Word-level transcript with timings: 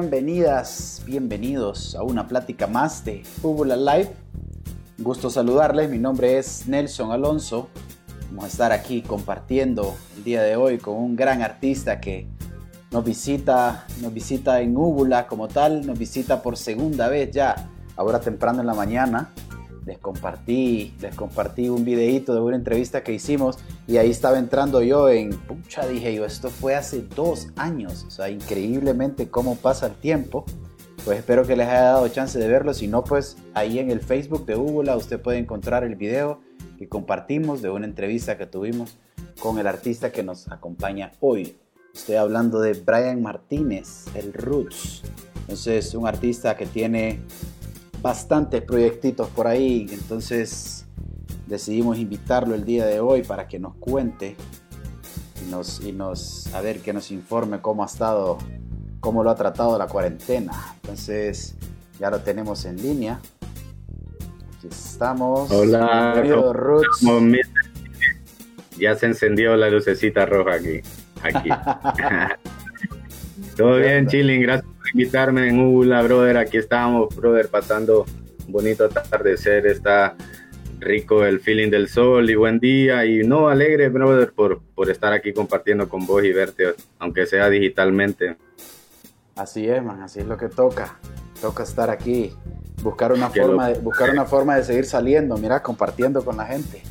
bienvenidas, 0.00 1.02
bienvenidos 1.06 1.96
a 1.96 2.04
una 2.04 2.28
plática 2.28 2.68
más 2.68 3.04
de 3.04 3.24
Fútbol 3.24 3.70
Live. 3.84 4.12
gusto 4.98 5.28
saludarles, 5.28 5.90
mi 5.90 5.98
nombre 5.98 6.38
es 6.38 6.68
Nelson 6.68 7.10
Alonso. 7.10 7.68
Vamos 8.28 8.44
a 8.44 8.46
estar 8.46 8.70
aquí 8.70 9.02
compartiendo 9.02 9.96
el 10.16 10.22
día 10.22 10.42
de 10.42 10.54
hoy 10.54 10.78
con 10.78 10.94
un 10.94 11.16
gran 11.16 11.42
artista 11.42 12.00
que 12.00 12.28
nos 12.92 13.04
visita, 13.04 13.86
nos 14.00 14.14
visita 14.14 14.60
en 14.60 14.76
Úbula 14.76 15.26
como 15.26 15.48
tal, 15.48 15.84
nos 15.84 15.98
visita 15.98 16.42
por 16.42 16.56
segunda 16.56 17.08
vez 17.08 17.32
ya, 17.32 17.68
ahora 17.96 18.20
temprano 18.20 18.60
en 18.60 18.68
la 18.68 18.74
mañana 18.74 19.32
les 19.88 19.98
compartí, 19.98 20.94
les 21.00 21.14
compartí 21.14 21.70
un 21.70 21.82
videito 21.82 22.34
de 22.34 22.40
una 22.40 22.56
entrevista 22.56 23.02
que 23.02 23.14
hicimos 23.14 23.58
y 23.86 23.96
ahí 23.96 24.10
estaba 24.10 24.38
entrando 24.38 24.82
yo 24.82 25.08
en, 25.08 25.30
pucha, 25.30 25.86
dije 25.88 26.14
yo, 26.14 26.26
esto 26.26 26.50
fue 26.50 26.74
hace 26.74 27.00
dos 27.16 27.48
años, 27.56 28.04
o 28.06 28.10
sea, 28.10 28.28
increíblemente 28.28 29.30
cómo 29.30 29.56
pasa 29.56 29.86
el 29.86 29.94
tiempo. 29.94 30.44
Pues 31.06 31.20
espero 31.20 31.46
que 31.46 31.56
les 31.56 31.66
haya 31.68 31.84
dado 31.84 32.08
chance 32.08 32.38
de 32.38 32.46
verlo, 32.46 32.74
si 32.74 32.86
no, 32.86 33.02
pues 33.02 33.38
ahí 33.54 33.78
en 33.78 33.90
el 33.90 34.00
Facebook 34.00 34.44
de 34.44 34.56
Úbula 34.56 34.94
usted 34.94 35.18
puede 35.18 35.38
encontrar 35.38 35.84
el 35.84 35.94
video 35.96 36.40
que 36.78 36.86
compartimos 36.86 37.62
de 37.62 37.70
una 37.70 37.86
entrevista 37.86 38.36
que 38.36 38.44
tuvimos 38.44 38.98
con 39.40 39.58
el 39.58 39.66
artista 39.66 40.12
que 40.12 40.22
nos 40.22 40.52
acompaña 40.52 41.12
hoy. 41.20 41.56
Estoy 41.94 42.16
hablando 42.16 42.60
de 42.60 42.74
Brian 42.74 43.22
Martínez, 43.22 44.04
el 44.14 44.34
Roots. 44.34 45.02
Entonces, 45.40 45.94
un 45.94 46.06
artista 46.06 46.58
que 46.58 46.66
tiene 46.66 47.20
bastantes 48.00 48.62
proyectitos 48.62 49.28
por 49.28 49.46
ahí, 49.46 49.86
entonces 49.90 50.86
decidimos 51.46 51.98
invitarlo 51.98 52.54
el 52.54 52.64
día 52.64 52.86
de 52.86 53.00
hoy 53.00 53.22
para 53.22 53.48
que 53.48 53.58
nos 53.58 53.74
cuente 53.76 54.36
y 55.44 55.50
nos, 55.50 55.80
y 55.80 55.92
nos 55.92 56.52
a 56.54 56.60
ver 56.60 56.80
que 56.80 56.92
nos 56.92 57.10
informe 57.10 57.60
cómo 57.60 57.82
ha 57.82 57.86
estado, 57.86 58.38
cómo 59.00 59.24
lo 59.24 59.30
ha 59.30 59.34
tratado 59.34 59.78
la 59.78 59.86
cuarentena. 59.86 60.52
Entonces 60.82 61.56
ya 61.98 62.10
lo 62.10 62.20
tenemos 62.20 62.64
en 62.64 62.76
línea. 62.76 63.20
Aquí 64.56 64.68
estamos. 64.68 65.50
Hola, 65.50 66.22
Ya 68.78 68.94
se 68.94 69.06
encendió 69.06 69.56
la 69.56 69.70
lucecita 69.70 70.26
roja 70.26 70.54
aquí. 70.54 70.80
Aquí. 71.22 71.48
Todo 73.56 73.78
bien, 73.78 74.06
chilling, 74.06 74.42
gracias 74.42 74.67
invitarme 74.92 75.48
en 75.48 75.60
Ula, 75.60 76.02
brother. 76.02 76.36
Aquí 76.38 76.56
estamos, 76.56 77.14
brother, 77.14 77.48
pasando 77.48 78.06
un 78.46 78.52
bonito 78.52 78.84
atardecer. 78.84 79.66
Está 79.66 80.16
rico 80.80 81.24
el 81.24 81.40
feeling 81.40 81.70
del 81.70 81.88
sol 81.88 82.28
y 82.30 82.34
buen 82.34 82.58
día. 82.58 83.04
Y 83.04 83.22
no, 83.24 83.48
alegre, 83.48 83.88
brother, 83.88 84.32
por, 84.32 84.60
por 84.74 84.90
estar 84.90 85.12
aquí 85.12 85.32
compartiendo 85.32 85.88
con 85.88 86.06
vos 86.06 86.24
y 86.24 86.32
verte, 86.32 86.74
aunque 86.98 87.26
sea 87.26 87.48
digitalmente. 87.48 88.36
Así 89.36 89.68
es, 89.68 89.82
man, 89.82 90.02
así 90.02 90.20
es 90.20 90.26
lo 90.26 90.36
que 90.36 90.48
toca. 90.48 90.98
Toca 91.40 91.62
estar 91.62 91.90
aquí, 91.90 92.32
buscar 92.82 93.12
una, 93.12 93.30
forma 93.30 93.68
de, 93.68 93.78
buscar 93.78 94.10
una 94.10 94.24
forma 94.24 94.56
de 94.56 94.64
seguir 94.64 94.84
saliendo, 94.84 95.36
mira, 95.36 95.62
compartiendo 95.62 96.24
con 96.24 96.36
la 96.36 96.46
gente. 96.46 96.82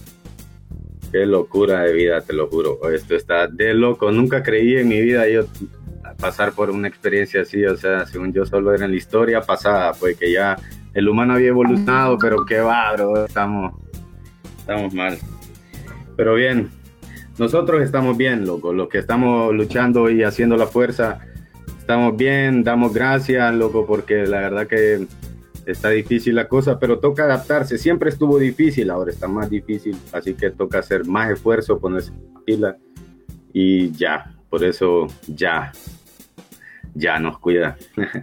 Qué 1.11 1.25
locura 1.25 1.81
de 1.81 1.93
vida, 1.93 2.21
te 2.21 2.33
lo 2.33 2.47
juro. 2.47 2.89
Esto 2.89 3.15
está 3.15 3.47
de 3.47 3.73
loco. 3.73 4.11
Nunca 4.11 4.43
creí 4.43 4.77
en 4.77 4.87
mi 4.87 5.01
vida 5.01 5.27
yo 5.27 5.45
pasar 6.19 6.53
por 6.53 6.69
una 6.69 6.87
experiencia 6.87 7.41
así, 7.41 7.63
o 7.65 7.77
sea, 7.77 8.05
según 8.05 8.33
yo 8.33 8.45
solo 8.45 8.73
era 8.73 8.85
en 8.85 8.91
la 8.91 8.97
historia 8.97 9.41
pasada, 9.41 9.93
pues 9.93 10.17
que 10.17 10.31
ya 10.31 10.57
el 10.93 11.07
humano 11.07 11.33
había 11.33 11.49
evolucionado, 11.49 12.17
pero 12.17 12.45
qué 12.45 12.59
va, 12.59 12.93
bro, 12.93 13.25
estamos, 13.25 13.73
estamos 14.59 14.93
mal. 14.93 15.17
Pero 16.15 16.33
bien, 16.33 16.69
nosotros 17.37 17.83
estamos 17.83 18.17
bien, 18.17 18.45
loco, 18.45 18.73
los 18.73 18.89
que 18.89 18.97
estamos 18.97 19.53
luchando 19.53 20.09
y 20.09 20.23
haciendo 20.23 20.57
la 20.57 20.65
fuerza, 20.65 21.19
estamos 21.79 22.17
bien, 22.17 22.63
damos 22.63 22.93
gracias, 22.93 23.53
loco, 23.53 23.85
porque 23.85 24.25
la 24.25 24.41
verdad 24.41 24.67
que 24.67 25.05
está 25.67 25.89
difícil 25.89 26.33
la 26.33 26.47
cosa, 26.47 26.79
pero 26.79 26.99
toca 26.99 27.25
adaptarse, 27.25 27.77
siempre 27.77 28.09
estuvo 28.09 28.39
difícil, 28.39 28.89
ahora 28.89 29.11
está 29.11 29.27
más 29.27 29.49
difícil, 29.49 29.95
así 30.11 30.33
que 30.33 30.49
toca 30.49 30.79
hacer 30.79 31.05
más 31.05 31.29
esfuerzo, 31.29 31.79
ponerse 31.79 32.11
pila 32.45 32.77
y 33.53 33.91
ya, 33.91 34.33
por 34.49 34.63
eso 34.63 35.07
ya, 35.27 35.71
ya 36.97 37.19
nos 37.19 37.39
cuida. 37.39 37.77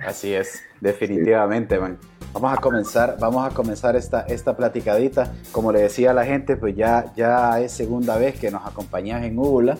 Así 0.06 0.34
es, 0.34 0.62
definitivamente, 0.80 1.78
man. 1.78 1.98
Vamos 2.32 2.52
a 2.52 2.60
comenzar, 2.60 3.16
vamos 3.20 3.46
a 3.46 3.54
comenzar 3.54 3.94
esta, 3.94 4.22
esta 4.22 4.56
platicadita. 4.56 5.32
Como 5.52 5.70
le 5.70 5.80
decía 5.82 6.10
a 6.10 6.14
la 6.14 6.24
gente, 6.24 6.56
pues 6.56 6.74
ya, 6.74 7.12
ya 7.14 7.60
es 7.60 7.72
segunda 7.72 8.16
vez 8.16 8.38
que 8.38 8.50
nos 8.50 8.66
acompañas 8.66 9.24
en 9.24 9.38
Úbula. 9.38 9.78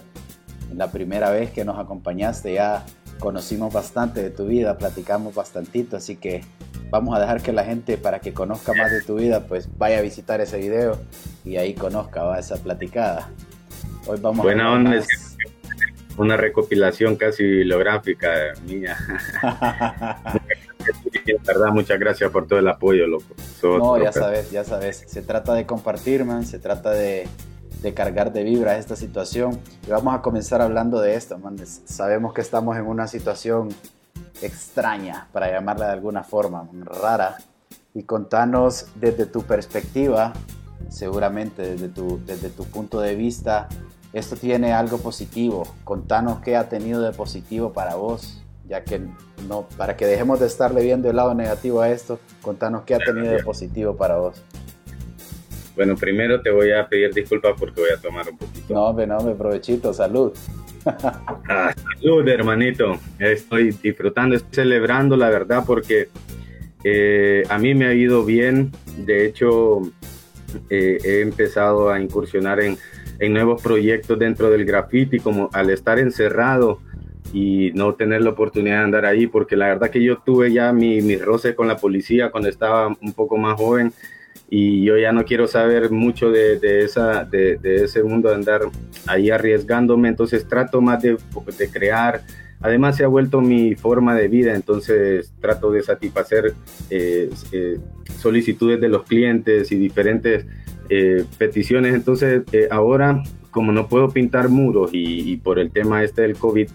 La 0.72 0.90
primera 0.92 1.30
vez 1.30 1.50
que 1.50 1.64
nos 1.64 1.78
acompañaste 1.78 2.54
ya 2.54 2.84
conocimos 3.18 3.72
bastante 3.72 4.22
de 4.22 4.30
tu 4.30 4.46
vida, 4.46 4.76
platicamos 4.76 5.34
bastantito, 5.34 5.96
así 5.96 6.16
que 6.16 6.42
vamos 6.90 7.16
a 7.16 7.20
dejar 7.20 7.42
que 7.42 7.52
la 7.52 7.64
gente, 7.64 7.96
para 7.96 8.20
que 8.20 8.32
conozca 8.32 8.72
más 8.74 8.90
de 8.90 9.02
tu 9.02 9.16
vida, 9.16 9.40
pues 9.46 9.68
vaya 9.78 9.98
a 9.98 10.02
visitar 10.02 10.40
ese 10.40 10.58
video 10.58 10.98
y 11.44 11.56
ahí 11.56 11.74
conozca 11.74 12.22
va, 12.22 12.38
esa 12.38 12.56
platicada. 12.56 13.28
Hoy 14.06 14.18
vamos 14.20 14.44
Buena 14.44 14.66
a 14.66 14.72
onda, 14.72 14.96
una 16.16 16.36
recopilación 16.36 17.16
casi 17.16 17.42
bibliográfica 17.44 18.30
mía. 18.66 18.96
verdad, 21.46 21.72
muchas 21.72 21.98
gracias 21.98 22.30
por 22.30 22.46
todo 22.46 22.58
el 22.58 22.68
apoyo, 22.68 23.06
loco. 23.06 23.24
no, 23.62 24.02
ya 24.02 24.12
sabes, 24.12 24.50
ya 24.50 24.64
sabes. 24.64 25.04
Se 25.06 25.22
trata 25.22 25.54
de 25.54 25.66
compartir, 25.66 26.24
man. 26.24 26.44
Se 26.44 26.58
trata 26.58 26.90
de, 26.90 27.26
de 27.82 27.94
cargar 27.94 28.32
de 28.32 28.44
vibra 28.44 28.78
esta 28.78 28.96
situación. 28.96 29.60
Y 29.86 29.90
vamos 29.90 30.14
a 30.14 30.22
comenzar 30.22 30.60
hablando 30.60 31.00
de 31.00 31.14
esto, 31.14 31.38
man. 31.38 31.56
Sabemos 31.66 32.34
que 32.34 32.40
estamos 32.40 32.76
en 32.76 32.86
una 32.86 33.06
situación 33.06 33.68
extraña, 34.42 35.28
para 35.32 35.50
llamarla 35.50 35.86
de 35.86 35.92
alguna 35.92 36.24
forma, 36.24 36.68
rara. 36.84 37.36
Y 37.94 38.02
contanos 38.02 38.86
desde 38.96 39.26
tu 39.26 39.42
perspectiva, 39.42 40.32
seguramente 40.88 41.62
desde 41.62 41.88
tu, 41.88 42.20
desde 42.24 42.50
tu 42.50 42.64
punto 42.64 43.00
de 43.00 43.14
vista, 43.14 43.68
esto 44.14 44.36
tiene 44.36 44.72
algo 44.72 44.98
positivo. 44.98 45.66
Contanos 45.82 46.40
qué 46.40 46.56
ha 46.56 46.68
tenido 46.68 47.02
de 47.02 47.12
positivo 47.12 47.72
para 47.72 47.96
vos, 47.96 48.42
ya 48.66 48.84
que 48.84 49.00
no, 49.48 49.68
para 49.76 49.96
que 49.96 50.06
dejemos 50.06 50.40
de 50.40 50.46
estarle 50.46 50.82
viendo 50.82 51.10
el 51.10 51.16
lado 51.16 51.34
negativo 51.34 51.80
a 51.80 51.90
esto, 51.90 52.20
contanos 52.40 52.84
qué 52.84 52.94
ha 52.94 52.98
tenido 52.98 53.32
de 53.32 53.42
positivo 53.42 53.96
para 53.96 54.16
vos. 54.16 54.40
Bueno, 55.74 55.96
primero 55.96 56.40
te 56.40 56.52
voy 56.52 56.70
a 56.70 56.88
pedir 56.88 57.12
disculpas 57.12 57.54
porque 57.58 57.80
voy 57.80 57.90
a 57.90 58.00
tomar 58.00 58.28
un 58.30 58.38
poquito. 58.38 58.72
No, 58.72 58.92
no, 58.92 59.20
me 59.20 59.34
provechito, 59.34 59.92
salud. 59.92 60.32
Ah, 61.48 61.74
salud, 61.98 62.28
hermanito. 62.28 62.98
Estoy 63.18 63.70
disfrutando, 63.82 64.36
estoy 64.36 64.64
celebrando, 64.64 65.16
la 65.16 65.30
verdad, 65.30 65.64
porque 65.66 66.10
eh, 66.84 67.42
a 67.48 67.58
mí 67.58 67.74
me 67.74 67.86
ha 67.86 67.94
ido 67.94 68.22
bien. 68.22 68.70
De 68.98 69.24
hecho, 69.24 69.80
eh, 70.68 70.98
he 71.02 71.20
empezado 71.22 71.90
a 71.90 72.00
incursionar 72.00 72.60
en 72.60 72.76
en 73.18 73.32
nuevos 73.32 73.62
proyectos 73.62 74.18
dentro 74.18 74.50
del 74.50 74.64
graffiti, 74.64 75.18
como 75.18 75.50
al 75.52 75.70
estar 75.70 75.98
encerrado 75.98 76.80
y 77.32 77.72
no 77.74 77.94
tener 77.94 78.22
la 78.22 78.30
oportunidad 78.30 78.78
de 78.78 78.84
andar 78.84 79.06
ahí, 79.06 79.26
porque 79.26 79.56
la 79.56 79.66
verdad 79.68 79.90
que 79.90 80.02
yo 80.02 80.18
tuve 80.18 80.52
ya 80.52 80.72
mi, 80.72 81.00
mi 81.00 81.16
roce 81.16 81.54
con 81.54 81.68
la 81.68 81.76
policía 81.76 82.30
cuando 82.30 82.48
estaba 82.48 82.88
un 82.88 83.12
poco 83.12 83.36
más 83.36 83.58
joven 83.58 83.92
y 84.50 84.84
yo 84.84 84.96
ya 84.96 85.12
no 85.12 85.24
quiero 85.24 85.48
saber 85.48 85.90
mucho 85.90 86.30
de, 86.30 86.84
esa, 86.84 87.24
de, 87.24 87.58
ese 87.62 88.02
mundo 88.02 88.28
de 88.28 88.36
andar 88.36 88.62
ahí 89.06 89.30
arriesgándome, 89.30 90.08
entonces 90.08 90.46
trato 90.46 90.80
más 90.80 91.02
de, 91.02 91.16
de, 91.58 91.70
crear. 91.70 92.22
Además 92.60 92.96
se 92.96 93.04
ha 93.04 93.08
vuelto 93.08 93.40
mi 93.40 93.74
forma 93.74 94.14
de 94.14 94.28
vida, 94.28 94.54
entonces 94.54 95.32
trato 95.40 95.70
de 95.70 95.82
satisfacer 95.82 96.54
eh, 96.90 97.30
eh, 97.52 97.78
solicitudes 98.18 98.80
de 98.80 98.88
los 98.88 99.04
clientes 99.04 99.72
y 99.72 99.76
diferentes 99.76 100.46
eh, 100.88 101.24
peticiones. 101.38 101.94
Entonces, 101.94 102.42
eh, 102.52 102.68
ahora, 102.70 103.22
como 103.50 103.72
no 103.72 103.88
puedo 103.88 104.08
pintar 104.10 104.48
muros 104.48 104.90
y, 104.92 105.36
por 105.38 105.58
el 105.58 105.70
tema 105.70 106.02
este 106.02 106.22
del 106.22 106.36
COVID, 106.36 106.68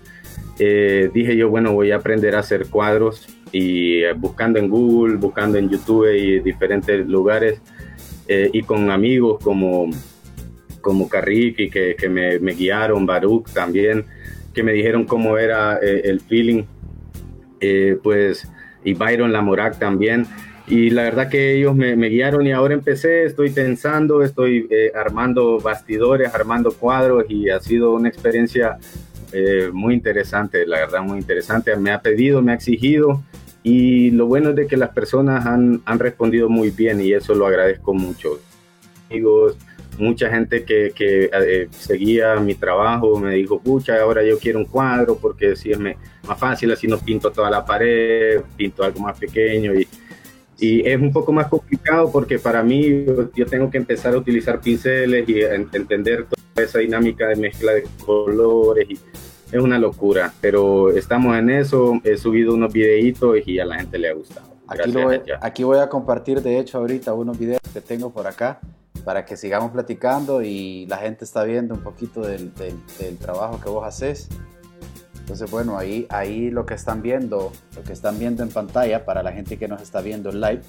eh, 0.60 1.10
dije 1.14 1.38
yo, 1.38 1.50
bueno, 1.50 1.74
voy 1.74 1.92
a 1.92 1.98
aprender 1.98 2.36
a 2.36 2.40
hacer 2.40 2.68
cuadros 2.68 3.28
y 3.52 4.04
buscando 4.14 4.60
en 4.60 4.70
Google, 4.70 5.18
buscando 5.18 5.58
en 5.58 5.70
YouTube 5.70 6.14
y 6.14 6.40
diferentes 6.40 7.08
lugares 7.08 7.62
y 8.28 8.62
con 8.62 8.92
amigos 8.92 9.44
como, 9.44 9.90
como 10.82 11.10
Carrick 11.10 11.60
y 11.62 11.70
que, 11.72 11.96
que 11.96 12.10
me, 12.10 12.38
me, 12.38 12.54
guiaron, 12.54 13.08
Baruch 13.08 13.50
también, 13.52 14.06
que 14.54 14.62
me 14.62 14.72
dijeron 14.72 15.06
cómo 15.06 15.36
era 15.40 15.78
el 15.80 16.20
feeling, 16.20 16.64
pues, 18.04 18.48
y 18.84 18.94
Byron 18.94 19.32
Lamorac 19.32 19.80
también 19.80 20.28
y 20.70 20.92
la 20.92 21.02
verdad 21.02 21.30
que 21.30 21.58
ellos 21.58 21.76
me, 21.76 21.96
guiaron 21.96 22.46
y 22.46 22.52
ahora 22.52 22.76
empecé, 22.76 23.26
estoy 23.26 23.50
pensando, 23.50 24.22
estoy 24.22 24.68
eh, 24.70 24.92
armando 24.96 25.60
bastidores, 25.60 26.32
armando 26.34 26.72
cuadros 26.72 27.26
y 27.28 27.50
ha 27.50 27.60
sido 27.60 27.92
una 27.94 28.08
experiencia 28.08 28.78
eh, 29.32 29.72
muy 29.74 29.96
interesante, 29.96 30.68
la 30.68 30.78
verdad 30.78 31.02
muy 31.02 31.18
interesante. 31.18 31.76
Me 31.76 31.90
ha 31.92 32.00
pedido, 32.02 32.44
me 32.44 32.52
ha 32.52 32.56
exigido 32.56 33.24
y 33.64 34.12
lo 34.12 34.28
bueno 34.28 34.52
es 34.52 34.58
de 34.58 34.68
que 34.68 34.78
las 34.78 34.90
personas 34.90 35.48
han, 35.48 35.82
han 35.86 35.98
respondido 35.98 36.50
muy 36.50 36.70
bien 36.70 37.02
y 37.02 37.14
eso 37.14 37.34
lo 37.34 37.48
agradezco 37.48 37.96
mucho. 37.96 38.40
Amigos, 39.10 39.58
mucha 39.98 40.30
gente 40.30 40.66
que, 40.66 40.92
que 40.94 41.32
eh, 41.34 41.68
seguía 41.72 42.36
mi 42.36 42.54
trabajo 42.54 43.20
me 43.20 43.34
dijo, 43.34 43.60
pucha, 43.60 44.00
ahora 44.00 44.24
yo 44.24 44.38
quiero 44.38 44.60
un 44.60 44.66
cuadro 44.66 45.18
porque 45.18 45.56
si 45.56 45.74
me 45.74 45.98
más 46.28 46.38
fácil, 46.38 46.72
así 46.72 46.86
no 46.86 47.00
pinto 47.00 47.32
toda 47.32 47.50
la 47.50 47.66
pared, 47.66 48.42
pinto 48.56 48.84
algo 48.84 49.00
más 49.00 49.18
pequeño 49.18 49.74
y, 49.74 49.88
y 50.60 50.88
es 50.88 51.00
un 51.00 51.12
poco 51.12 51.32
más 51.32 51.48
complicado 51.48 52.12
porque 52.12 52.40
para 52.40 52.64
mí 52.64 53.06
yo 53.36 53.46
tengo 53.46 53.70
que 53.70 53.78
empezar 53.78 54.14
a 54.14 54.18
utilizar 54.18 54.60
pinceles 54.60 55.28
y 55.28 55.42
entender 55.42 56.26
toda 56.26 56.66
esa 56.66 56.80
dinámica 56.80 57.28
de 57.28 57.36
mezcla 57.36 57.74
de 57.74 57.86
colores 58.06 58.88
y 58.90 59.00
es 59.52 59.62
una 59.62 59.80
locura, 59.80 60.32
pero 60.42 60.92
estamos 60.92 61.36
en 61.38 61.50
eso, 61.50 62.00
he 62.04 62.18
subido 62.18 62.54
unos 62.54 62.72
videitos 62.72 63.38
y 63.48 63.60
a 63.60 63.66
la 63.66 63.80
gente 63.80 63.98
le 63.98 64.10
ha 64.10 64.14
gustado. 64.14 64.48
Aquí, 64.68 64.92
voy, 64.92 65.22
aquí 65.42 65.64
voy 65.64 65.80
a 65.80 65.90
compartir 65.90 66.42
de 66.44 66.60
hecho 66.60 66.78
ahorita 66.78 67.14
unos 67.14 67.40
videos 67.40 67.62
que 67.74 67.82
tengo 67.82 68.12
por 68.12 68.28
acá 68.28 68.60
para 69.04 69.26
que 69.26 69.38
sigamos 69.38 69.72
platicando 69.72 70.44
y 70.44 70.86
la 70.86 70.98
gente 70.98 71.26
está 71.26 71.44
viendo 71.44 71.74
un 71.74 71.82
poquito 71.82 72.22
del, 72.22 72.54
del, 72.54 73.18
trabajo 73.18 73.60
que 73.60 73.70
vos 73.70 73.86
haces. 73.86 74.30
Entonces, 75.30 75.52
bueno, 75.52 75.78
ahí, 75.78 76.08
ahí 76.10 76.50
lo 76.50 76.66
que 76.66 76.74
están 76.74 77.04
viendo, 77.04 77.52
lo 77.76 77.84
que 77.84 77.94
están 77.94 78.18
viendo 78.18 78.42
en 78.42 78.50
pantalla 78.50 79.06
para 79.06 79.22
la 79.22 79.32
gente 79.32 79.60
que 79.60 79.68
nos 79.68 79.80
está 79.80 80.02
viendo 80.02 80.32
en 80.32 80.42
live, 80.42 80.62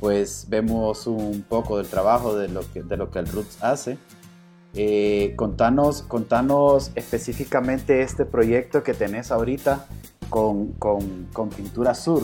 pues 0.00 0.46
vemos 0.48 1.06
un 1.06 1.44
poco 1.46 1.76
del 1.76 1.88
trabajo 1.88 2.34
de 2.34 2.48
lo 2.48 2.62
que, 2.72 2.82
de 2.82 2.96
lo 2.96 3.10
que 3.10 3.18
el 3.18 3.26
Roots 3.26 3.62
hace. 3.62 3.98
Eh, 4.72 5.34
contanos, 5.36 6.00
contanos 6.00 6.90
específicamente 6.94 8.00
este 8.00 8.24
proyecto 8.24 8.82
que 8.82 8.94
tenés 8.94 9.30
ahorita 9.30 9.84
con, 10.30 10.72
con, 10.72 11.26
con 11.34 11.50
Pintura 11.50 11.94
Sur. 11.94 12.22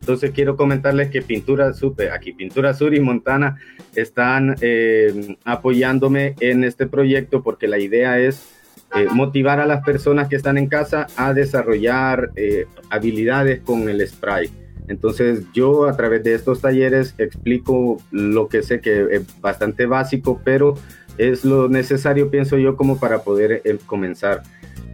Entonces 0.00 0.30
quiero 0.30 0.56
comentarles 0.56 1.10
que 1.10 1.20
Pintura 1.20 1.72
Sur, 1.74 1.94
aquí 2.12 2.32
Pintura 2.32 2.72
Sur 2.72 2.94
y 2.94 3.00
Montana 3.00 3.56
están 3.94 4.56
eh, 4.62 5.36
apoyándome 5.44 6.34
en 6.40 6.64
este 6.64 6.86
proyecto 6.86 7.42
porque 7.42 7.68
la 7.68 7.78
idea 7.78 8.18
es 8.18 8.48
eh, 8.96 9.06
motivar 9.12 9.60
a 9.60 9.66
las 9.66 9.84
personas 9.84 10.28
que 10.28 10.36
están 10.36 10.56
en 10.56 10.68
casa 10.68 11.06
a 11.16 11.34
desarrollar 11.34 12.30
eh, 12.34 12.66
habilidades 12.88 13.60
con 13.60 13.88
el 13.90 14.06
spray. 14.08 14.50
Entonces 14.88 15.44
yo 15.52 15.86
a 15.86 15.96
través 15.96 16.24
de 16.24 16.34
estos 16.34 16.62
talleres 16.62 17.14
explico 17.18 17.98
lo 18.10 18.48
que 18.48 18.62
sé 18.62 18.80
que 18.80 19.06
es 19.10 19.40
bastante 19.40 19.84
básico, 19.84 20.40
pero 20.42 20.74
es 21.18 21.44
lo 21.44 21.68
necesario, 21.68 22.30
pienso 22.30 22.56
yo, 22.56 22.74
como 22.76 22.98
para 22.98 23.22
poder 23.22 23.62
comenzar 23.86 24.42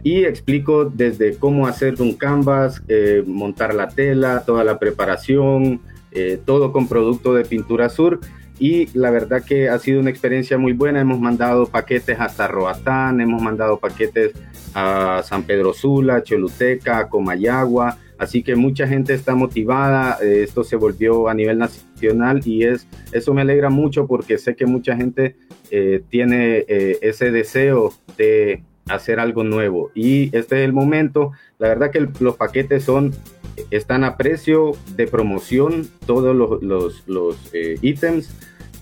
y 0.03 0.23
explico 0.23 0.85
desde 0.85 1.35
cómo 1.37 1.67
hacer 1.67 2.01
un 2.01 2.13
canvas, 2.13 2.81
eh, 2.87 3.23
montar 3.25 3.73
la 3.73 3.89
tela, 3.89 4.43
toda 4.45 4.63
la 4.63 4.79
preparación, 4.79 5.81
eh, 6.11 6.39
todo 6.45 6.71
con 6.71 6.87
producto 6.87 7.33
de 7.33 7.45
Pintura 7.45 7.89
Sur. 7.89 8.19
Y 8.59 8.87
la 8.97 9.11
verdad 9.11 9.43
que 9.43 9.69
ha 9.69 9.77
sido 9.77 9.99
una 9.99 10.09
experiencia 10.09 10.57
muy 10.57 10.73
buena. 10.73 11.01
Hemos 11.01 11.19
mandado 11.19 11.67
paquetes 11.67 12.19
hasta 12.19 12.47
Roatán, 12.47 13.21
hemos 13.21 13.41
mandado 13.41 13.77
paquetes 13.77 14.31
a 14.73 15.21
San 15.23 15.43
Pedro 15.43 15.73
Sula, 15.73 16.23
Choluteca, 16.23 17.07
Comayagua. 17.07 17.97
Así 18.17 18.41
que 18.41 18.55
mucha 18.55 18.87
gente 18.87 19.13
está 19.13 19.35
motivada. 19.35 20.17
Eh, 20.23 20.41
esto 20.43 20.63
se 20.63 20.75
volvió 20.75 21.27
a 21.27 21.35
nivel 21.35 21.59
nacional 21.59 22.41
y 22.45 22.63
es, 22.63 22.87
eso 23.11 23.33
me 23.33 23.41
alegra 23.41 23.69
mucho 23.69 24.07
porque 24.07 24.39
sé 24.39 24.55
que 24.55 24.65
mucha 24.65 24.95
gente 24.95 25.35
tiene 26.09 26.63
ese 26.67 27.29
deseo 27.29 27.93
de 28.17 28.63
hacer 28.89 29.19
algo 29.19 29.43
nuevo. 29.43 29.91
Y 29.93 30.35
este 30.35 30.59
es 30.59 30.65
el 30.65 30.73
momento. 30.73 31.31
La 31.59 31.67
verdad 31.67 31.91
que 31.91 32.07
los 32.19 32.35
paquetes 32.35 32.83
son 32.83 33.13
están 33.71 34.03
a 34.03 34.17
precio 34.17 34.73
de 34.95 35.07
promoción 35.07 35.87
todos 36.05 36.35
los, 36.35 36.61
los, 36.61 37.07
los 37.07 37.35
eh, 37.53 37.77
ítems 37.81 38.29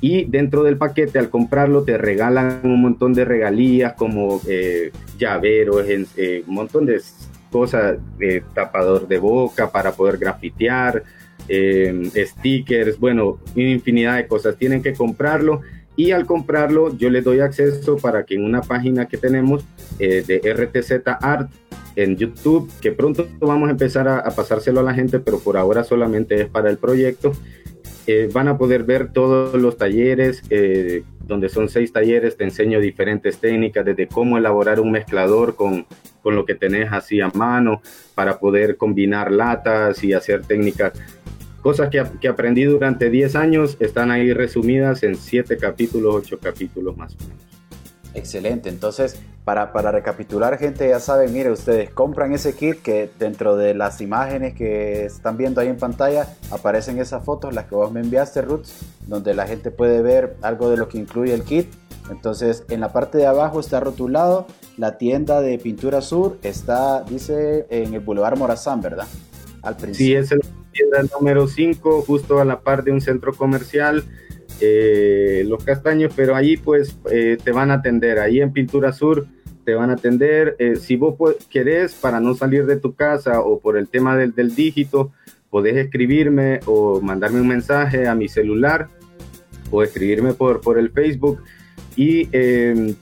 y 0.01 0.25
dentro 0.25 0.63
del 0.63 0.77
paquete 0.77 1.17
al 1.17 1.29
comprarlo 1.29 1.83
te 1.83 1.97
regalan 1.97 2.59
un 2.63 2.81
montón 2.81 3.13
de 3.13 3.25
regalías 3.25 3.93
como 3.93 4.41
eh, 4.47 4.91
llaveros, 5.17 5.85
eh, 5.87 6.43
un 6.45 6.53
montón 6.53 6.85
de 6.85 7.01
cosas, 7.49 7.97
de 8.17 8.43
tapador 8.53 9.07
de 9.07 9.17
boca 9.17 9.71
para 9.71 9.93
poder 9.93 10.17
grafitear, 10.17 11.03
stickers, 11.47 12.99
bueno, 12.99 13.39
infinidad 13.55 14.17
de 14.17 14.27
cosas. 14.27 14.57
Tienen 14.57 14.83
que 14.83 14.93
comprarlo 14.93 15.61
y 15.95 16.11
al 16.11 16.25
comprarlo 16.25 16.95
yo 16.97 17.09
les 17.09 17.23
doy 17.23 17.39
acceso 17.39 17.97
para 17.97 18.25
que 18.25 18.35
en 18.35 18.43
una 18.43 18.61
página 18.61 19.07
que 19.07 19.17
tenemos 19.17 19.65
eh, 19.99 20.23
de 20.25 20.53
RTZ 20.53 21.07
Art 21.21 21.51
en 21.95 22.17
YouTube, 22.17 22.69
que 22.81 22.91
pronto 22.91 23.27
vamos 23.39 23.69
a 23.69 23.71
empezar 23.71 24.07
a, 24.07 24.23
pasárselo 24.31 24.81
a 24.81 24.83
la 24.83 24.93
gente, 24.93 25.19
pero 25.19 25.39
por 25.39 25.57
ahora 25.57 25.83
solamente 25.83 26.41
es 26.41 26.49
para 26.49 26.69
el 26.69 26.77
proyecto, 26.77 27.31
eh, 28.07 28.29
van 28.31 28.47
a 28.47 28.57
poder 28.57 28.83
ver 28.83 29.11
todos 29.11 29.59
los 29.59 29.77
talleres, 29.77 30.43
eh, 30.49 31.03
donde 31.25 31.49
son 31.49 31.69
seis 31.69 31.91
talleres, 31.91 32.37
te 32.37 32.43
enseño 32.43 32.79
diferentes 32.79 33.37
técnicas, 33.37 33.85
desde 33.85 34.07
cómo 34.07 34.37
elaborar 34.37 34.79
un 34.79 34.91
mezclador 34.91 35.55
con, 35.55 35.87
con 36.21 36.35
lo 36.35 36.45
que 36.45 36.53
tenés 36.53 36.91
así 36.91 37.21
a 37.21 37.29
mano, 37.29 37.81
para 38.13 38.39
poder 38.39 38.77
combinar 38.77 39.31
latas 39.31 40.03
y 40.03 40.13
hacer 40.13 40.41
técnicas 40.45 40.93
Cosas 41.65 41.89
que, 41.89 42.03
que 42.21 42.27
aprendí 42.27 42.63
durante 42.63 43.09
10 43.09 43.35
años 43.35 43.77
están 43.79 44.11
ahí 44.11 44.31
resumidas 44.33 45.01
en 45.01 45.15
7 45.15 45.57
capítulos, 45.57 46.13
8 46.17 46.37
capítulos 46.39 46.95
más 46.95 47.15
o 47.15 47.17
menos. 47.23 47.43
Excelente, 48.13 48.69
entonces 48.69 49.19
para, 49.43 49.73
para, 49.73 49.91
recapitular 49.91 50.59
gente 50.59 50.87
ya 50.87 50.99
saben, 50.99 51.33
mire 51.33 51.49
ustedes 51.49 51.89
compran 51.89 52.33
ese 52.33 52.53
kit 52.53 52.83
que 52.83 53.09
dentro 53.17 53.57
de 53.57 53.73
las 53.73 53.99
imágenes 53.99 54.53
que 54.53 55.05
están 55.05 55.37
viendo 55.37 55.59
ahí 55.59 55.67
en 55.67 55.77
pantalla 55.77 56.27
aparecen 56.51 56.99
esas 56.99 57.25
fotos, 57.25 57.55
las 57.55 57.65
que 57.65 57.73
vos 57.73 57.91
me 57.91 58.01
enviaste 58.01 58.43
Roots, 58.43 58.85
donde 59.07 59.33
la 59.33 59.47
gente 59.47 59.71
puede 59.71 60.03
ver 60.03 60.35
algo 60.43 60.69
de 60.69 60.77
lo 60.77 60.87
que 60.87 60.99
incluye 60.99 61.33
el 61.33 61.41
kit. 61.41 61.73
Entonces 62.11 62.63
en 62.69 62.79
la 62.79 62.93
parte 62.93 63.17
de 63.17 63.25
abajo 63.25 63.59
está 63.59 63.79
rotulado, 63.79 64.45
la 64.77 64.99
tienda 64.99 65.41
de 65.41 65.57
Pintura 65.57 66.01
Sur 66.01 66.37
está, 66.43 67.01
dice, 67.01 67.65
en 67.71 67.95
el 67.95 68.01
Boulevard 68.01 68.37
Morazán, 68.37 68.81
¿verdad? 68.81 69.07
Al 69.63 69.75
principio. 69.77 70.05
Sí, 70.05 70.13
es 70.13 70.31
el 70.31 70.41
tienda 70.75 71.01
número 71.17 71.47
5, 71.47 72.01
justo 72.01 72.39
a 72.39 72.45
la 72.45 72.59
par 72.59 72.83
de 72.83 72.91
un 72.91 72.99
centro 72.99 73.33
comercial, 73.33 74.03
eh, 74.59 75.43
Los 75.47 75.63
Castaños, 75.63 76.13
pero 76.15 76.35
ahí 76.35 76.57
pues 76.57 76.97
eh, 77.09 77.37
te 77.41 77.51
van 77.51 77.71
a 77.71 77.75
atender, 77.75 78.19
ahí 78.19 78.41
en 78.41 78.51
Pintura 78.51 78.91
Sur 78.91 79.25
te 79.63 79.73
van 79.73 79.89
a 79.89 79.93
atender. 79.93 80.55
Eh, 80.59 80.75
si 80.75 80.95
vos 80.97 81.15
querés, 81.49 81.93
para 81.93 82.19
no 82.19 82.35
salir 82.35 82.65
de 82.65 82.77
tu 82.77 82.93
casa 82.93 83.39
o 83.39 83.59
por 83.59 83.77
el 83.77 83.87
tema 83.87 84.15
del, 84.15 84.35
del 84.35 84.53
dígito, 84.53 85.11
podés 85.49 85.77
escribirme 85.77 86.59
o 86.65 87.01
mandarme 87.01 87.41
un 87.41 87.47
mensaje 87.47 88.07
a 88.07 88.13
mi 88.13 88.27
celular 88.27 88.89
o 89.71 89.81
escribirme 89.81 90.33
por, 90.33 90.61
por 90.61 90.77
el 90.77 90.91
Facebook 90.91 91.41
y 91.95 92.27
em, 92.33 92.95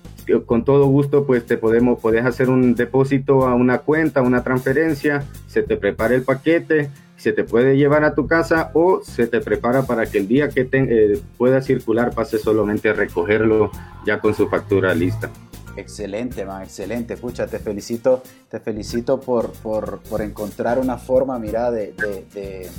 con 0.46 0.64
todo 0.64 0.86
gusto 0.86 1.26
pues 1.26 1.46
te 1.46 1.58
podemos, 1.58 2.00
podés 2.00 2.26
hacer 2.26 2.50
un 2.50 2.76
depósito 2.76 3.48
a 3.48 3.56
una 3.56 3.80
cuenta, 3.80 4.22
una 4.22 4.44
transferencia, 4.44 5.24
se 5.48 5.64
te 5.64 5.76
prepara 5.76 6.16
el 6.16 6.22
paquete 6.22 6.90
se 7.24 7.32
te 7.32 7.46
puede 7.46 7.78
llevar 7.78 8.04
a 8.04 8.16
tu 8.16 8.28
casa 8.28 8.70
o 8.74 9.02
se 9.02 9.28
te 9.28 9.40
prepara 9.40 9.84
para 9.84 10.06
que 10.08 10.18
el 10.18 10.28
día 10.28 10.50
que 10.50 10.68
eh, 10.74 11.22
pueda 11.38 11.62
circular 11.62 12.14
pase 12.14 12.38
solamente 12.38 12.90
a 12.90 12.94
recogerlo 12.94 13.72
ya 14.06 14.20
con 14.20 14.34
su 14.34 14.50
factura 14.50 14.94
lista. 14.94 15.30
Excelente, 15.78 16.44
man, 16.44 16.64
excelente. 16.64 17.16
Pucha, 17.16 17.48
te 17.48 17.60
felicito, 17.60 18.24
te 18.50 18.60
felicito 18.60 19.22
por, 19.22 19.54
por, 19.54 20.02
por 20.02 20.22
encontrar 20.22 20.80
una 20.80 20.98
forma, 20.98 21.40
mira, 21.40 21.72
de, 21.72 21.94
de, 21.94 22.70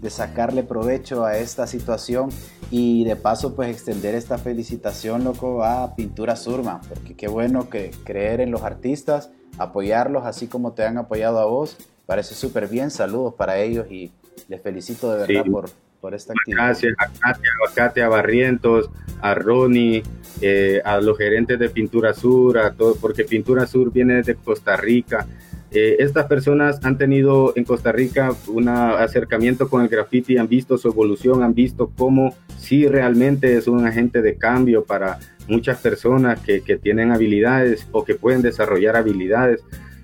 de, 0.00 0.10
sacarle 0.10 0.62
provecho 0.62 1.26
a 1.26 1.36
esta 1.36 1.66
situación 1.66 2.30
y 2.70 3.04
de 3.04 3.16
paso, 3.16 3.54
pues 3.54 3.68
extender 3.68 4.14
esta 4.14 4.38
felicitación, 4.38 5.24
loco, 5.24 5.62
a 5.62 5.94
Pintura 5.94 6.36
Surma, 6.36 6.80
porque 6.88 7.14
qué 7.14 7.28
bueno 7.28 7.68
que 7.68 7.90
creer 8.02 8.40
en 8.40 8.50
los 8.50 8.62
artistas, 8.62 9.28
apoyarlos 9.58 10.24
así 10.24 10.46
como 10.46 10.72
te 10.72 10.84
han 10.84 10.96
apoyado 10.96 11.38
a 11.38 11.44
vos 11.44 11.76
parece 12.10 12.34
súper 12.34 12.66
bien. 12.66 12.90
Saludos 12.90 13.34
para 13.34 13.60
ellos 13.60 13.86
y 13.88 14.10
les 14.48 14.60
felicito 14.60 15.12
de 15.12 15.28
verdad 15.28 15.48
por, 15.48 15.70
por 16.00 16.12
esta 16.12 16.32
actividad. 16.32 16.64
Gracias 16.64 16.94
a 16.98 17.06
Katia, 17.06 17.50
a 17.68 17.72
Katia 17.72 18.08
Barrientos, 18.08 18.90
a 19.20 19.32
Ronnie, 19.34 20.02
eh, 20.40 20.82
a 20.84 21.00
los 21.00 21.16
gerentes 21.16 21.60
de 21.60 21.68
Pintura 21.68 22.12
Sur, 22.12 22.58
a 22.58 22.72
todo, 22.72 22.96
porque 22.96 23.22
Pintura 23.22 23.64
Sur 23.68 23.92
viene 23.92 24.14
desde 24.14 24.34
Costa 24.34 24.76
Rica. 24.76 25.28
Eh, 25.70 25.98
estas 26.00 26.26
personas 26.26 26.80
han 26.82 26.98
tenido 26.98 27.52
en 27.54 27.62
Costa 27.62 27.92
Rica 27.92 28.34
un 28.48 28.66
acercamiento 28.68 29.68
con 29.68 29.82
el 29.82 29.88
graffiti, 29.88 30.36
han 30.36 30.48
visto 30.48 30.78
su 30.78 30.88
evolución, 30.88 31.44
han 31.44 31.54
visto 31.54 31.92
cómo 31.96 32.34
sí 32.58 32.88
realmente 32.88 33.56
es 33.56 33.68
un 33.68 33.86
agente 33.86 34.20
de 34.20 34.34
cambio 34.34 34.82
para 34.82 35.20
muchas 35.46 35.78
personas 35.78 36.40
que, 36.40 36.62
que 36.62 36.76
tienen 36.76 37.12
habilidades 37.12 37.86
o 37.92 38.04
que 38.04 38.16
pueden 38.16 38.42
desarrollar 38.42 38.96
habilidades. 38.96 39.62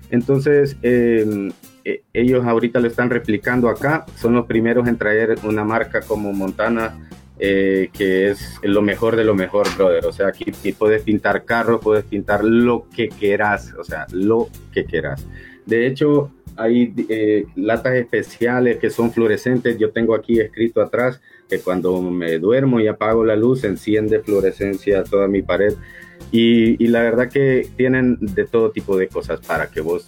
Entonces, 0.09 0.77
eh, 0.83 1.51
eh, 1.89 2.03
ellos 2.11 2.45
ahorita 2.45 2.81
lo 2.81 2.87
están 2.87 3.09
replicando 3.09 3.69
acá, 3.69 4.05
son 4.17 4.33
los 4.33 4.45
primeros 4.45 4.89
en 4.89 4.97
traer 4.97 5.39
una 5.43 5.63
marca 5.63 6.01
como 6.01 6.33
Montana, 6.33 6.99
eh, 7.39 7.89
que 7.93 8.29
es 8.29 8.59
lo 8.61 8.81
mejor 8.81 9.15
de 9.15 9.23
lo 9.23 9.33
mejor, 9.35 9.73
brother. 9.77 10.05
O 10.05 10.11
sea, 10.11 10.27
aquí, 10.27 10.51
puedes 10.77 11.03
pintar 11.03 11.45
carros, 11.45 11.79
puedes 11.81 12.03
pintar 12.03 12.43
lo 12.43 12.89
que 12.93 13.07
quieras, 13.07 13.73
o 13.79 13.85
sea, 13.85 14.05
lo 14.11 14.49
que 14.73 14.83
quieras. 14.83 15.25
De 15.65 15.87
hecho, 15.87 16.29
hay 16.57 16.93
eh, 17.07 17.45
latas 17.55 17.93
especiales 17.93 18.79
que 18.79 18.89
son 18.89 19.13
fluorescentes. 19.13 19.77
Yo 19.77 19.91
tengo 19.91 20.13
aquí 20.13 20.41
escrito 20.41 20.81
atrás 20.81 21.21
que 21.47 21.59
cuando 21.59 22.01
me 22.01 22.37
duermo 22.37 22.81
y 22.81 22.87
apago 22.87 23.23
la 23.23 23.37
luz, 23.37 23.63
enciende 23.63 24.19
fluorescencia 24.19 25.05
toda 25.05 25.29
mi 25.29 25.41
pared. 25.41 25.73
Y, 26.33 26.85
la 26.87 27.01
verdad 27.01 27.29
que 27.29 27.69
tienen 27.77 28.17
de 28.19 28.45
todo 28.45 28.71
tipo 28.71 28.97
de 28.97 29.07
cosas 29.07 29.39
para 29.39 29.67
que 29.67 29.79
vos 29.79 30.05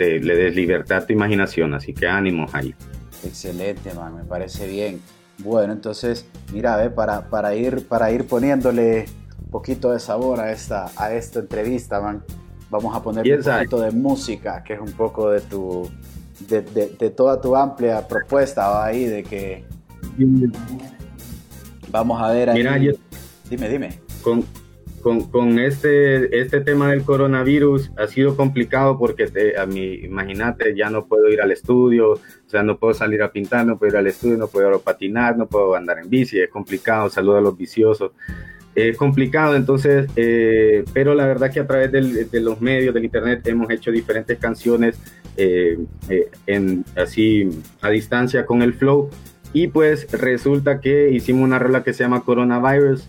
te, 0.00 0.18
le 0.18 0.34
des 0.34 0.56
libertad 0.56 1.02
a 1.02 1.06
tu 1.06 1.12
imaginación, 1.12 1.74
así 1.74 1.92
que 1.92 2.08
ánimos 2.08 2.54
ahí. 2.54 2.74
Excelente, 3.22 3.92
man, 3.92 4.16
me 4.16 4.24
parece 4.24 4.66
bien. 4.66 4.98
Bueno, 5.44 5.74
entonces, 5.74 6.26
mira, 6.54 6.90
para, 6.94 7.28
para, 7.28 7.54
ir, 7.54 7.86
para 7.86 8.10
ir 8.10 8.26
poniéndole 8.26 9.04
un 9.44 9.50
poquito 9.50 9.92
de 9.92 10.00
sabor 10.00 10.40
a 10.40 10.52
esta, 10.52 10.90
a 10.96 11.12
esta 11.12 11.40
entrevista, 11.40 12.00
man, 12.00 12.24
vamos 12.70 12.96
a 12.96 13.02
poner 13.02 13.30
un 13.30 13.44
poquito 13.44 13.80
de 13.80 13.90
música, 13.90 14.64
que 14.64 14.72
es 14.72 14.80
un 14.80 14.92
poco 14.92 15.30
de 15.32 15.42
tu, 15.42 15.90
de, 16.48 16.62
de, 16.62 17.10
toda 17.10 17.38
tu 17.38 17.54
amplia 17.54 18.08
propuesta 18.08 18.82
ahí, 18.82 19.04
de 19.04 19.22
que 19.22 19.64
vamos 21.90 22.22
a 22.22 22.30
ver 22.30 22.48
ahí. 22.48 22.56
Mira, 22.56 22.78
dime, 23.50 23.68
dime. 23.68 24.00
Con, 24.22 24.46
con, 25.02 25.30
con, 25.30 25.58
este, 25.58 26.40
este 26.40 26.60
tema 26.60 26.90
del 26.90 27.02
coronavirus 27.02 27.90
ha 27.96 28.06
sido 28.06 28.36
complicado 28.36 28.98
porque 28.98 29.26
te, 29.26 29.58
a 29.58 29.66
mí, 29.66 29.94
imagínate, 29.94 30.76
ya 30.76 30.90
no 30.90 31.06
puedo 31.06 31.28
ir 31.28 31.40
al 31.40 31.52
estudio, 31.52 32.12
o 32.12 32.20
sea, 32.46 32.62
no 32.62 32.78
puedo 32.78 32.94
salir 32.94 33.22
a 33.22 33.32
pintar, 33.32 33.66
no 33.66 33.78
puedo 33.78 33.92
ir 33.92 33.98
al 33.98 34.06
estudio, 34.06 34.36
no 34.36 34.48
puedo 34.48 34.80
patinar, 34.80 35.36
no 35.36 35.46
puedo 35.46 35.74
andar 35.74 35.98
en 35.98 36.10
bici, 36.10 36.38
es 36.38 36.50
complicado, 36.50 37.10
saludo 37.10 37.38
a 37.38 37.40
los 37.40 37.56
viciosos. 37.56 38.12
Es 38.74 38.96
complicado, 38.96 39.56
entonces, 39.56 40.08
eh, 40.14 40.84
pero 40.92 41.14
la 41.14 41.26
verdad 41.26 41.52
que 41.52 41.58
a 41.58 41.66
través 41.66 41.90
de 41.90 42.40
los 42.40 42.60
medios, 42.60 42.94
del 42.94 43.04
internet, 43.04 43.46
hemos 43.46 43.68
hecho 43.70 43.90
diferentes 43.90 44.38
canciones 44.38 44.96
eh, 45.36 45.78
eh, 46.08 46.30
en, 46.46 46.84
así 46.96 47.48
a 47.80 47.90
distancia 47.90 48.46
con 48.46 48.62
el 48.62 48.74
flow. 48.74 49.10
Y 49.52 49.68
pues 49.68 50.06
resulta 50.12 50.80
que 50.80 51.10
hicimos 51.10 51.42
una 51.42 51.58
rola 51.58 51.82
que 51.82 51.92
se 51.92 52.04
llama 52.04 52.22
Coronavirus, 52.22 53.08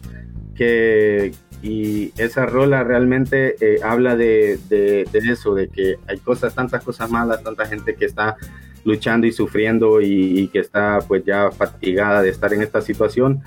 que, 0.56 1.32
y 1.62 2.12
esa 2.18 2.46
rola 2.46 2.84
realmente 2.84 3.56
habla 3.84 4.16
de, 4.16 4.60
de, 4.70 5.06
eso, 5.14 5.54
de 5.54 5.68
que 5.68 5.98
hay 6.08 6.18
cosas, 6.20 6.56
tantas 6.56 6.84
cosas 6.84 7.10
malas, 7.10 7.44
tanta 7.44 7.66
gente 7.66 7.96
que 7.96 8.06
está 8.06 8.36
luchando 8.84 9.28
y 9.28 9.32
sufriendo 9.32 10.02
y, 10.02 10.40
y, 10.40 10.48
que 10.48 10.60
está 10.60 11.00
pues 11.08 11.24
ya 11.24 11.52
fatigada 11.52 12.22
de 12.24 12.30
estar 12.30 12.52
en 12.54 12.64
esta 12.64 12.82
situación, 12.82 13.44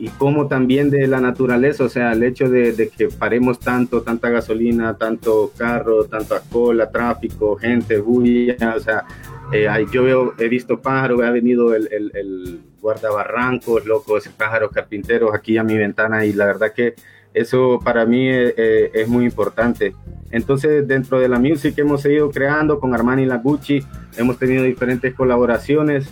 y 0.00 0.10
como 0.10 0.46
también 0.46 0.90
de 0.90 1.08
la 1.08 1.20
naturaleza, 1.20 1.82
o 1.82 1.88
sea, 1.88 2.12
el 2.12 2.22
hecho 2.22 2.48
de, 2.48 2.88
que 2.96 3.08
paremos 3.08 3.58
tanto, 3.58 4.02
tanta 4.02 4.30
gasolina, 4.30 4.96
tanto 4.96 5.52
carro, 5.56 6.04
tanta 6.04 6.40
cola, 6.40 6.88
tráfico, 6.88 7.56
gente, 7.56 7.98
bulla, 7.98 8.74
o 8.76 8.80
sea, 8.80 9.04
eh, 9.52 9.66
yo 9.90 10.04
veo, 10.04 10.34
he 10.38 10.48
visto 10.48 10.80
pájaros, 10.80 11.20
ha 11.22 11.30
venido 11.30 11.74
el, 11.74 11.88
el, 11.90 12.60
guardabarrancos, 12.80 13.86
locos, 13.86 14.28
pájaros 14.28 14.70
carpinteros 14.70 15.34
aquí 15.34 15.58
a 15.58 15.64
mi 15.64 15.76
ventana 15.76 16.24
y 16.24 16.32
la 16.32 16.46
verdad 16.46 16.72
que 16.72 16.94
eso 17.34 17.80
para 17.84 18.06
mí 18.06 18.28
eh, 18.28 18.54
eh, 18.56 18.90
es 18.94 19.08
muy 19.08 19.24
importante. 19.24 19.94
Entonces, 20.30 20.86
dentro 20.86 21.20
de 21.20 21.28
la 21.28 21.38
music 21.38 21.78
hemos 21.78 22.02
seguido 22.02 22.30
creando 22.30 22.80
con 22.80 22.94
Armani 22.94 23.22
y 23.22 23.26
la 23.26 23.38
Gucci, 23.38 23.82
hemos 24.16 24.38
tenido 24.38 24.64
diferentes 24.64 25.14
colaboraciones. 25.14 26.08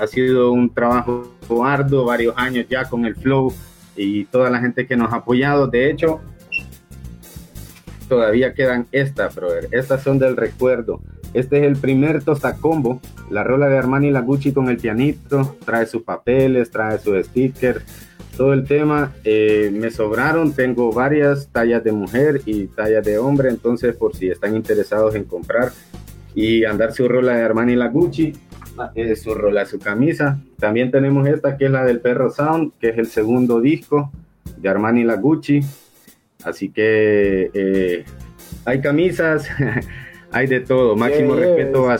ha 0.00 0.06
sido 0.08 0.50
un 0.50 0.74
trabajo 0.74 1.30
arduo, 1.64 2.04
varios 2.04 2.34
años 2.36 2.66
ya 2.68 2.88
con 2.88 3.04
el 3.04 3.14
Flow 3.14 3.52
y 3.96 4.24
toda 4.24 4.50
la 4.50 4.58
gente 4.58 4.86
que 4.86 4.96
nos 4.96 5.12
ha 5.12 5.16
apoyado. 5.16 5.68
De 5.68 5.88
hecho, 5.88 6.20
todavía 8.08 8.54
quedan 8.54 8.86
estas, 8.92 9.34
brother. 9.34 9.68
Estas 9.70 10.02
son 10.02 10.18
del 10.18 10.36
recuerdo. 10.36 11.00
Este 11.34 11.58
es 11.58 11.64
el 11.64 11.76
primer 11.76 12.22
Combo, 12.60 13.00
la 13.30 13.44
rola 13.44 13.68
de 13.68 13.76
Armani 13.76 14.10
la 14.10 14.20
Gucci 14.20 14.52
con 14.52 14.68
el 14.68 14.78
pianito, 14.78 15.56
trae 15.64 15.86
sus 15.86 16.02
papeles, 16.02 16.70
trae 16.70 16.98
sus 16.98 17.26
stickers, 17.26 17.84
todo 18.36 18.52
el 18.52 18.64
tema. 18.64 19.12
Eh, 19.24 19.70
me 19.72 19.90
sobraron, 19.90 20.52
tengo 20.52 20.92
varias 20.92 21.48
tallas 21.48 21.82
de 21.82 21.92
mujer 21.92 22.42
y 22.46 22.66
tallas 22.66 23.04
de 23.04 23.18
hombre, 23.18 23.48
entonces 23.48 23.96
por 23.96 24.14
si 24.14 24.28
están 24.28 24.54
interesados 24.54 25.14
en 25.14 25.24
comprar 25.24 25.72
y 26.34 26.64
andar 26.64 26.92
su 26.92 27.08
rola 27.08 27.36
de 27.36 27.42
Armani 27.42 27.76
la 27.76 27.88
Gucci, 27.88 28.34
eh, 28.94 29.16
su 29.16 29.34
rola, 29.34 29.64
su 29.64 29.78
camisa. 29.78 30.38
También 30.58 30.90
tenemos 30.90 31.26
esta 31.26 31.56
que 31.56 31.66
es 31.66 31.70
la 31.70 31.84
del 31.84 32.00
Perro 32.00 32.30
Sound, 32.30 32.72
que 32.78 32.90
es 32.90 32.98
el 32.98 33.06
segundo 33.06 33.60
disco 33.60 34.12
de 34.56 34.68
Armani 34.68 35.04
La 35.04 35.16
Gucci. 35.16 35.60
Así 36.44 36.68
que 36.68 37.50
eh, 37.54 38.04
hay 38.64 38.80
camisas, 38.80 39.48
hay 40.30 40.46
de 40.46 40.60
todo. 40.60 40.94
Máximo 40.96 41.34
respeto 41.34 41.88
a, 41.90 41.98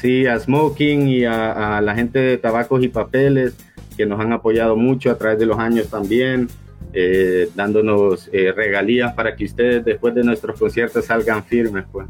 sí, 0.00 0.26
a 0.26 0.38
Smoking 0.38 1.08
y 1.08 1.24
a, 1.24 1.80
la 1.82 1.94
gente 1.94 2.18
de 2.18 2.38
Tabacos 2.38 2.82
y 2.82 2.88
Papeles 2.88 3.54
que 3.96 4.06
nos 4.06 4.20
han 4.20 4.32
apoyado 4.32 4.76
mucho 4.76 5.10
a 5.10 5.18
través 5.18 5.38
de 5.38 5.46
los 5.46 5.58
años 5.58 5.88
también. 5.88 6.48
Eh, 6.92 7.50
dándonos 7.54 8.30
regalías 8.32 9.12
para 9.14 9.34
que 9.36 9.44
ustedes 9.44 9.84
después 9.84 10.14
de 10.14 10.22
nuestros 10.22 10.58
conciertos 10.58 11.04
salgan 11.04 11.44
firmes 11.44 11.84
pues. 11.90 12.06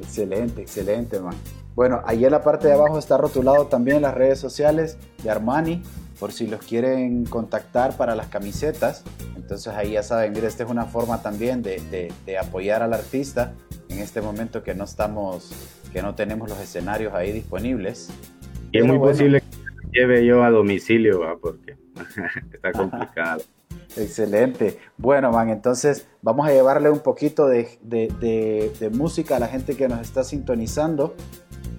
Excelente, 0.00 0.62
excelente, 0.62 1.20
man. 1.20 1.34
Bueno, 1.78 2.02
ahí 2.06 2.24
en 2.24 2.32
la 2.32 2.42
parte 2.42 2.66
de 2.66 2.74
abajo 2.74 2.98
está 2.98 3.16
rotulado 3.16 3.66
también 3.66 4.02
las 4.02 4.12
redes 4.12 4.40
sociales 4.40 4.98
de 5.22 5.30
Armani, 5.30 5.82
por 6.18 6.32
si 6.32 6.48
los 6.48 6.60
quieren 6.60 7.24
contactar 7.24 7.96
para 7.96 8.16
las 8.16 8.26
camisetas. 8.26 9.04
Entonces 9.36 9.72
ahí 9.74 9.92
ya 9.92 10.02
saben, 10.02 10.32
mire, 10.32 10.48
esta 10.48 10.64
es 10.64 10.70
una 10.70 10.86
forma 10.86 11.22
también 11.22 11.62
de, 11.62 12.12
apoyar 12.40 12.82
al 12.82 12.94
artista 12.94 13.52
en 13.88 14.00
este 14.00 14.20
momento 14.20 14.64
que 14.64 14.74
no 14.74 14.82
estamos, 14.82 15.52
que 15.92 16.02
no 16.02 16.16
tenemos 16.16 16.48
los 16.48 16.58
escenarios 16.58 17.14
ahí 17.14 17.30
disponibles. 17.30 18.10
Y 18.72 18.78
es 18.78 18.84
muy 18.84 18.98
posible 18.98 19.40
que 19.40 19.46
lleve 19.92 20.24
yo 20.24 20.44
a 20.44 20.50
domicilio, 20.50 21.20
¿va? 21.20 21.36
porque 21.36 21.76
está 22.52 22.72
complicado. 22.72 23.42
Excelente. 23.96 24.78
Bueno, 24.96 25.32
man, 25.32 25.48
entonces 25.48 26.06
vamos 26.22 26.46
a 26.46 26.52
llevarle 26.52 26.90
un 26.90 27.00
poquito 27.00 27.48
de, 27.48 27.78
de, 27.82 28.90
música 28.92 29.36
a 29.36 29.38
la 29.38 29.48
gente 29.48 29.76
que 29.76 29.88
nos 29.88 30.00
está 30.00 30.24
sintonizando 30.24 31.14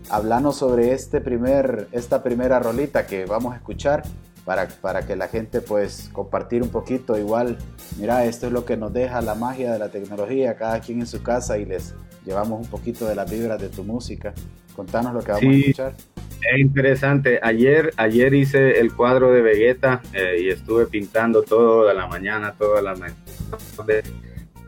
hablando 0.09 0.51
sobre 0.51 0.93
este 0.93 1.21
primer, 1.21 1.87
esta 1.91 2.23
primera 2.23 2.59
rolita 2.59 3.05
que 3.05 3.25
vamos 3.25 3.53
a 3.53 3.57
escuchar 3.57 4.03
para, 4.43 4.67
para 4.67 5.05
que 5.05 5.15
la 5.15 5.27
gente 5.27 5.61
pues 5.61 6.09
compartir 6.11 6.63
un 6.63 6.69
poquito 6.69 7.17
igual, 7.17 7.57
mira, 7.97 8.25
esto 8.25 8.47
es 8.47 8.51
lo 8.51 8.65
que 8.65 8.75
nos 8.75 8.91
deja 8.91 9.21
la 9.21 9.35
magia 9.35 9.71
de 9.71 9.79
la 9.79 9.89
tecnología, 9.89 10.55
cada 10.55 10.79
quien 10.81 11.01
en 11.01 11.07
su 11.07 11.21
casa 11.21 11.59
y 11.59 11.65
les 11.65 11.93
llevamos 12.25 12.59
un 12.59 12.67
poquito 12.67 13.07
de 13.07 13.15
las 13.15 13.29
vibras 13.29 13.61
de 13.61 13.69
tu 13.69 13.83
música. 13.83 14.33
Contanos 14.75 15.13
lo 15.13 15.21
que 15.21 15.31
vamos 15.31 15.45
a 15.45 15.57
escuchar. 15.57 15.93
Es 16.41 16.59
interesante. 16.59 17.39
Ayer, 17.43 17.91
ayer 17.97 18.33
hice 18.33 18.79
el 18.79 18.93
cuadro 18.93 19.31
de 19.31 19.41
Vegeta 19.41 20.01
eh, 20.13 20.41
y 20.43 20.49
estuve 20.49 20.85
pintando 20.87 21.43
toda 21.43 21.93
la 21.93 22.07
mañana, 22.07 22.53
toda 22.57 22.81
la 22.81 22.95
mañana. 22.95 23.15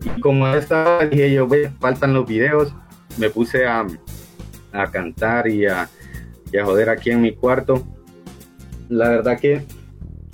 Y 0.04 0.22
como 0.22 0.48
estaba, 0.48 1.06
dije 1.06 1.32
yo, 1.32 1.48
faltan 1.80 2.14
los 2.14 2.28
videos, 2.28 2.74
me 3.18 3.30
puse 3.30 3.66
a, 3.66 3.86
a 4.72 4.92
cantar 4.92 5.48
y 5.48 5.66
a, 5.66 5.90
joder 6.64 6.90
aquí 6.90 7.12
en 7.12 7.22
mi 7.22 7.34
cuarto. 7.34 7.86
La 8.90 9.10
verdad 9.10 9.40
que 9.40 9.64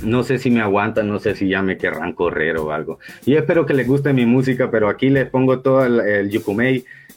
no 0.04 0.24
sé 0.24 0.40
si 0.40 0.50
me 0.50 0.62
aguantan, 0.62 1.08
no 1.08 1.20
sé 1.20 1.36
si 1.36 1.50
ya 1.50 1.62
me 1.62 1.78
querrán 1.78 2.14
correr 2.14 2.58
o 2.58 2.72
algo. 2.72 3.00
Y 3.26 3.36
espero 3.36 3.66
que 3.66 3.74
les 3.74 3.88
guste 3.88 4.14
mi 4.14 4.26
música, 4.26 4.72
pero 4.72 4.90
aquí 4.90 5.10
les 5.10 5.30
pongo 5.30 5.60
todo 5.60 5.86
el, 5.86 6.00
el 6.00 6.30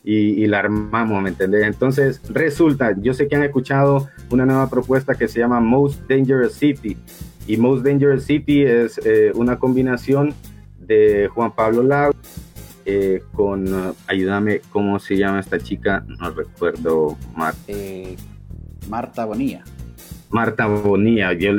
y, 0.02 0.47
la 0.47 0.61
armamos, 0.61 1.23
¿me 1.23 1.28
entendés? 1.28 1.64
Entonces, 1.64 2.21
resulta, 2.30 2.95
yo 3.00 3.12
sé 3.12 3.28
que 3.28 3.37
han 3.37 3.42
escuchado 3.42 4.09
una 4.30 4.47
nueva 4.47 4.71
propuesta 4.71 5.14
que 5.14 5.28
se 5.28 5.40
llama 5.40 5.61
Most 5.61 6.09
Dangerous 6.09 6.54
City. 6.54 6.97
Y 7.47 7.57
Most 7.57 7.85
Dangerous 7.85 8.25
City 8.25 8.62
es 8.62 8.99
eh, 9.04 9.33
una 9.35 9.59
combinación 9.59 10.35
de 10.78 11.28
Juan 11.33 11.52
Pablo 11.52 11.83
Lau 11.83 12.12
eh, 12.87 13.23
con, 13.33 13.95
ayúdame, 14.07 14.62
¿cómo 14.71 14.99
se 14.99 15.16
llama 15.16 15.40
esta 15.40 15.59
chica? 15.59 16.04
No 16.19 16.30
recuerdo. 16.30 17.16
Eh, 17.69 18.16
Marta 18.88 19.25
Bonilla. 19.26 19.62
Marta 20.30 20.66
Bonilla, 20.66 21.32
yo 21.32 21.50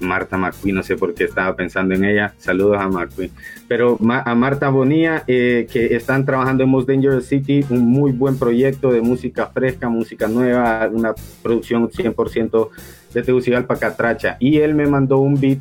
Marta 0.00 0.36
McQueen, 0.36 0.74
no 0.74 0.82
sé 0.82 0.96
por 0.96 1.14
qué 1.14 1.24
estaba 1.24 1.54
pensando 1.54 1.94
en 1.94 2.04
ella. 2.04 2.34
Saludos 2.38 2.78
a 2.78 2.88
McQueen. 2.88 3.30
Pero 3.68 3.98
a 4.10 4.34
Marta 4.34 4.68
Bonilla, 4.68 5.22
eh, 5.28 5.68
que 5.72 5.94
están 5.94 6.26
trabajando 6.26 6.64
en 6.64 6.70
Most 6.70 6.88
Dangerous 6.88 7.26
City, 7.26 7.64
un 7.70 7.86
muy 7.86 8.10
buen 8.10 8.36
proyecto 8.36 8.90
de 8.90 9.00
música 9.00 9.46
fresca, 9.46 9.88
música 9.88 10.26
nueva, 10.26 10.88
una 10.92 11.14
producción 11.42 11.88
100% 11.88 12.68
de 13.14 13.22
Tegucigalpa 13.22 13.76
Catracha. 13.76 14.36
Y 14.40 14.58
él 14.58 14.74
me 14.74 14.86
mandó 14.86 15.18
un 15.18 15.40
beat 15.40 15.60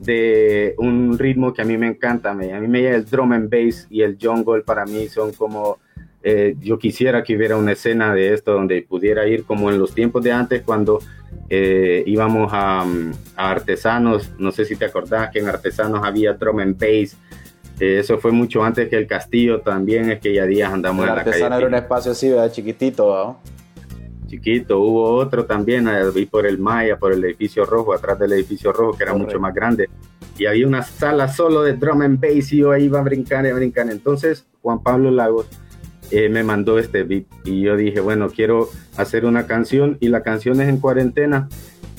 de 0.00 0.74
un 0.76 1.18
ritmo 1.18 1.54
que 1.54 1.62
a 1.62 1.64
mí 1.64 1.78
me 1.78 1.88
encanta. 1.88 2.30
A 2.30 2.34
mí 2.34 2.68
me 2.68 2.86
el 2.88 3.06
drum 3.06 3.32
and 3.32 3.50
bass 3.50 3.86
y 3.88 4.02
el 4.02 4.18
jungle 4.20 4.62
para 4.62 4.84
mí 4.84 5.08
son 5.08 5.32
como... 5.32 5.78
Eh, 6.28 6.56
yo 6.60 6.76
quisiera 6.76 7.22
que 7.22 7.36
hubiera 7.36 7.56
una 7.56 7.72
escena 7.72 8.12
de 8.12 8.34
esto 8.34 8.52
donde 8.52 8.82
pudiera 8.82 9.28
ir 9.28 9.44
como 9.44 9.70
en 9.70 9.78
los 9.78 9.94
tiempos 9.94 10.24
de 10.24 10.32
antes 10.32 10.62
cuando 10.62 10.98
eh, 11.48 12.02
íbamos 12.06 12.50
a, 12.52 12.84
artesanos, 13.36 14.32
no 14.38 14.50
sé 14.50 14.64
si 14.64 14.76
te 14.76 14.86
acordás 14.86 15.30
que 15.30 15.38
en 15.38 15.48
artesanos 15.48 16.04
había 16.04 16.32
drum 16.32 16.60
and 16.60 16.78
bass, 16.78 17.16
eh, 17.78 17.98
eso 17.98 18.18
fue 18.18 18.32
mucho 18.32 18.64
antes 18.64 18.88
que 18.88 18.96
el 18.96 19.06
castillo 19.06 19.60
también, 19.60 20.10
es 20.10 20.20
que 20.20 20.32
ya 20.32 20.46
días 20.46 20.72
andamos 20.72 21.06
en 21.06 21.14
la 21.14 21.24
calle. 21.24 21.30
Artesano 21.30 21.56
era 21.58 21.66
un 21.66 21.74
espacio 21.74 22.12
así, 22.12 22.30
¿verdad? 22.30 22.50
Chiquitito, 22.50 23.36
chiquito. 24.26 24.80
Hubo 24.80 25.14
otro 25.14 25.44
también, 25.44 25.86
eh, 25.88 26.10
vi 26.14 26.26
por 26.26 26.46
el 26.46 26.58
Maya, 26.58 26.98
por 26.98 27.12
el 27.12 27.24
edificio 27.24 27.64
rojo, 27.64 27.92
atrás 27.94 28.18
del 28.18 28.32
edificio 28.32 28.72
rojo, 28.72 28.96
que 28.96 29.04
era 29.04 29.14
mucho 29.14 29.38
más 29.38 29.54
grande. 29.54 29.88
Y 30.38 30.46
había 30.46 30.66
una 30.66 30.82
sala 30.82 31.28
solo 31.28 31.62
de 31.62 31.74
drum 31.74 32.02
and 32.02 32.20
bass 32.20 32.52
y 32.52 32.58
yo 32.58 32.72
ahí 32.72 32.84
iba 32.84 32.98
a 32.98 33.02
brincar 33.02 33.44
y 33.46 33.50
a 33.50 33.54
brincar. 33.54 33.90
Entonces, 33.90 34.46
Juan 34.62 34.82
Pablo 34.82 35.10
Lagos 35.10 35.46
eh, 36.10 36.28
me 36.28 36.42
mandó 36.42 36.78
este 36.78 37.02
beat 37.02 37.24
y 37.44 37.62
yo 37.62 37.76
dije, 37.76 38.00
bueno, 38.00 38.28
quiero 38.28 38.68
hacer 38.96 39.24
una 39.24 39.46
canción 39.46 39.98
y 40.00 40.08
la 40.08 40.22
canción 40.22 40.60
es 40.60 40.68
en 40.68 40.78
cuarentena. 40.78 41.48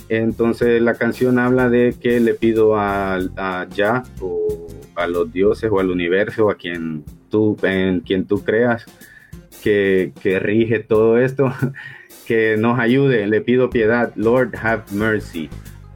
Entonces 0.09 0.81
la 0.81 0.93
canción 0.93 1.37
habla 1.39 1.69
de 1.69 1.95
que 1.99 2.19
le 2.19 2.33
pido 2.33 2.77
a, 2.77 3.15
a 3.35 3.67
Ya 3.69 4.03
o 4.21 4.67
a 4.95 5.07
los 5.07 5.31
dioses 5.31 5.69
o 5.71 5.79
al 5.79 5.91
universo, 5.91 6.49
a 6.49 6.55
quien 6.55 7.03
tú, 7.29 7.57
en 7.63 7.99
quien 8.01 8.25
tú 8.25 8.43
creas, 8.43 8.85
que, 9.63 10.13
que 10.21 10.39
rige 10.39 10.79
todo 10.79 11.17
esto, 11.17 11.53
que 12.25 12.57
nos 12.57 12.79
ayude. 12.79 13.27
Le 13.27 13.41
pido 13.41 13.69
piedad. 13.69 14.11
Lord, 14.15 14.55
have 14.55 14.83
mercy. 14.91 15.49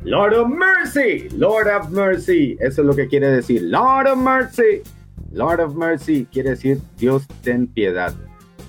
Lord 0.04 0.34
of 0.34 0.50
mercy. 0.50 1.30
Lord 1.30 1.68
of 1.68 1.90
mercy. 1.92 2.58
Eso 2.60 2.82
es 2.82 2.88
lo 2.88 2.96
que 2.96 3.08
quiere 3.08 3.28
decir. 3.28 3.62
Lord 3.64 4.08
of 4.08 4.18
mercy. 4.18 4.82
Lord 5.32 5.62
of 5.62 5.76
mercy 5.76 6.28
quiere 6.32 6.52
decir 6.52 6.80
Dios 6.98 7.28
ten 7.42 7.68
piedad. 7.68 8.14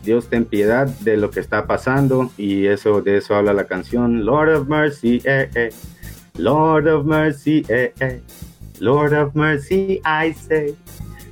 Dios 0.04 0.28
ten 0.28 0.44
piedad 0.44 0.86
de 0.86 1.16
lo 1.16 1.30
que 1.30 1.40
está 1.40 1.66
pasando 1.66 2.30
y 2.36 2.66
eso 2.66 3.02
de 3.02 3.18
eso 3.18 3.36
habla 3.36 3.52
la 3.52 3.66
canción 3.66 4.24
Lord 4.24 4.52
of 4.52 4.68
mercy 4.68 5.22
eh, 5.24 5.48
eh. 5.54 5.70
Lord 6.38 6.88
of 6.88 7.06
mercy 7.06 7.64
eh, 7.68 7.92
eh. 8.00 8.20
Lord 8.80 9.14
of 9.14 9.34
mercy 9.34 10.00
I 10.04 10.32
say 10.32 10.74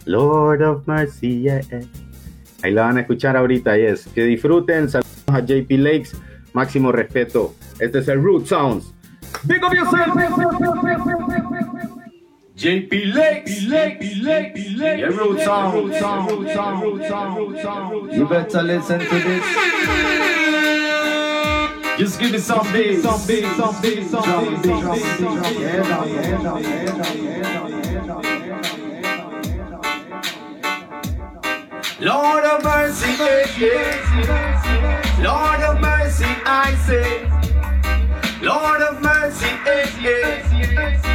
Lord 0.04 0.62
of 0.62 0.86
mercy 0.86 1.48
eh, 1.48 1.60
eh. 1.70 1.86
Ahí 2.62 2.72
la 2.72 2.82
van 2.82 2.98
a 2.98 3.00
escuchar 3.00 3.36
ahorita, 3.36 3.76
yes. 3.76 4.06
Que 4.14 4.24
disfruten, 4.24 4.88
saludos 4.88 5.24
a 5.28 5.40
JP 5.40 5.70
Lakes, 5.78 6.14
máximo 6.52 6.92
respeto. 6.92 7.54
Este 7.78 8.00
es 8.00 8.08
el 8.08 8.22
Root 8.22 8.46
Sounds. 8.46 8.92
Big 9.44 9.64
up 9.64 9.72
yourself. 9.72 10.14
JP 12.60 13.14
Lakes, 13.14 13.62
Lakes, 13.62 14.16
Lakes, 14.18 14.68
Lakes. 14.76 15.00
Yeah, 15.00 15.08
You 18.12 18.28
better 18.28 18.62
listen 18.62 19.00
to 19.00 19.06
this. 19.06 19.44
Just 21.96 22.20
give 22.20 22.32
me 22.32 22.38
some 22.38 22.70
bass, 22.70 23.02
some 23.02 23.26
bass, 23.26 23.56
some 23.56 23.80
bass, 23.80 24.10
some 24.10 24.20
bass, 24.20 24.62
some 24.62 24.92
bass, 24.92 25.18
some 25.18 25.40
bass. 25.40 25.58
Yeah, 25.58 25.76
yeah, 25.80 26.04
yeah, 26.04 26.58
yeah, 26.58 26.84
yeah, 27.08 27.70
Lord 31.98 32.44
of 32.44 32.62
mercy. 32.62 33.08
Lord 35.22 35.60
of 35.62 35.80
mercy, 35.80 36.26
I 36.44 36.76
say. 36.86 37.24
Lord 38.42 38.82
of 38.82 39.00
mercy, 39.00 39.48
eh. 39.66 41.09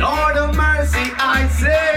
Lord 0.00 0.36
of 0.38 0.56
mercy, 0.56 1.12
I 1.18 1.46
say. 1.60 1.90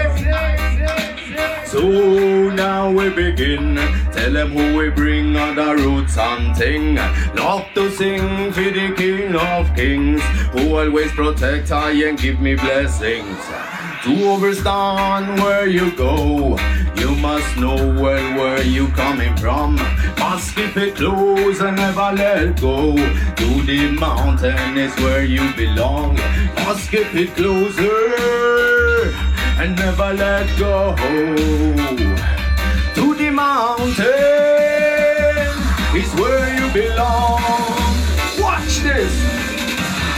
So 1.66 2.50
now 2.50 2.90
we 2.90 3.08
begin. 3.08 3.76
Tell 4.12 4.32
them 4.32 4.52
who 4.52 4.76
we 4.76 4.90
bring 4.90 5.34
on 5.36 5.56
the 5.56 5.74
roots 5.74 6.18
and 6.18 6.54
thing. 6.54 6.96
Love 7.34 7.64
to 7.74 7.90
sing 7.90 8.52
for 8.52 8.60
the 8.60 8.94
King 8.94 9.34
of 9.34 9.74
Kings, 9.74 10.22
who 10.52 10.76
always 10.76 11.10
protect 11.12 11.72
I 11.72 11.92
and 12.06 12.18
give 12.18 12.40
me 12.40 12.54
blessings. 12.56 13.38
To 14.04 14.12
overstand 14.28 15.40
where 15.40 15.66
you 15.66 15.90
go, 15.96 16.58
you 16.94 17.14
must 17.16 17.56
know 17.56 17.74
well 17.74 18.36
where 18.38 18.62
you 18.62 18.88
coming 18.88 19.34
from. 19.38 19.76
Must 20.18 20.54
keep 20.54 20.76
it 20.76 20.96
close 20.96 21.62
and 21.62 21.78
never 21.78 22.12
let 22.12 22.60
go. 22.60 22.94
To 22.94 23.62
the 23.62 23.92
mountain 23.98 24.76
is 24.76 24.94
where 24.96 25.24
you 25.24 25.50
belong. 25.54 26.16
Must 26.66 26.90
keep 26.90 27.14
it 27.14 27.34
closer 27.34 29.14
and 29.58 29.74
never 29.74 30.12
let 30.12 30.46
go. 30.58 30.94
To 32.96 33.14
the 33.14 33.30
mountain 33.30 34.04
is 35.96 36.14
where 36.20 36.54
you 36.60 36.70
belong. 36.74 37.43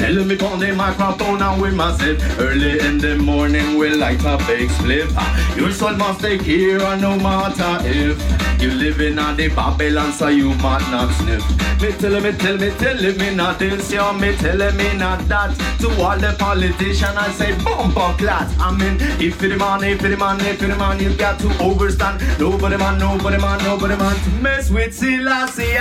Watch 0.07 0.15
this. 0.15 0.17
Tell 0.17 0.25
me 0.25 0.39
on 0.39 0.61
the 0.61 0.73
microphone 0.75 1.43
and 1.43 1.61
we 1.61 1.71
massive 1.71 2.41
Early 2.41 2.79
in 2.81 2.99
the 2.99 3.17
morning 3.17 3.77
we 3.77 3.91
light 3.91 4.25
a 4.25 4.39
big 4.47 4.71
split 4.71 5.09
ah, 5.17 5.57
Your 5.57 5.73
soul 5.73 5.95
must 5.95 6.21
take 6.21 6.45
care 6.45 6.79
ah, 6.81 6.97
no 6.97 7.17
matter 7.17 7.79
if. 7.87 8.17
You 8.63 8.71
living 8.71 9.19
on 9.19 9.37
the 9.37 9.49
Babylon 9.49 10.13
so 10.13 10.29
you 10.29 10.55
might 10.55 10.81
not 10.91 11.13
sniff. 11.15 11.45
Me 11.83 11.93
tell 11.93 12.21
me, 12.21 12.33
tell 12.33 12.57
me, 12.57 12.71
tell 12.71 12.97
me 12.97 13.35
not 13.35 13.59
this 13.59 13.93
Yeah, 13.93 14.13
me 14.13 14.35
tell 14.37 14.73
me 14.73 14.97
not 14.97 15.27
that. 15.29 15.55
To 15.81 15.89
all 16.03 16.17
the 16.19 16.35
politicians 16.39 17.17
I 17.17 17.31
say 17.33 17.53
bumper 17.65 18.15
clat 18.17 18.49
I 18.59 18.71
mean, 18.75 18.97
if 19.21 19.43
you're 19.43 19.51
the 19.51 19.57
man, 19.59 19.85
if 19.85 20.01
you're 20.01 20.11
the 20.11 20.17
man, 20.17 20.41
if 20.41 20.61
you're 20.61 20.71
the 20.71 20.77
man 20.77 21.01
You 21.01 21.15
got 21.17 21.39
to 21.41 21.49
overstand. 21.59 22.21
Nobody 22.39 22.77
man, 22.77 22.99
nobody 22.99 23.39
man, 23.39 23.59
nobody 23.65 23.97
man 23.97 24.17
To 24.17 24.31
mess 24.41 24.71
with 24.71 24.95
Selassie. 24.95 25.75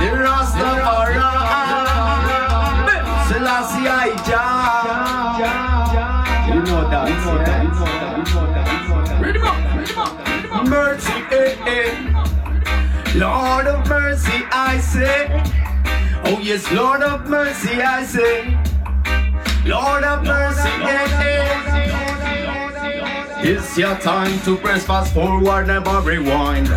The 0.00 0.08
Rastafari 0.08 1.91
Selassie 3.62 3.86
I 3.86 4.10
Jah. 4.26 5.38
You 6.48 6.54
know 6.62 6.90
that, 6.90 7.08
you 7.08 7.14
know 7.14 7.38
that, 7.44 7.62
you 7.62 7.68
know 7.70 7.84
that, 7.86 8.18
you 8.18 8.24
know 8.34 9.04
that. 9.06 9.22
Read 9.22 9.36
him 9.36 9.44
up, 9.44 9.54
read 9.76 9.88
him 9.88 9.98
up, 9.98 10.26
read 10.26 10.44
him 10.44 10.52
up. 10.52 10.66
Mercy, 10.66 11.12
eh, 11.30 11.54
eh. 11.66 11.92
Lord 13.14 13.66
of 13.68 13.88
mercy, 13.88 14.44
I 14.50 14.78
say. 14.80 15.44
Oh 16.24 16.40
yes, 16.40 16.72
Lord 16.72 17.02
of 17.02 17.28
mercy, 17.28 17.80
I 17.80 18.04
say. 18.04 18.58
Lord 19.64 20.02
of 20.02 20.24
mercy, 20.24 20.68
eh, 20.68 21.06
eh. 21.22 21.68
It's 23.44 23.78
your 23.78 23.96
time 23.98 24.40
to 24.40 24.56
press 24.56 24.84
fast 24.84 25.14
forward, 25.14 25.68
never 25.68 26.00
rewind. 26.00 26.68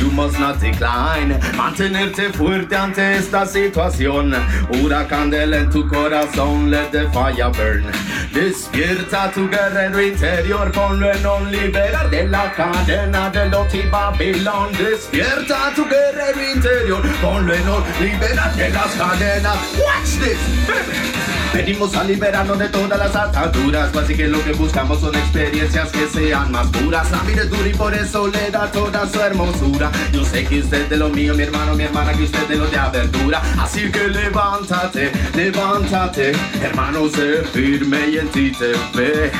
You 0.00 0.10
must 0.12 0.38
not 0.38 0.58
decline. 0.60 1.38
Mantenerte 1.56 2.32
fuerte 2.32 2.74
ante 2.74 3.16
esta 3.16 3.44
situación. 3.44 4.34
Huracán 4.70 5.34
en 5.34 5.68
tu 5.68 5.86
corazón, 5.86 6.70
let 6.70 6.90
the 6.90 7.06
fire 7.10 7.50
burn. 7.52 7.84
Despierta 8.32 9.30
tu 9.30 9.46
guerrero 9.50 10.00
interior, 10.00 10.72
ponlo 10.72 11.12
en 11.12 11.26
un 11.26 11.52
liberar 11.52 12.08
de 12.08 12.26
la 12.28 12.50
cadena 12.52 13.28
de 13.28 13.50
Loti 13.50 13.82
Babilón. 13.90 14.72
Despierta 14.72 15.70
tu 15.76 15.84
guerrero 15.84 16.50
interior, 16.54 17.02
ponlo 17.20 17.52
en 17.52 17.68
un 17.68 17.84
liberar 18.00 18.56
de 18.56 18.70
las 18.70 18.94
cadenas. 18.94 19.58
Watch 19.76 20.18
this. 20.18 21.39
Venimos 21.52 21.94
a 21.96 22.04
liberarnos 22.04 22.58
de 22.58 22.68
todas 22.68 22.96
las 22.96 23.14
ataduras, 23.16 23.94
así 23.96 24.14
que 24.14 24.28
lo 24.28 24.42
que 24.44 24.52
buscamos 24.52 25.00
son 25.00 25.14
experiencias 25.16 25.90
que 25.90 26.06
sean 26.06 26.52
más 26.52 26.68
puras. 26.68 27.10
La 27.10 27.18
vida 27.22 27.42
es 27.42 27.50
dura 27.50 27.68
y 27.68 27.74
por 27.74 27.92
eso 27.92 28.28
le 28.28 28.50
da 28.50 28.70
toda 28.70 29.06
su 29.08 29.20
hermosura. 29.20 29.90
Yo 30.12 30.24
sé 30.24 30.44
que 30.44 30.60
usted 30.60 30.88
de 30.88 30.96
lo 30.96 31.08
mío, 31.08 31.34
mi 31.34 31.42
hermano, 31.42 31.74
mi 31.74 31.82
hermana, 31.82 32.12
que 32.12 32.22
usted 32.22 32.46
de 32.46 32.56
lo 32.56 32.66
de 32.66 32.78
abertura. 32.78 33.42
Así 33.58 33.90
que 33.90 34.08
levántate, 34.08 35.10
levántate, 35.34 36.32
hermano, 36.62 37.08
sé 37.08 37.42
firme 37.52 38.10
y 38.10 38.18
en 38.18 38.28
ti 38.28 38.52
te 38.52 38.72
ve. 38.96 39.32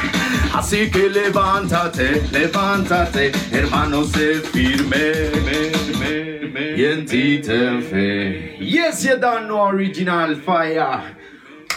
Así 0.53 0.91
que 0.91 1.09
levántate, 1.09 2.23
levántate, 2.33 3.31
hermano, 3.53 4.05
sé 4.05 4.41
firme 4.53 5.31
me, 5.45 5.71
me, 5.99 6.49
me, 6.49 6.77
y 6.77 6.85
en 6.85 7.07
ti 7.07 7.39
te 7.39 7.81
fe. 7.83 8.57
Yes, 8.59 9.05
you 9.05 9.17
don't 9.17 9.47
know 9.47 9.61
original 9.61 10.35
fire. 10.35 11.20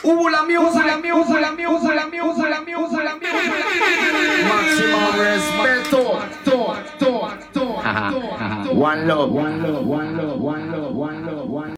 Hubo 0.03 0.29
la 0.29 0.43
music, 0.43 0.85
la 0.85 0.97
music, 0.97 1.39
la 1.39 1.51
music, 1.51 1.95
la 1.95 2.07
music, 2.07 2.49
la 2.49 2.59
music, 2.59 3.03
la 3.03 3.15
music. 3.15 3.53
Máximo 4.49 4.99
respeto. 5.17 5.93
To, 6.43 6.75
to, 6.99 7.13
to, 7.53 7.53
to, 7.53 8.65
to. 8.65 8.73
One 8.73 9.07
love, 9.07 9.31
one 9.31 9.61
love, 9.61 9.87
one 9.87 10.17
love, 10.17 10.41
one 10.41 10.71
love, 10.71 10.93
one 10.93 11.25
love, 11.25 11.49
one 11.49 11.75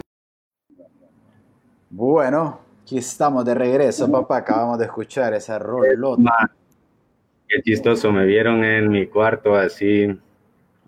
Bueno, 1.91 2.61
aquí 2.81 2.97
estamos 2.97 3.45
de 3.45 3.53
regreso, 3.53 4.11
papá. 4.11 4.37
Acabamos 4.37 4.79
de 4.79 4.85
escuchar 4.85 5.35
esa 5.35 5.59
rolota. 5.59 6.49
Qué 7.47 7.61
chistoso, 7.61 8.11
me 8.11 8.25
vieron 8.25 8.63
en 8.63 8.89
mi 8.89 9.05
cuarto 9.05 9.53
así 9.53 10.07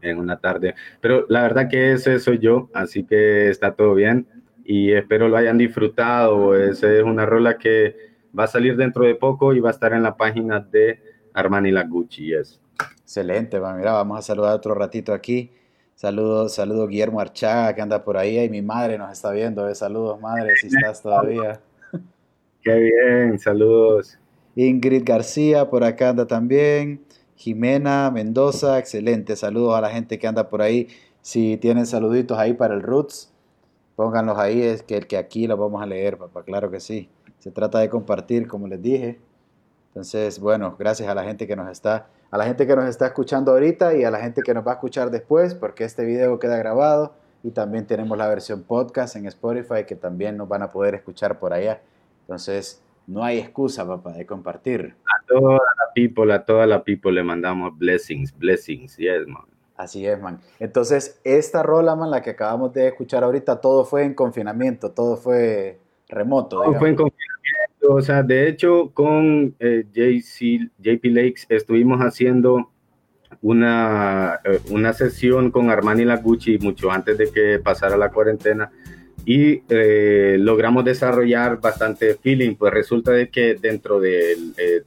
en 0.01 0.17
una 0.17 0.39
tarde. 0.39 0.73
Pero 1.01 1.27
la 1.29 1.43
verdad 1.43 1.69
que 1.69 1.93
ese 1.93 2.17
soy 2.17 2.39
yo, 2.39 2.71
así 2.73 3.03
que 3.03 3.49
está 3.49 3.75
todo 3.75 3.93
bien 3.93 4.25
y 4.69 4.91
espero 4.91 5.29
lo 5.29 5.37
hayan 5.37 5.57
disfrutado. 5.57 6.53
Esa 6.53 6.91
es 6.93 7.01
una 7.01 7.25
rola 7.25 7.57
que 7.57 7.95
va 8.37 8.43
a 8.43 8.47
salir 8.47 8.75
dentro 8.75 9.05
de 9.05 9.15
poco 9.15 9.53
y 9.53 9.61
va 9.61 9.69
a 9.69 9.71
estar 9.71 9.93
en 9.93 10.03
la 10.03 10.17
página 10.17 10.59
de 10.59 10.99
Armani 11.33 11.71
La 11.71 11.85
Gucci. 11.85 12.27
Yes. 12.27 12.59
Excelente, 13.01 13.59
va, 13.59 13.73
mira, 13.73 13.93
vamos 13.93 14.19
a 14.19 14.21
saludar 14.21 14.53
otro 14.53 14.75
ratito 14.75 15.13
aquí. 15.13 15.49
Saludos, 15.95 16.53
saludos 16.53 16.89
Guillermo 16.89 17.21
Archaga 17.21 17.73
que 17.73 17.81
anda 17.81 18.03
por 18.03 18.17
ahí 18.17 18.37
y 18.39 18.49
mi 18.49 18.61
madre 18.61 18.97
nos 18.97 19.09
está 19.09 19.31
viendo. 19.31 19.67
eh. 19.69 19.73
Saludos, 19.73 20.19
madre, 20.19 20.51
si 20.57 20.67
estás 20.67 21.01
todavía. 21.01 21.61
Qué 22.61 22.75
bien, 22.75 23.39
saludos. 23.39 24.19
Ingrid 24.57 25.03
García 25.05 25.69
por 25.69 25.85
acá 25.85 26.09
anda 26.09 26.27
también. 26.27 27.05
Jimena 27.37 28.11
Mendoza, 28.11 28.77
excelente. 28.79 29.37
Saludos 29.37 29.75
a 29.75 29.81
la 29.81 29.91
gente 29.91 30.19
que 30.19 30.27
anda 30.27 30.49
por 30.49 30.61
ahí 30.61 30.89
Si 31.21 31.55
tienen 31.55 31.85
saluditos 31.85 32.37
ahí 32.37 32.53
para 32.53 32.73
el 32.73 32.81
Roots, 32.81 33.31
pónganlos 33.97 34.37
ahí, 34.37 34.61
es 34.61 34.83
que 34.83 34.95
el 34.95 35.07
que 35.07 35.17
aquí 35.17 35.47
los 35.47 35.57
vamos 35.57 35.81
a 35.81 35.87
leer, 35.87 36.19
papá, 36.19 36.43
claro 36.43 36.69
que 36.69 36.79
sí. 36.79 37.09
Se 37.39 37.49
trata 37.49 37.79
de 37.79 37.89
compartir, 37.89 38.47
como 38.47 38.67
les 38.67 38.79
dije. 38.79 39.19
Entonces, 39.87 40.39
bueno, 40.39 40.75
gracias 40.77 41.09
a 41.09 41.15
la 41.15 41.23
gente 41.23 41.47
que 41.47 41.55
nos 41.55 41.67
está, 41.71 42.07
a 42.29 42.37
la 42.37 42.45
gente 42.45 42.67
que 42.67 42.75
nos 42.75 42.85
está 42.85 43.07
escuchando 43.07 43.51
ahorita 43.51 43.95
y 43.95 44.03
a 44.03 44.11
la 44.11 44.19
gente 44.19 44.43
que 44.43 44.53
nos 44.53 44.65
va 44.65 44.73
a 44.73 44.75
escuchar 44.75 45.09
después, 45.09 45.55
porque 45.55 45.83
este 45.83 46.05
video 46.05 46.37
queda 46.37 46.57
grabado 46.57 47.15
y 47.41 47.49
también 47.49 47.87
tenemos 47.87 48.15
la 48.19 48.27
versión 48.27 48.61
podcast 48.61 49.15
en 49.15 49.25
Spotify 49.25 49.85
que 49.87 49.95
también 49.95 50.37
nos 50.37 50.47
van 50.47 50.61
a 50.61 50.69
poder 50.69 50.93
escuchar 50.93 51.39
por 51.39 51.53
allá. 51.53 51.81
Entonces, 52.21 52.83
no 53.07 53.23
hay 53.23 53.39
excusa, 53.39 53.87
papá, 53.87 54.13
de 54.13 54.27
compartir. 54.27 54.93
A 55.05 55.25
toda 55.25 55.53
la 55.53 55.93
people, 55.95 56.31
a 56.31 56.45
toda 56.45 56.67
la 56.67 56.83
people 56.83 57.11
le 57.11 57.23
mandamos 57.23 57.75
blessings, 57.75 58.37
blessings, 58.37 58.95
yes, 58.97 59.25
man. 59.25 59.56
Así 59.77 60.05
es, 60.07 60.19
man. 60.19 60.39
Entonces, 60.59 61.21
esta 61.23 61.61
rola, 61.61 61.95
man, 61.95 62.09
la 62.11 62.21
que 62.21 62.31
acabamos 62.31 62.73
de 62.73 62.87
escuchar 62.87 63.23
ahorita, 63.23 63.61
todo 63.61 63.85
fue 63.85 64.03
en 64.03 64.15
confinamiento, 64.15 64.91
todo 64.91 65.17
fue 65.17 65.79
remoto. 66.09 66.61
Todo 66.61 66.73
fue 66.73 66.89
en 66.89 66.95
confinamiento, 66.95 67.93
o 67.93 68.01
sea, 68.01 68.23
de 68.23 68.49
hecho, 68.49 68.89
con 68.93 69.55
eh, 69.59 69.85
JC, 69.93 70.71
JP 70.79 71.05
Lakes 71.05 71.45
estuvimos 71.49 71.99
haciendo 71.99 72.71
una, 73.41 74.39
eh, 74.43 74.59
una 74.71 74.93
sesión 74.93 75.51
con 75.51 75.69
Armani 75.69 76.05
Lagucci 76.05 76.57
mucho 76.57 76.91
antes 76.91 77.17
de 77.17 77.31
que 77.31 77.59
pasara 77.59 77.95
la 77.97 78.09
cuarentena 78.09 78.71
y 79.25 79.61
eh, 79.69 80.37
logramos 80.39 80.85
desarrollar 80.85 81.59
bastante 81.59 82.15
feeling, 82.15 82.55
pues 82.55 82.73
resulta 82.73 83.11
de 83.11 83.29
que 83.29 83.55
dentro 83.55 83.99
de 83.99 84.33
eh, 84.57 84.83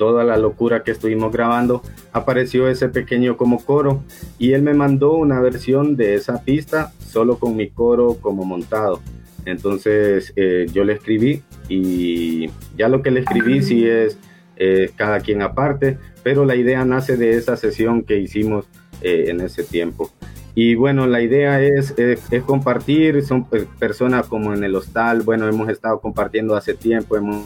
toda 0.00 0.24
la 0.24 0.38
locura 0.38 0.82
que 0.82 0.92
estuvimos 0.92 1.30
grabando 1.30 1.82
apareció 2.14 2.68
ese 2.68 2.88
pequeño 2.88 3.36
como 3.36 3.62
coro 3.62 4.02
y 4.38 4.54
él 4.54 4.62
me 4.62 4.72
mandó 4.72 5.12
una 5.12 5.42
versión 5.42 5.94
de 5.94 6.14
esa 6.14 6.42
pista 6.42 6.90
solo 7.06 7.38
con 7.38 7.54
mi 7.54 7.68
coro 7.68 8.16
como 8.18 8.46
montado. 8.46 9.02
Entonces 9.44 10.32
eh, 10.36 10.64
yo 10.72 10.84
le 10.84 10.94
escribí 10.94 11.42
y 11.68 12.48
ya 12.78 12.88
lo 12.88 13.02
que 13.02 13.10
le 13.10 13.20
escribí 13.20 13.62
sí 13.62 13.86
es 13.86 14.16
eh, 14.56 14.90
cada 14.96 15.20
quien 15.20 15.42
aparte, 15.42 15.98
pero 16.22 16.46
la 16.46 16.56
idea 16.56 16.82
nace 16.86 17.18
de 17.18 17.36
esa 17.36 17.58
sesión 17.58 18.02
que 18.02 18.16
hicimos 18.16 18.64
eh, 19.02 19.26
en 19.28 19.42
ese 19.42 19.64
tiempo. 19.64 20.10
Y 20.54 20.76
bueno, 20.76 21.06
la 21.06 21.20
idea 21.20 21.60
es, 21.60 21.92
es, 21.98 22.22
es 22.32 22.42
compartir, 22.44 23.22
son 23.22 23.46
personas 23.78 24.28
como 24.28 24.54
en 24.54 24.64
el 24.64 24.74
hostal, 24.74 25.20
bueno, 25.20 25.46
hemos 25.46 25.68
estado 25.68 26.00
compartiendo 26.00 26.56
hace 26.56 26.72
tiempo, 26.72 27.18
hemos 27.18 27.44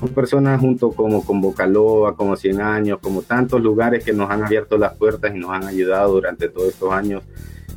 son 0.00 0.08
personas 0.08 0.58
junto 0.58 0.92
como 0.92 1.22
con 1.24 1.42
Bocaloa, 1.42 2.16
como 2.16 2.34
100 2.34 2.60
años, 2.62 2.98
como 3.00 3.20
tantos 3.20 3.60
lugares 3.60 4.02
que 4.02 4.14
nos 4.14 4.30
han 4.30 4.42
abierto 4.42 4.78
las 4.78 4.94
puertas 4.94 5.34
y 5.34 5.38
nos 5.38 5.50
han 5.50 5.64
ayudado 5.64 6.14
durante 6.14 6.48
todos 6.48 6.68
estos 6.68 6.90
años, 6.90 7.22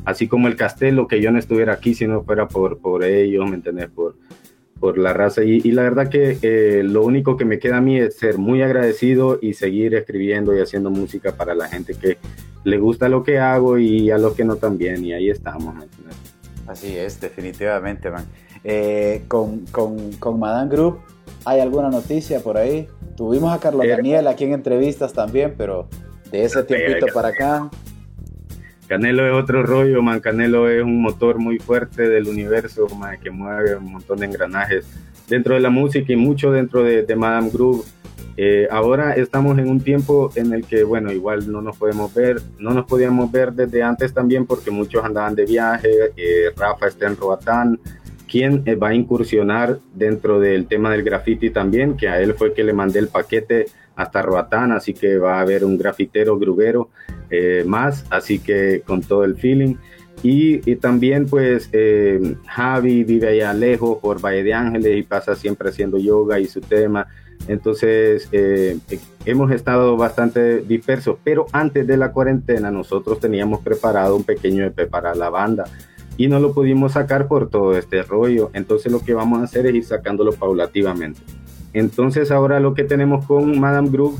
así 0.06 0.26
como 0.26 0.48
el 0.48 0.56
Castelo, 0.56 1.06
que 1.06 1.20
yo 1.20 1.30
no 1.30 1.38
estuviera 1.38 1.74
aquí 1.74 1.94
si 1.94 2.06
no 2.06 2.22
fuera 2.22 2.48
por, 2.48 2.78
por 2.78 3.04
ellos, 3.04 3.46
¿me 3.48 3.56
entendés? 3.56 3.90
Por, 3.90 4.16
por 4.80 4.96
la 4.96 5.12
raza. 5.12 5.44
Y, 5.44 5.60
y 5.62 5.72
la 5.72 5.82
verdad 5.82 6.08
que 6.08 6.38
eh, 6.40 6.82
lo 6.82 7.04
único 7.04 7.36
que 7.36 7.44
me 7.44 7.58
queda 7.58 7.76
a 7.76 7.80
mí 7.82 7.98
es 7.98 8.16
ser 8.16 8.38
muy 8.38 8.62
agradecido 8.62 9.38
y 9.42 9.52
seguir 9.52 9.94
escribiendo 9.94 10.56
y 10.56 10.60
haciendo 10.60 10.90
música 10.90 11.36
para 11.36 11.54
la 11.54 11.68
gente 11.68 11.94
que 11.94 12.16
le 12.64 12.78
gusta 12.78 13.10
lo 13.10 13.22
que 13.22 13.38
hago 13.38 13.76
y 13.76 14.10
a 14.10 14.16
los 14.16 14.34
que 14.34 14.44
no 14.44 14.56
también. 14.56 15.04
Y 15.04 15.12
ahí 15.12 15.28
estamos. 15.28 15.74
¿me? 15.74 15.84
Así 16.66 16.96
es, 16.96 17.20
definitivamente, 17.20 18.10
man. 18.10 18.24
Eh, 18.62 19.24
con, 19.28 19.66
con, 19.66 20.12
con 20.12 20.38
Madame 20.38 20.70
Group, 20.70 21.00
¿hay 21.44 21.60
alguna 21.60 21.90
noticia 21.90 22.40
por 22.40 22.56
ahí? 22.56 22.88
Tuvimos 23.16 23.52
a 23.52 23.60
Carlos 23.60 23.84
Eh, 23.84 23.90
Daniel 23.90 24.26
aquí 24.26 24.44
en 24.44 24.52
entrevistas 24.52 25.12
también, 25.12 25.54
pero 25.56 25.88
de 26.30 26.44
ese 26.44 26.62
tiempito 26.64 27.06
para 27.12 27.28
acá, 27.28 27.70
Canelo 28.86 29.26
es 29.26 29.32
otro 29.42 29.62
rollo, 29.62 30.02
man. 30.02 30.20
Canelo 30.20 30.68
es 30.68 30.82
un 30.82 31.00
motor 31.00 31.38
muy 31.38 31.58
fuerte 31.58 32.08
del 32.08 32.28
universo, 32.28 32.86
man, 32.96 33.18
que 33.22 33.30
mueve 33.30 33.76
un 33.76 33.92
montón 33.92 34.18
de 34.18 34.26
engranajes 34.26 34.86
dentro 35.28 35.54
de 35.54 35.60
la 35.60 35.70
música 35.70 36.12
y 36.12 36.16
mucho 36.16 36.50
dentro 36.50 36.82
de, 36.82 37.02
de 37.02 37.16
Madame 37.16 37.50
Groove. 37.50 37.82
Eh, 38.36 38.66
ahora 38.70 39.14
estamos 39.14 39.56
en 39.58 39.68
un 39.68 39.80
tiempo 39.80 40.30
en 40.34 40.52
el 40.52 40.66
que, 40.66 40.82
bueno, 40.82 41.12
igual 41.12 41.50
no 41.50 41.62
nos 41.62 41.76
podemos 41.78 42.12
ver, 42.12 42.42
no 42.58 42.72
nos 42.72 42.84
podíamos 42.84 43.30
ver 43.30 43.52
desde 43.52 43.82
antes 43.82 44.12
también 44.12 44.44
porque 44.44 44.70
muchos 44.70 45.04
andaban 45.04 45.34
de 45.34 45.46
viaje. 45.46 45.88
eh, 46.16 46.50
Rafa 46.56 46.88
está 46.88 47.06
en 47.06 47.16
Roatán, 47.16 47.80
quien 48.28 48.62
eh, 48.66 48.74
va 48.74 48.88
a 48.88 48.94
incursionar 48.94 49.78
dentro 49.94 50.40
del 50.40 50.66
tema 50.66 50.90
del 50.90 51.02
graffiti 51.02 51.50
también, 51.50 51.96
que 51.96 52.08
a 52.08 52.20
él 52.20 52.34
fue 52.34 52.52
que 52.54 52.64
le 52.64 52.72
mandé 52.72 52.98
el 52.98 53.08
paquete 53.08 53.66
hasta 53.96 54.22
Roatán, 54.22 54.72
así 54.72 54.92
que 54.92 55.18
va 55.18 55.38
a 55.38 55.40
haber 55.40 55.64
un 55.64 55.78
grafitero 55.78 56.38
grubero 56.38 56.90
eh, 57.30 57.64
más, 57.66 58.04
así 58.10 58.38
que 58.38 58.82
con 58.84 59.02
todo 59.02 59.24
el 59.24 59.36
feeling. 59.36 59.76
Y, 60.22 60.76
también 60.76 61.26
pues 61.26 61.68
eh, 61.72 62.36
Javi 62.46 63.04
vive 63.04 63.28
allá 63.28 63.52
lejos 63.52 63.98
por 63.98 64.20
Valle 64.24 64.42
de 64.42 64.54
Ángeles 64.54 64.96
y 64.96 65.02
pasa 65.02 65.34
siempre 65.34 65.68
haciendo 65.68 65.98
yoga 65.98 66.40
y 66.40 66.46
su 66.46 66.60
tema. 66.60 67.06
Entonces 67.46 68.30
hemos 69.26 69.50
estado 69.50 69.96
bastante 69.96 70.60
dispersos, 70.60 71.18
pero 71.22 71.46
antes 71.52 71.86
de 71.86 71.96
la 71.98 72.12
cuarentena 72.12 72.70
nosotros 72.70 73.20
teníamos 73.20 73.60
preparado 73.60 74.16
un 74.16 74.24
pequeño 74.24 74.64
EP 74.64 74.88
para 74.88 75.14
la 75.14 75.28
banda 75.28 75.64
y 76.16 76.28
no 76.28 76.40
lo 76.40 76.52
pudimos 76.52 76.92
sacar 76.92 77.28
por 77.28 77.48
todo 77.48 77.76
este 77.76 78.02
rollo. 78.02 78.50
Entonces 78.52 78.92
lo 78.92 79.00
que 79.00 79.14
vamos 79.14 79.40
a 79.40 79.44
hacer 79.44 79.66
es 79.66 79.74
ir 79.74 79.84
sacándolo 79.84 80.32
paulativamente. 80.32 81.20
Entonces 81.72 82.30
ahora 82.30 82.60
lo 82.60 82.74
que 82.74 82.84
tenemos 82.84 83.26
con 83.26 83.58
Madame 83.58 83.90
Groove 83.90 84.18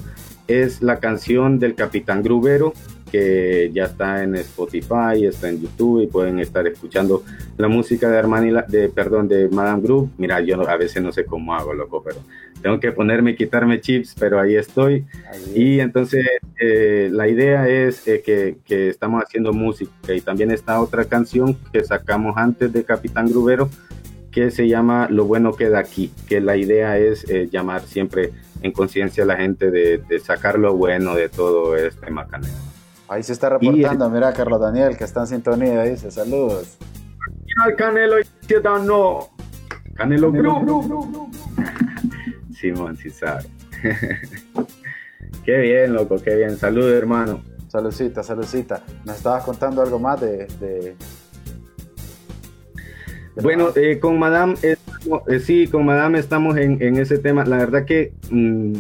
es 0.48 0.82
la 0.82 0.98
canción 0.98 1.58
del 1.58 1.74
Capitán 1.74 2.22
Grubero, 2.22 2.74
que 3.10 3.70
ya 3.72 3.84
está 3.84 4.22
en 4.22 4.34
Spotify, 4.36 5.24
está 5.24 5.48
en 5.48 5.60
YouTube 5.60 6.02
y 6.02 6.06
pueden 6.06 6.38
estar 6.40 6.66
escuchando 6.66 7.22
la 7.56 7.68
música 7.68 8.08
de 8.10 8.18
Armani, 8.18 8.52
de, 8.68 8.88
perdón, 8.88 9.28
de 9.28 9.48
Madame 9.48 9.82
Groove. 9.82 10.10
Mira, 10.18 10.40
yo 10.40 10.68
a 10.68 10.76
veces 10.76 11.02
no 11.02 11.12
sé 11.12 11.24
cómo 11.24 11.54
hago, 11.54 11.72
loco, 11.74 12.02
pero 12.02 12.16
tengo 12.62 12.80
que 12.80 12.92
ponerme 12.92 13.32
y 13.32 13.36
quitarme 13.36 13.80
chips, 13.80 14.14
pero 14.18 14.40
ahí 14.40 14.56
estoy. 14.56 15.04
ahí- 15.30 15.52
Y 15.76 15.80
entonces 15.80 16.24
eh, 16.60 17.08
la 17.12 17.28
idea 17.28 17.68
es 17.68 18.06
eh, 18.08 18.22
que, 18.24 18.56
que 18.64 18.88
estamos 18.88 19.22
haciendo 19.22 19.52
música 19.52 20.12
y 20.14 20.20
también 20.20 20.50
está 20.50 20.80
otra 20.80 21.04
canción 21.04 21.56
que 21.72 21.84
sacamos 21.84 22.36
antes 22.36 22.72
de 22.72 22.84
Capitán 22.84 23.28
Grubero 23.28 23.68
que 24.32 24.50
se 24.50 24.66
llama 24.66 25.06
Lo 25.10 25.26
bueno 25.26 25.52
queda 25.52 25.78
aquí, 25.78 26.10
que 26.28 26.40
la 26.40 26.56
idea 26.56 26.98
es 26.98 27.24
eh, 27.30 27.48
llamar 27.52 27.82
siempre 27.82 28.32
en 28.62 28.72
conciencia 28.72 29.22
a 29.22 29.26
la 29.26 29.36
gente 29.36 29.70
de, 29.70 29.98
de 29.98 30.18
sacar 30.18 30.58
lo 30.58 30.74
bueno 30.74 31.14
de 31.14 31.28
todo 31.28 31.76
este 31.76 32.10
macaneo. 32.10 32.50
Ahí 33.08 33.22
se 33.22 33.32
está 33.32 33.50
reportando, 33.50 34.10
mira 34.10 34.32
Carlos 34.32 34.60
Daniel 34.60 34.96
que 34.96 35.04
está 35.04 35.20
en 35.20 35.26
sintonía, 35.28 35.82
dice, 35.84 36.10
saludos. 36.10 36.76
Al 37.62 37.76
Canelo 37.76 38.16
Ciudadano, 38.46 39.28
Canelo 39.94 40.32
Group. 40.32 41.30
Simón, 42.52 42.96
sí 42.96 43.10
sabe. 43.10 43.44
qué 45.44 45.58
bien, 45.58 45.92
loco, 45.92 46.16
qué 46.22 46.34
bien. 46.36 46.56
Salud, 46.56 46.88
hermano. 46.90 47.42
Saludcita, 47.68 48.22
saludcita. 48.22 48.82
¿Nos 49.04 49.16
estabas 49.16 49.44
contando 49.44 49.82
algo 49.82 49.98
más 49.98 50.20
de... 50.20 50.46
de- 50.60 50.96
de 53.34 53.42
Bueno, 53.42 53.68
eh, 53.74 53.98
con 53.98 54.18
Madame, 54.18 54.54
eh, 54.62 54.76
sí, 55.40 55.66
con 55.66 55.84
Madame 55.84 56.18
estamos 56.20 56.56
en, 56.56 56.80
en 56.80 56.96
ese 56.96 57.18
tema. 57.18 57.44
La 57.44 57.56
verdad 57.58 57.84
que 57.84 58.12
mm, 58.30 58.74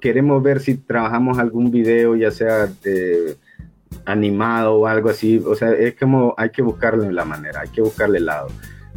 queremos 0.00 0.42
ver 0.42 0.60
si 0.60 0.74
trabajamos 0.76 1.38
algún 1.38 1.70
video, 1.70 2.16
ya 2.16 2.30
sea 2.32 2.66
de- 2.66 3.36
animado 4.04 4.74
o 4.74 4.86
algo 4.86 5.10
así. 5.10 5.42
O 5.44 5.54
sea, 5.54 5.72
es 5.72 5.94
como 5.96 6.34
hay 6.36 6.50
que 6.50 6.62
buscarle 6.62 7.12
la 7.12 7.24
manera, 7.24 7.60
hay 7.60 7.68
que 7.68 7.82
buscarle 7.82 8.18
el 8.18 8.26
lado. 8.26 8.48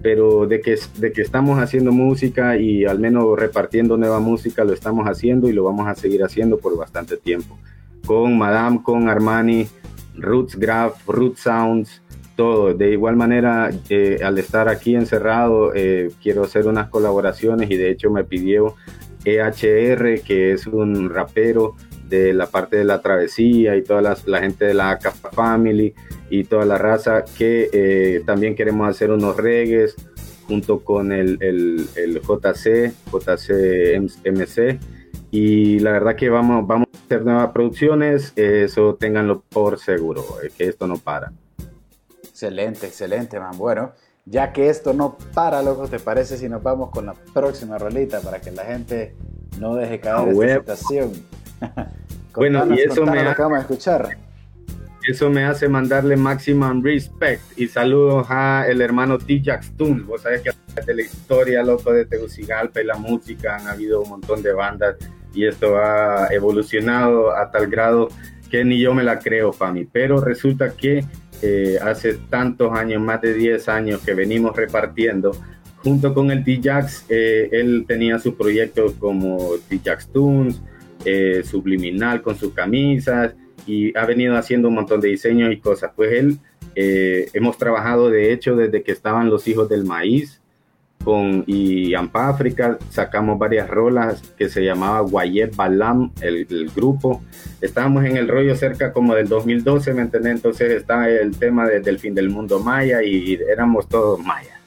Pero 0.02 0.48
de 0.48 0.62
que, 0.62 0.80
de 0.98 1.12
que 1.12 1.22
estamos 1.22 1.60
haciendo 1.60 1.92
música 1.92 2.58
y 2.58 2.86
al 2.86 3.00
menos 3.00 3.38
repartiendo 3.38 3.98
nueva 3.98 4.20
música, 4.20 4.64
lo 4.64 4.74
estamos 4.74 5.08
haciendo 5.08 5.50
y 5.50 5.54
lo 5.54 5.64
vamos 5.64 5.88
a 5.88 5.96
seguir 5.96 6.24
haciendo 6.24 6.58
por 6.58 6.78
bastante 6.78 7.18
tiempo. 7.18 7.58
Con 8.06 8.38
Madame, 8.38 8.82
con 8.82 9.10
Armani, 9.10 9.68
Roots 10.16 10.56
Graph, 10.56 11.06
Roots 11.06 11.42
Sounds, 11.42 12.02
todo. 12.38 12.74
De 12.74 12.92
igual 12.92 13.18
manera, 13.18 13.70
eh, 13.90 14.20
al 14.24 14.38
estar 14.38 14.70
aquí 14.70 14.96
encerrado, 14.96 15.74
eh, 15.76 16.10
quiero 16.24 16.44
hacer 16.44 16.68
unas 16.68 16.88
colaboraciones 16.88 17.70
y 17.70 17.76
de 17.76 17.92
hecho 17.92 18.10
me 18.10 18.24
pidió 18.24 18.76
EHR, 19.26 20.22
que 20.22 20.54
es 20.54 20.66
un 20.66 21.10
rapero 21.10 21.76
de 22.10 22.34
la 22.34 22.48
parte 22.48 22.78
de 22.78 22.84
la 22.84 23.02
travesía 23.02 23.76
y 23.78 23.84
toda 23.84 24.02
las- 24.02 24.28
la 24.28 24.40
gente 24.42 24.66
de 24.66 24.74
la 24.74 24.90
AK 24.92 25.12
Family 25.32 25.94
y 26.30 26.44
toda 26.44 26.66
la 26.66 26.78
raza, 26.78 27.24
que 27.38 27.70
eh, 27.72 28.22
también 28.26 28.56
queremos 28.56 28.90
hacer 28.90 29.12
unos 29.12 29.38
reggaes 29.38 29.96
junto 30.48 30.80
con 30.80 31.12
el, 31.12 31.38
el, 31.42 31.88
el 31.96 32.20
JC, 32.22 32.92
JC 33.12 34.00
MC. 34.26 34.80
Y 35.32 35.78
la 35.80 35.92
verdad 35.92 36.16
que 36.16 36.30
vamos, 36.30 36.66
vamos 36.66 36.88
a 36.92 37.06
hacer 37.06 37.24
nuevas 37.24 37.52
producciones, 37.52 38.34
eso 38.36 38.96
ténganlo 38.96 39.42
por 39.48 39.78
seguro, 39.80 40.24
eh, 40.44 40.50
que 40.58 40.66
esto 40.68 40.88
no 40.88 40.98
para. 40.98 41.32
Excelente, 42.24 42.88
excelente, 42.88 43.40
man. 43.40 43.56
Bueno, 43.58 43.92
ya 44.26 44.52
que 44.54 44.70
esto 44.70 44.94
no 44.94 45.18
para, 45.34 45.62
loco, 45.62 45.88
¿te 45.88 46.00
parece 46.00 46.38
si 46.38 46.50
nos 46.50 46.64
vamos 46.64 46.90
con 46.90 47.06
la 47.06 47.14
próxima 47.34 47.78
rolita 47.78 48.22
para 48.22 48.40
que 48.42 48.52
la 48.52 48.66
gente 48.66 49.14
no 49.60 49.76
deje 49.76 50.00
caer 50.00 50.30
A 50.30 50.32
esta 50.32 50.76
situación? 50.76 51.12
Bueno, 52.36 52.66
y 52.74 52.80
eso 52.82 53.06
me 53.06 53.24
lo 53.24 53.32
ha- 53.32 53.36
que 53.36 53.42
vamos 53.42 53.58
a 53.58 53.62
escuchar. 53.62 54.18
eso 55.08 55.30
me 55.30 55.44
hace 55.46 55.68
mandarle 55.68 56.16
maximum 56.16 56.82
respect 56.84 57.42
y 57.58 57.68
saludos 57.68 58.28
a 58.30 58.66
el 58.70 58.82
hermano 58.82 59.18
T-Jax 59.18 59.72
Toons. 59.76 60.06
Vos 60.06 60.22
sabés 60.22 60.42
que 60.42 60.52
de 60.86 60.94
la 60.94 61.02
historia, 61.02 61.64
loco, 61.64 61.92
de 61.92 62.06
Tegucigalpa 62.06 62.82
y 62.82 62.86
la 62.86 62.96
música 62.96 63.58
han 63.58 63.68
habido 63.68 64.02
un 64.02 64.10
montón 64.10 64.42
de 64.44 64.54
bandas 64.54 64.96
y 65.34 65.46
esto 65.48 65.78
ha 65.78 66.28
evolucionado 66.32 67.36
a 67.36 67.50
tal 67.52 67.68
grado 67.68 68.08
que 68.50 68.64
ni 68.64 68.80
yo 68.80 68.94
me 68.94 69.04
la 69.04 69.20
creo, 69.20 69.52
Fami. 69.52 69.86
Pero 69.86 70.22
resulta 70.22 70.70
que 70.76 71.04
eh, 71.42 71.78
hace 71.82 72.14
tantos 72.30 72.72
años, 72.78 73.02
más 73.02 73.22
de 73.22 73.34
10 73.34 73.68
años 73.70 74.02
que 74.02 74.14
venimos 74.14 74.56
repartiendo, 74.56 75.32
junto 75.84 76.14
con 76.14 76.32
el 76.32 76.44
T-Jax, 76.44 77.06
eh, 77.10 77.50
él 77.52 77.86
tenía 77.88 78.20
sus 78.20 78.36
proyectos 78.36 78.94
como 79.00 79.56
T-Jax 79.68 80.08
Tunes, 80.10 80.62
eh, 81.06 81.44
Subliminal 81.44 82.22
con 82.22 82.36
sus 82.36 82.54
camisas 82.54 83.36
y 83.66 83.98
ha 83.98 84.06
venido 84.06 84.36
haciendo 84.36 84.68
un 84.68 84.76
montón 84.76 85.02
de 85.02 85.10
diseños 85.10 85.52
y 85.52 85.58
cosas. 85.58 85.92
Pues 85.96 86.14
él, 86.14 86.40
hemos 86.76 87.58
trabajado 87.58 88.10
de 88.10 88.32
hecho 88.32 88.56
desde 88.56 88.84
que 88.84 88.94
estaban 88.94 89.30
los 89.30 89.48
hijos 89.50 89.68
del 89.68 89.84
maíz, 89.84 90.40
con 91.04 91.44
y 91.48 91.94
Ampa 91.94 92.30
África 92.30 92.78
sacamos 92.90 93.40
varias 93.40 93.70
rolas 93.70 94.22
que 94.38 94.50
se 94.50 94.64
llamaba 94.64 95.00
Guayet 95.02 95.56
Balam, 95.56 96.12
el, 96.22 96.46
grupo. 96.76 97.24
Estábamos 97.62 98.06
en 98.06 98.18
el 98.18 98.28
rollo 98.28 98.56
cerca 98.56 98.92
como 98.92 99.16
del 99.16 99.28
2012, 99.28 99.94
¿me 99.94 100.02
entendés? 100.02 100.36
Entonces 100.36 100.72
está 100.72 101.10
el 101.10 101.38
tema 101.38 101.68
del 101.68 102.00
fin 102.00 102.14
del 102.14 102.30
mundo 102.30 102.60
maya 102.60 103.02
y, 103.02 103.40
éramos 103.50 103.88
todos 103.88 104.20
mayas. 104.20 104.58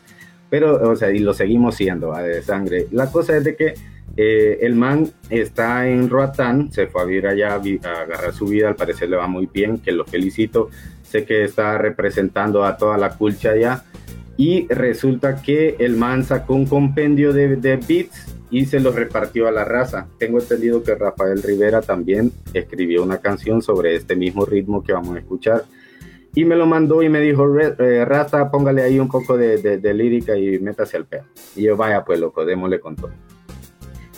Pero, 0.49 0.91
o 0.91 0.97
sea, 0.97 1.11
y 1.11 1.19
lo 1.19 1.33
seguimos 1.33 1.77
siendo, 1.77 2.15
de 2.15 2.43
sangre. 2.43 2.87
La 2.91 3.11
cosa 3.11 3.37
es 3.37 3.45
de 3.45 3.57
que 3.57 3.75
eh, 4.17 4.59
el 4.63 4.75
man 4.75 5.11
está 5.31 5.89
en 5.89 6.09
Roatán, 6.09 6.71
se 6.73 6.87
fue 6.87 7.03
a 7.03 7.05
vivir 7.05 7.27
allá 7.27 7.55
a, 7.55 8.03
agarrar 8.03 8.33
su 8.33 8.47
vida, 8.47 8.69
al 8.69 8.77
parecer 8.77 9.09
le 9.09 9.17
va 9.17 9.27
muy 9.27 9.49
bien, 9.53 9.79
que 9.79 9.93
lo 9.93 10.05
felicito. 10.05 10.71
Sé 11.03 11.25
que 11.25 11.45
está 11.45 11.77
representando 11.79 12.65
a 12.65 12.77
toda 12.77 12.97
la 12.97 13.11
culcha 13.11 13.51
allá 13.51 13.85
y 14.37 14.67
resulta 14.69 15.43
que 15.43 15.77
el 15.79 15.97
man 15.97 16.25
sacó 16.25 16.55
un 16.55 16.67
compendio 16.67 17.33
de, 17.33 17.57
de 17.57 17.77
beats 17.77 18.35
y 18.51 18.67
se 18.67 18.81
los 18.81 18.95
repartió 18.95 19.49
a 19.49 19.51
la 19.51 19.65
raza. 19.65 20.07
Tengo 20.19 20.39
entendido 20.39 20.83
que 20.83 20.95
Rafael 20.95 21.43
Rivera 21.43 21.81
también 21.81 22.33
escribió 22.53 23.03
una 23.03 23.19
canción 23.19 23.63
sobre 23.63 23.97
este 23.97 24.15
mismo 24.15 24.45
ritmo 24.45 24.83
que 24.83 24.93
vamos 24.93 25.17
a 25.17 25.21
escuchar. 25.21 25.65
Y 26.35 26.45
me 26.45 26.57
lo 26.57 26.67
mandó 26.67 27.03
y 27.03 27.09
me 27.09 27.21
dijo, 27.21 27.47
eh, 27.59 28.05
raza, 28.05 28.51
póngale 28.51 28.83
ahí 28.83 28.99
un 28.99 29.09
poco 29.09 29.37
de, 29.37 29.81
lírica 29.95 30.37
y 30.37 30.59
métase 30.59 30.97
al 30.97 31.07
pedo. 31.07 31.25
Y 31.57 31.63
yo, 31.65 31.77
vaya 31.77 32.05
pues 32.05 32.21
loco, 32.21 32.45
démosle 32.45 32.81
con 32.81 32.97
todo. 32.97 33.11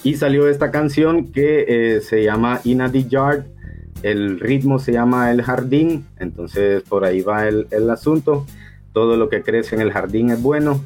Y 0.05 0.15
salió 0.15 0.49
esta 0.49 0.71
canción 0.71 1.33
que 1.33 1.65
eh, 1.97 2.01
se 2.01 2.23
llama 2.23 2.61
Ina 2.63 2.93
the 2.93 3.05
Yard. 3.09 3.47
El 4.03 4.39
ritmo 4.39 4.79
se 4.79 4.93
llama 4.93 5.33
El 5.33 5.43
Jardín. 5.43 6.07
Entonces 6.21 6.83
por 6.83 7.05
ahí 7.05 7.23
va 7.23 7.49
el, 7.49 7.67
el 7.73 7.91
asunto 7.91 8.47
todo 8.95 9.17
lo 9.17 9.29
que 9.29 9.43
crece 9.43 9.75
en 9.75 9.83
el 9.83 9.93
jardín 9.93 10.31
es 10.31 10.41
bueno, 10.41 10.81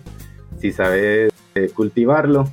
si 0.58 0.72
sabes 0.72 1.30
eh, 1.54 1.70
cultivarlo. 1.72 2.48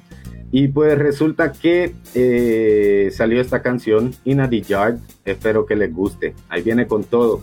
Y 0.52 0.68
pues 0.68 0.98
resulta 1.00 1.52
que 1.52 1.96
eh, 2.14 3.10
salió 3.12 3.42
esta 3.42 3.62
canción, 3.62 4.14
In 4.26 4.42
a 4.42 4.50
the 4.50 4.62
Yard. 4.62 5.00
Espero 5.24 5.66
que 5.66 5.76
les 5.76 5.92
guste. 5.94 6.36
Ahí 6.50 6.62
viene 6.62 6.86
con 6.88 7.04
todo. 7.04 7.42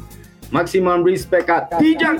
Maximum 0.50 1.04
respect 1.04 1.50
a 1.50 1.68
DJ 1.80 2.18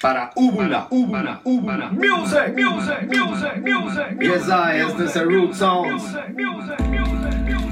Para 0.00 0.30
Ubula, 0.34 0.88
Ubula, 0.90 1.40
Ubula. 1.44 1.90
Music, 1.92 2.54
music, 2.56 3.06
music, 3.06 3.62
music. 3.62 4.18
Yes, 4.18 4.48
I, 4.48 4.80
este 4.80 5.04
es 5.04 5.16
el 5.16 5.28
Root 5.28 5.54
Sounds. 5.54 6.16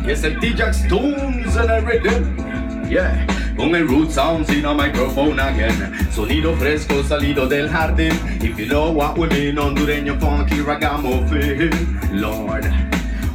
Es 0.07 0.25
el 0.25 0.39
DJ 0.39 0.69
Stones 0.73 1.57
en 1.57 1.71
el 1.71 1.87
rhythm. 1.87 2.89
Yeah. 2.91 3.27
Con 3.57 3.75
el 3.75 3.89
root 3.89 4.11
sounds 4.11 4.51
in 4.51 4.67
a 4.67 4.75
microphone 4.75 5.41
again. 5.41 5.91
Sonido 6.13 6.55
fresco 6.57 7.03
salido 7.03 7.49
del 7.49 7.71
jardín. 7.71 8.13
If 8.43 8.59
you 8.59 8.67
know 8.67 8.91
what 8.93 9.17
we 9.17 9.27
mean, 9.29 9.57
hondureño 9.57 10.21
funky 10.21 10.61
ragamuffin. 10.61 11.71
Lord. 12.13 12.67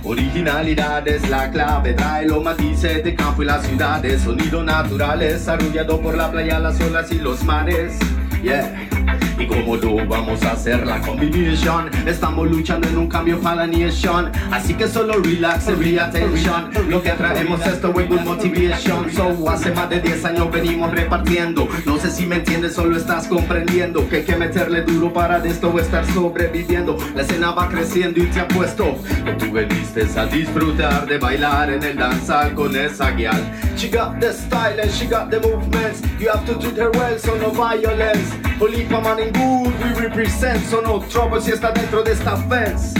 Originalidad 0.03 1.07
es 1.07 1.27
la 1.29 1.49
clave, 1.49 1.93
trae 1.93 2.27
los 2.27 2.43
matices 2.43 3.03
de 3.03 3.15
campo 3.15 3.41
y 3.41 3.45
las 3.45 3.65
ciudades, 3.65 4.21
sonidos 4.21 4.63
naturales, 4.63 5.47
arrullado 5.47 5.99
por 5.99 6.15
la 6.15 6.29
playa, 6.29 6.59
las 6.59 6.79
olas 6.79 7.11
y 7.11 7.19
los 7.19 7.43
mares. 7.43 7.97
Yeah. 8.43 9.22
Y 9.37 9.47
como 9.47 9.75
lo 9.75 10.05
vamos 10.05 10.43
a 10.43 10.51
hacer 10.51 10.85
la 10.85 11.01
combinación 11.01 11.89
Estamos 12.05 12.49
luchando 12.49 12.87
en 12.87 12.97
un 12.97 13.07
cambio 13.07 13.39
para 13.39 13.65
la 13.65 13.67
nation 13.67 14.31
Así 14.51 14.73
que 14.73 14.87
solo 14.87 15.13
relax 15.21 15.67
and 15.67 15.81
pay 15.81 15.97
attention 15.97 16.71
Lo 16.89 17.01
que 17.01 17.11
traemos 17.11 17.65
es 17.65 17.81
good 17.81 18.21
motivation. 18.21 19.11
So 19.11 19.49
hace 19.49 19.71
más 19.71 19.89
de 19.89 20.01
10 20.01 20.25
años 20.25 20.51
venimos 20.51 20.91
repartiendo. 20.91 21.67
No 21.85 21.97
sé 21.97 22.11
si 22.11 22.25
me 22.25 22.37
entiendes, 22.37 22.73
solo 22.73 22.97
estás 22.97 23.27
comprendiendo 23.27 24.07
Que 24.09 24.17
hay 24.17 24.23
que 24.23 24.35
meterle 24.35 24.81
duro 24.81 25.11
para 25.11 25.39
de 25.39 25.49
esto 25.49 25.77
estar 25.79 26.05
sobreviviendo. 26.13 26.97
La 27.15 27.21
escena 27.21 27.51
va 27.51 27.69
creciendo 27.69 28.19
y 28.21 28.27
te 28.27 28.41
apuesto 28.41 28.95
Que 29.25 29.33
tú 29.33 29.51
veniste 29.51 30.07
a 30.15 30.25
disfrutar 30.25 31.05
de 31.07 31.17
bailar 31.17 31.71
en 31.71 31.83
el 31.83 31.97
danzal 31.97 32.53
con 32.53 32.75
esa 32.75 33.11
guial. 33.11 33.41
She 33.75 33.89
got 33.89 34.19
the 34.19 34.31
style 34.33 34.79
and 34.79 34.91
she 34.91 35.07
got 35.07 35.29
the 35.29 35.39
movements. 35.39 36.01
You 36.19 36.29
have 36.29 36.45
to 36.45 36.59
treat 36.59 36.77
her 36.77 36.91
well, 36.91 37.17
so 37.17 37.35
no 37.35 37.51
violence 37.51 38.52
Olipa 38.63 39.03
man 39.03 39.17
good, 39.33 39.73
we 39.83 40.07
represent 40.07 40.63
So 40.67 40.79
no 40.79 40.99
trouble 41.09 41.41
si 41.41 41.51
está 41.51 41.73
dentro 41.73 42.01
de 42.01 42.13
esta 42.13 42.37
fence. 42.47 42.93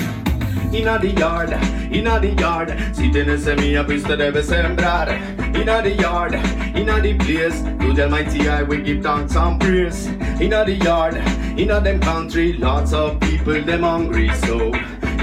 Inna 0.73 0.99
the 0.99 1.11
yard, 1.11 1.53
inna 1.89 2.19
the 2.19 2.33
yard 2.33 2.75
Si 2.93 3.09
tienes 3.09 3.45
semilla 3.45 3.85
pues 3.85 4.03
te 4.03 4.17
debes 4.17 4.47
sembrar. 4.47 5.07
Inna 5.55 5.81
the 5.81 5.95
yard, 5.95 6.33
inna 6.75 6.99
the 6.99 7.13
place 7.13 7.61
To 7.79 7.93
the 7.93 8.09
mighty 8.09 8.49
eye 8.49 8.63
we 8.63 8.81
give 8.81 9.01
thanks 9.01 9.37
and 9.37 9.57
praise. 9.57 10.07
Inna 10.41 10.65
the 10.65 10.73
yard, 10.83 11.15
inna 11.57 11.79
them 11.79 12.01
country 12.01 12.57
Lots 12.57 12.91
of 12.91 13.17
people 13.21 13.61
them 13.61 13.83
hungry 13.83 14.35
so. 14.45 14.69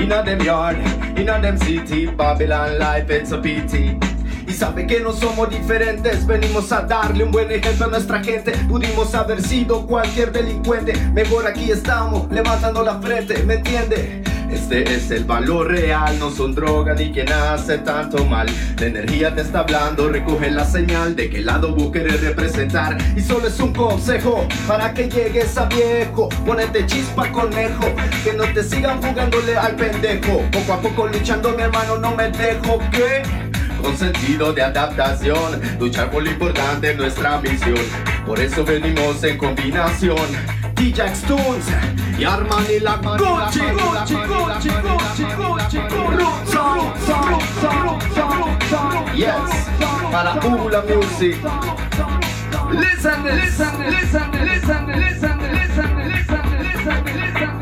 Inna 0.01 0.23
them 0.23 0.41
yard, 0.41 0.79
inna 1.19 1.39
them 1.39 1.59
city 1.59 2.07
Babylon 2.07 2.79
life 2.79 3.11
it's 3.11 3.33
a 3.33 3.39
pity 3.39 4.10
y 4.51 4.53
sabe 4.53 4.87
que 4.87 5.01
no 5.01 5.13
somos 5.13 5.49
diferentes. 5.49 6.27
Venimos 6.27 6.73
a 6.73 6.83
darle 6.83 7.25
un 7.25 7.31
buen 7.31 7.51
ejemplo 7.53 7.87
a 7.87 7.89
nuestra 7.89 8.23
gente. 8.23 8.53
Pudimos 8.69 9.15
haber 9.15 9.43
sido 9.43 9.87
cualquier 9.87 10.33
delincuente. 10.33 10.93
Mejor 11.13 11.47
aquí 11.47 11.71
estamos, 11.71 12.31
levantando 12.31 12.83
la 12.83 13.01
frente, 13.01 13.43
¿me 13.45 13.55
entiende? 13.55 14.23
Este 14.51 14.83
es 14.83 15.13
el 15.13 15.25
valor 15.25 15.69
real, 15.69 16.19
no 16.19 16.29
son 16.29 16.57
drogas 16.57 16.99
ni 16.99 17.13
quien 17.13 17.33
hace 17.33 17.79
tanto 17.79 18.25
mal. 18.27 18.49
La 18.81 18.87
energía 18.87 19.33
te 19.33 19.43
está 19.43 19.61
hablando, 19.61 20.09
recoge 20.09 20.51
la 20.51 20.65
señal 20.65 21.15
de 21.15 21.31
qué 21.31 21.41
lado 21.41 21.73
vos 21.73 21.93
querés 21.93 22.21
representar. 22.21 22.99
Y 23.17 23.21
solo 23.21 23.47
es 23.47 23.61
un 23.61 23.73
consejo 23.73 24.49
para 24.67 24.93
que 24.93 25.09
llegues 25.09 25.57
a 25.57 25.67
viejo. 25.67 26.29
Ponete 26.45 26.85
chispa, 26.87 27.31
conejo, 27.31 27.87
que 28.25 28.33
no 28.33 28.43
te 28.53 28.65
sigan 28.65 29.01
jugándole 29.01 29.57
al 29.57 29.77
pendejo. 29.77 30.43
Poco 30.51 30.73
a 30.73 30.81
poco 30.81 31.07
luchando, 31.07 31.51
mi 31.51 31.63
hermano, 31.63 31.99
no 31.99 32.17
me 32.17 32.31
dejo 32.31 32.81
que 32.91 33.23
con 33.81 33.97
sentido 33.97 34.53
de 34.53 34.63
adaptación, 34.63 35.61
luchar 35.79 36.11
por 36.11 36.23
lo 36.23 36.31
importante 36.31 36.91
en 36.91 36.97
nuestra 36.99 37.41
misión. 37.41 37.79
Por 38.27 38.41
eso 38.41 38.65
venimos 38.65 39.23
en 39.25 39.39
combinación. 39.39 40.17
DJ 40.75 41.07
Stones 41.13 41.67
y 42.19 42.25
Armani 42.25 42.81
la 42.81 42.97
Gucci, 42.97 43.61
Gucci, 43.61 44.15
Gucci, 44.15 44.69
Gucci, 44.75 45.25
Gucci, 45.37 45.79
Yes, 49.15 49.31
para 50.11 50.35
Ula 50.47 50.83
Music. 50.83 51.37
Listen, 52.73 53.25
listen, 53.25 53.91
listen, 53.91 54.31
listen, 54.41 54.87
listen, 54.87 54.87
listen, 54.97 55.39
listen, 55.51 55.99
listen, 56.59 57.05
listen. 57.05 57.60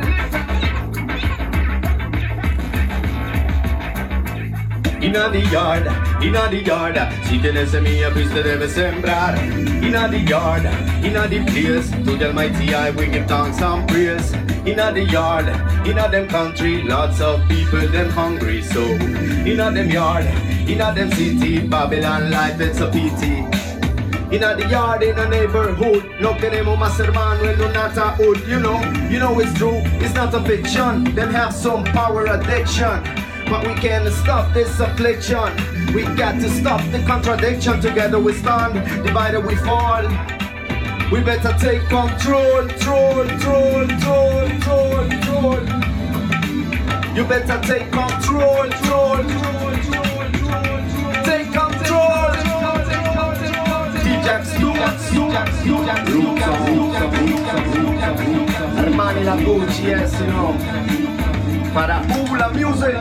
Inna 5.08 5.30
the 5.30 5.40
yard, 5.40 5.86
inna 6.22 6.50
the 6.50 6.62
yard 6.62 6.96
Si 7.24 7.38
tienes 7.38 7.70
semilla 7.70 8.10
pues 8.12 8.28
te 8.28 8.42
debes 8.42 8.72
sembrar. 8.72 9.38
Inna 9.82 10.06
the 10.06 10.18
yard, 10.18 10.66
inna 11.02 11.26
the 11.26 11.42
place 11.46 11.90
To 12.04 12.14
the 12.14 12.26
almighty 12.26 12.74
eye 12.74 12.90
we 12.90 13.06
give 13.06 13.26
thanks 13.26 13.62
and 13.62 13.88
praise. 13.88 14.34
Inna 14.66 14.92
the 14.92 15.04
yard, 15.04 15.46
inna 15.86 16.10
them 16.10 16.28
country 16.28 16.82
Lots 16.82 17.22
of 17.22 17.40
people 17.48 17.88
them 17.88 18.10
hungry 18.10 18.60
so. 18.60 18.82
Inna 18.82 19.70
them 19.70 19.88
yard, 19.88 20.26
inna 20.68 20.92
them 20.92 21.10
city 21.12 21.66
Babylon 21.66 22.30
life 22.30 22.60
it's 22.60 22.80
a 22.80 22.90
pity. 22.90 23.46
Inna 24.30 24.56
the 24.56 24.68
yard, 24.68 25.02
in 25.02 25.18
a 25.18 25.26
neighborhood 25.26 26.04
No 26.20 26.34
queremos 26.34 26.78
más 26.78 27.00
hermano 27.00 27.44
en 27.44 27.62
un 27.62 27.72
ataúd 27.72 28.46
You 28.46 28.60
know, 28.60 28.78
you 29.08 29.18
know 29.18 29.40
it's 29.40 29.54
true 29.54 29.80
It's 30.04 30.14
not 30.14 30.34
a 30.34 30.44
fiction 30.44 31.04
Them 31.14 31.32
have 31.32 31.54
some 31.54 31.82
power 31.84 32.26
addiction 32.26 33.27
but 33.50 33.66
we 33.66 33.74
can't 33.74 34.06
stop 34.12 34.52
this 34.52 34.78
affliction. 34.78 35.48
We 35.94 36.02
got 36.16 36.34
to 36.40 36.50
stop 36.50 36.82
the 36.92 37.02
contradiction. 37.06 37.80
Together 37.80 38.18
we 38.18 38.34
stand, 38.34 38.74
divided 39.04 39.40
we 39.40 39.56
fall. 39.56 40.02
We 41.10 41.22
better 41.22 41.56
take 41.58 41.88
control, 41.88 42.68
control, 42.68 43.24
control, 43.24 43.86
control, 43.88 45.08
control. 45.08 45.60
You 47.16 47.24
better 47.24 47.58
take 47.66 47.90
control, 47.90 48.68
control, 48.68 49.16
control, 49.16 49.72
control, 49.72 50.28
control. 50.28 51.24
Take 51.24 51.50
control. 51.50 52.32
DJ 54.04 54.44
Stu, 54.44 54.68
Stu, 54.98 55.22
Stu, 55.56 55.74
Stu, 56.04 56.24
Armani 58.76 59.24
la 59.24 59.36
Gucci, 59.36 59.84
yes, 59.84 60.20
you 60.20 60.26
know. 60.26 61.07
Para 61.74 62.00
Ubla 62.00 62.48
Music. 62.48 62.94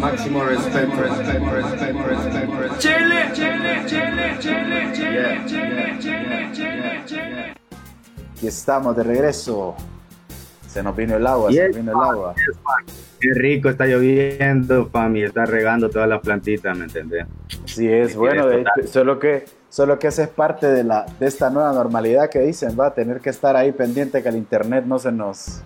Máximo 0.00 0.44
respeto, 0.44 0.92
respeto, 0.96 1.50
respeto, 1.50 2.04
respeto. 2.06 2.78
Chile, 2.78 3.30
Chile, 3.32 3.82
Chile, 3.86 4.36
Chile, 4.38 4.90
Chile, 4.92 5.42
Chile, 5.46 5.96
Chile, 6.00 6.50
Chile, 6.52 7.02
Chile. 7.06 7.54
Aquí 8.36 8.46
estamos 8.46 8.96
de 8.96 9.02
regreso. 9.02 9.74
Se 10.68 10.82
nos 10.82 10.94
vino 10.94 11.16
el 11.16 11.26
agua, 11.26 11.50
se 11.50 11.54
Yes, 11.56 11.68
nos 11.68 11.76
vino 11.76 11.92
el 11.92 12.08
agua. 12.10 12.34
yes. 12.34 12.56
Qué 13.18 13.30
rico 13.34 13.70
está 13.70 13.86
lloviendo, 13.86 14.88
fami, 14.90 15.22
está 15.22 15.46
regando 15.46 15.88
todas 15.88 16.08
las 16.08 16.20
plantitas, 16.20 16.76
¿me 16.76 16.84
entendés? 16.84 17.26
Sí, 17.64 17.88
es 17.88 18.14
bueno, 18.14 18.46
de 18.46 18.64
solo 18.86 19.18
que, 19.18 19.46
solo 19.70 19.98
que 19.98 20.08
esa 20.08 20.24
es 20.24 20.28
parte 20.28 20.66
de, 20.66 20.84
la, 20.84 21.06
de 21.18 21.26
esta 21.26 21.48
nueva 21.48 21.72
normalidad 21.72 22.28
que 22.28 22.40
dicen, 22.40 22.76
va 22.78 22.88
a 22.88 22.94
tener 22.94 23.20
que 23.22 23.30
estar 23.30 23.56
ahí 23.56 23.72
pendiente 23.72 24.22
que 24.22 24.28
el 24.28 24.36
internet 24.36 24.84
no 24.84 24.98
se 24.98 25.12
nos, 25.12 25.62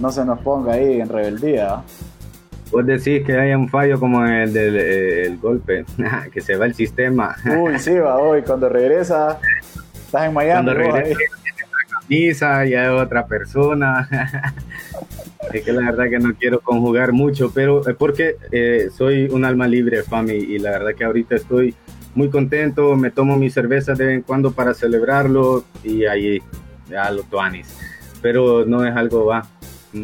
no 0.00 0.10
se 0.10 0.24
nos 0.24 0.40
ponga 0.40 0.74
ahí 0.74 1.00
en 1.00 1.08
rebeldía. 1.08 1.82
Vos 2.70 2.84
decís 2.86 3.24
que 3.24 3.38
hay 3.38 3.54
un 3.54 3.68
fallo 3.68 4.00
como 4.00 4.24
el 4.26 4.52
del 4.52 4.76
eh, 4.76 5.26
el 5.26 5.38
golpe, 5.38 5.84
que 6.32 6.40
se 6.40 6.56
va 6.56 6.66
el 6.66 6.74
sistema. 6.74 7.36
Uy, 7.58 7.78
sí, 7.78 7.96
va, 7.98 8.18
hoy 8.18 8.42
cuando 8.42 8.68
regresa, 8.68 9.38
estás 9.94 10.26
en 10.26 10.34
Miami. 10.34 10.64
Cuando 10.64 10.74
regresa, 10.74 11.20
tiene 11.42 11.62
otra 11.64 12.00
camisa, 12.00 12.64
ya 12.64 12.84
es 12.86 13.02
otra 13.02 13.26
persona. 13.26 14.08
es 15.52 15.62
que 15.62 15.72
la 15.72 15.82
verdad 15.82 16.10
que 16.10 16.18
no 16.18 16.34
quiero 16.34 16.60
conjugar 16.60 17.12
mucho, 17.12 17.52
pero 17.54 17.86
es 17.86 17.94
porque 17.94 18.36
eh, 18.50 18.88
soy 18.92 19.26
un 19.26 19.44
alma 19.44 19.68
libre, 19.68 20.02
Fami, 20.02 20.32
y 20.32 20.58
la 20.58 20.70
verdad 20.70 20.94
que 20.96 21.04
ahorita 21.04 21.36
estoy 21.36 21.74
muy 22.14 22.30
contento, 22.30 22.96
me 22.96 23.10
tomo 23.10 23.36
mis 23.36 23.54
cervezas 23.54 23.98
de 23.98 24.06
vez 24.06 24.14
en 24.16 24.22
cuando 24.22 24.52
para 24.52 24.74
celebrarlo 24.74 25.64
y 25.82 26.06
ahí 26.06 26.42
ya 26.88 27.10
lo 27.10 27.22
tuanis. 27.24 27.76
Pero 28.22 28.64
no 28.64 28.84
es 28.84 28.96
algo, 28.96 29.26
va, 29.26 29.46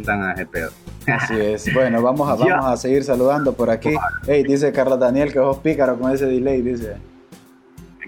tan 0.04 0.22
ajepeo. 0.22 0.70
Así 1.06 1.34
es. 1.40 1.72
Bueno, 1.74 2.00
vamos 2.02 2.28
a, 2.28 2.34
vamos 2.44 2.66
a 2.66 2.76
seguir 2.76 3.04
saludando 3.04 3.52
por 3.52 3.70
aquí. 3.70 3.94
Hey, 4.26 4.44
dice 4.44 4.72
Carla 4.72 4.96
Daniel 4.96 5.28
que 5.32 5.38
sos 5.38 5.58
pícaro 5.58 5.98
con 5.98 6.12
ese 6.12 6.26
delay, 6.26 6.62
dice. 6.62 6.96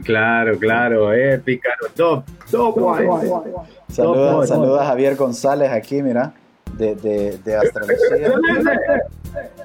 Claro, 0.05 0.59
claro, 0.59 1.13
eh, 1.13 1.39
pícaro, 1.39 1.89
top, 1.95 2.25
top, 2.51 2.79
guay. 2.79 3.07
Saluda, 3.89 4.31
Top, 4.33 4.47
saluda 4.47 4.83
a 4.83 4.87
Javier 4.87 5.17
González 5.17 5.71
aquí, 5.71 6.03
mira, 6.03 6.33
de, 6.73 6.95
de, 6.97 7.39
de 7.39 7.57
Astrología. 7.57 8.33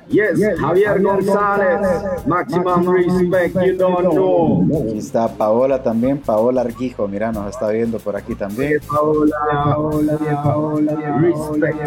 Yes, 0.10 0.40
Javier 0.58 1.02
González, 1.02 1.82
maximum 2.26 2.88
respect, 2.88 3.54
you 3.56 3.76
don't 3.76 4.14
know. 4.14 4.66
Aquí 4.88 5.00
está 5.00 5.28
Paola 5.28 5.84
también, 5.84 6.20
Paola 6.20 6.62
Arquijo, 6.62 7.10
mira, 7.10 7.34
nos 7.34 7.50
está 7.50 7.68
viendo 7.70 8.00
por 8.00 8.16
aquí 8.16 8.34
también. 8.34 8.80
Paola, 8.88 9.36
Paola, 9.66 10.18
Paola, 10.42 10.94
respect. 11.20 11.86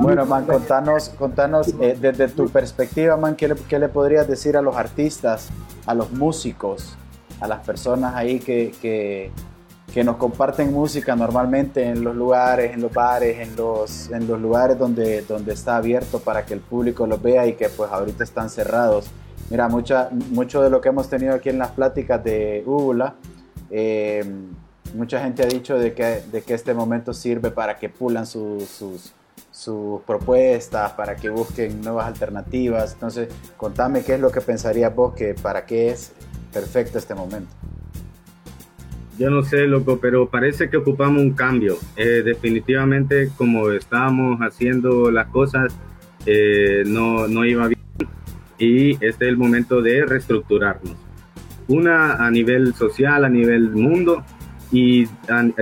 Bueno, 0.00 0.24
man, 0.24 0.46
contanos, 0.46 1.08
contanos 1.18 1.74
eh, 1.80 1.98
desde 2.00 2.28
tu 2.28 2.48
perspectiva, 2.48 3.16
man, 3.16 3.34
¿qué 3.34 3.48
le, 3.48 3.56
qué 3.68 3.80
le 3.80 3.88
podrías 3.88 4.28
decir 4.28 4.56
a 4.56 4.62
los 4.62 4.76
artistas, 4.76 5.48
a 5.86 5.94
los 5.94 6.12
músicos, 6.12 6.96
a 7.40 7.48
las 7.48 7.66
personas 7.66 8.14
ahí 8.14 8.38
que, 8.38 8.72
que, 8.80 9.32
que 9.92 10.02
nos 10.02 10.16
comparten 10.16 10.72
música 10.72 11.14
normalmente 11.14 11.84
en 11.84 12.02
los 12.02 12.16
lugares, 12.16 12.72
en 12.72 12.80
los 12.80 12.92
bares, 12.92 13.38
en 13.40 13.54
los, 13.56 14.10
en 14.10 14.26
los 14.26 14.40
lugares 14.40 14.78
donde, 14.78 15.22
donde 15.22 15.52
está 15.52 15.76
abierto 15.76 16.20
para 16.20 16.46
que 16.46 16.54
el 16.54 16.60
público 16.60 17.06
los 17.06 17.20
vea 17.20 17.46
y 17.46 17.54
que 17.54 17.68
pues 17.68 17.90
ahorita 17.90 18.24
están 18.24 18.48
cerrados? 18.48 19.10
Mira, 19.50 19.68
mucha, 19.68 20.08
mucho 20.30 20.62
de 20.62 20.70
lo 20.70 20.80
que 20.80 20.88
hemos 20.88 21.10
tenido 21.10 21.34
aquí 21.34 21.50
en 21.50 21.58
las 21.58 21.72
pláticas 21.72 22.24
de 22.24 22.62
Úbula, 22.64 23.16
eh, 23.70 24.24
mucha 24.94 25.20
gente 25.22 25.42
ha 25.42 25.46
dicho 25.46 25.78
de 25.78 25.92
que, 25.92 26.22
de 26.32 26.40
que 26.40 26.54
este 26.54 26.72
momento 26.72 27.12
sirve 27.12 27.50
para 27.50 27.76
que 27.76 27.90
pulan 27.90 28.26
sus, 28.26 28.64
sus, 28.68 29.12
propuestas, 30.06 30.92
para 30.92 31.16
que 31.16 31.28
busquen 31.28 31.82
nuevas 31.82 32.06
alternativas. 32.06 32.94
Entonces, 32.94 33.28
contame 33.58 34.02
qué 34.02 34.14
es 34.14 34.20
lo 34.20 34.30
que 34.30 34.40
pensarías 34.40 34.94
vos 34.94 35.14
que 35.14 35.34
para 35.34 35.66
qué 35.66 35.90
es 35.90 36.12
perfecto 36.50 36.98
este 36.98 37.14
momento. 37.14 37.54
Yo 39.22 39.30
no 39.30 39.44
sé, 39.44 39.68
loco, 39.68 40.00
pero 40.02 40.28
parece 40.28 40.68
que 40.68 40.76
ocupamos 40.76 41.22
un 41.22 41.30
cambio. 41.30 41.76
Eh, 41.94 42.22
definitivamente, 42.24 43.30
como 43.36 43.70
estábamos 43.70 44.40
haciendo 44.40 45.12
las 45.12 45.28
cosas, 45.28 45.72
eh, 46.26 46.82
no, 46.84 47.28
no 47.28 47.44
iba 47.44 47.68
bien. 47.68 47.80
Y 48.58 48.94
este 48.94 49.06
es 49.06 49.20
el 49.20 49.36
momento 49.36 49.80
de 49.80 50.04
reestructurarnos. 50.04 50.96
Una 51.68 52.14
a 52.14 52.32
nivel 52.32 52.74
social, 52.74 53.24
a 53.24 53.28
nivel 53.28 53.70
mundo, 53.70 54.24
y 54.72 55.06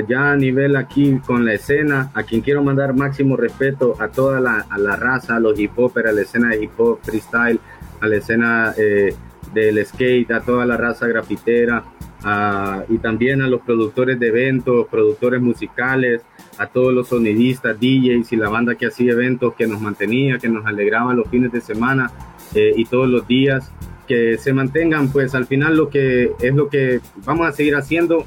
ya 0.08 0.32
a 0.32 0.36
nivel 0.36 0.74
aquí 0.74 1.18
con 1.26 1.44
la 1.44 1.52
escena, 1.52 2.10
a 2.14 2.22
quien 2.22 2.40
quiero 2.40 2.62
mandar 2.62 2.94
máximo 2.94 3.36
respeto 3.36 3.94
a 4.00 4.08
toda 4.08 4.40
la, 4.40 4.64
la 4.78 4.96
raza, 4.96 5.36
a 5.36 5.40
los 5.40 5.60
hip 5.60 5.72
hopers, 5.76 6.08
a 6.08 6.12
la 6.12 6.22
escena 6.22 6.48
de 6.48 6.64
hip 6.64 6.70
hop 6.78 7.00
freestyle, 7.02 7.60
a 8.00 8.08
la 8.08 8.16
escena 8.16 8.72
eh, 8.78 9.14
del 9.52 9.84
skate, 9.84 10.30
a 10.30 10.40
toda 10.40 10.64
la 10.64 10.78
raza 10.78 11.06
grafitera, 11.06 11.84
a- 12.24 12.84
y 12.88 12.98
también 12.98 13.42
a 13.42 13.48
los 13.48 13.60
productores 13.62 14.18
de 14.20 14.28
eventos, 14.28 14.86
productores 14.88 15.40
musicales, 15.40 16.22
a 16.58 16.66
todos 16.66 16.92
los 16.92 17.08
sonidistas, 17.08 17.78
DJs 17.80 18.32
y 18.32 18.36
la 18.36 18.48
banda 18.48 18.74
que 18.74 18.86
hacía 18.86 19.12
eventos, 19.12 19.54
que 19.54 19.66
nos 19.66 19.80
mantenía, 19.80 20.38
que 20.38 20.48
nos 20.48 20.66
alegraba 20.66 21.14
los 21.14 21.28
fines 21.28 21.52
de 21.52 21.60
semana 21.60 22.10
eh, 22.54 22.72
y 22.76 22.84
todos 22.84 23.08
los 23.08 23.26
días, 23.26 23.70
que 24.08 24.36
se 24.38 24.52
mantengan, 24.52 25.10
pues 25.12 25.34
al 25.36 25.46
final 25.46 25.76
lo 25.76 25.88
que 25.88 26.32
es 26.40 26.54
lo 26.54 26.68
que 26.68 27.00
vamos 27.24 27.46
a 27.46 27.52
seguir 27.52 27.76
haciendo, 27.76 28.26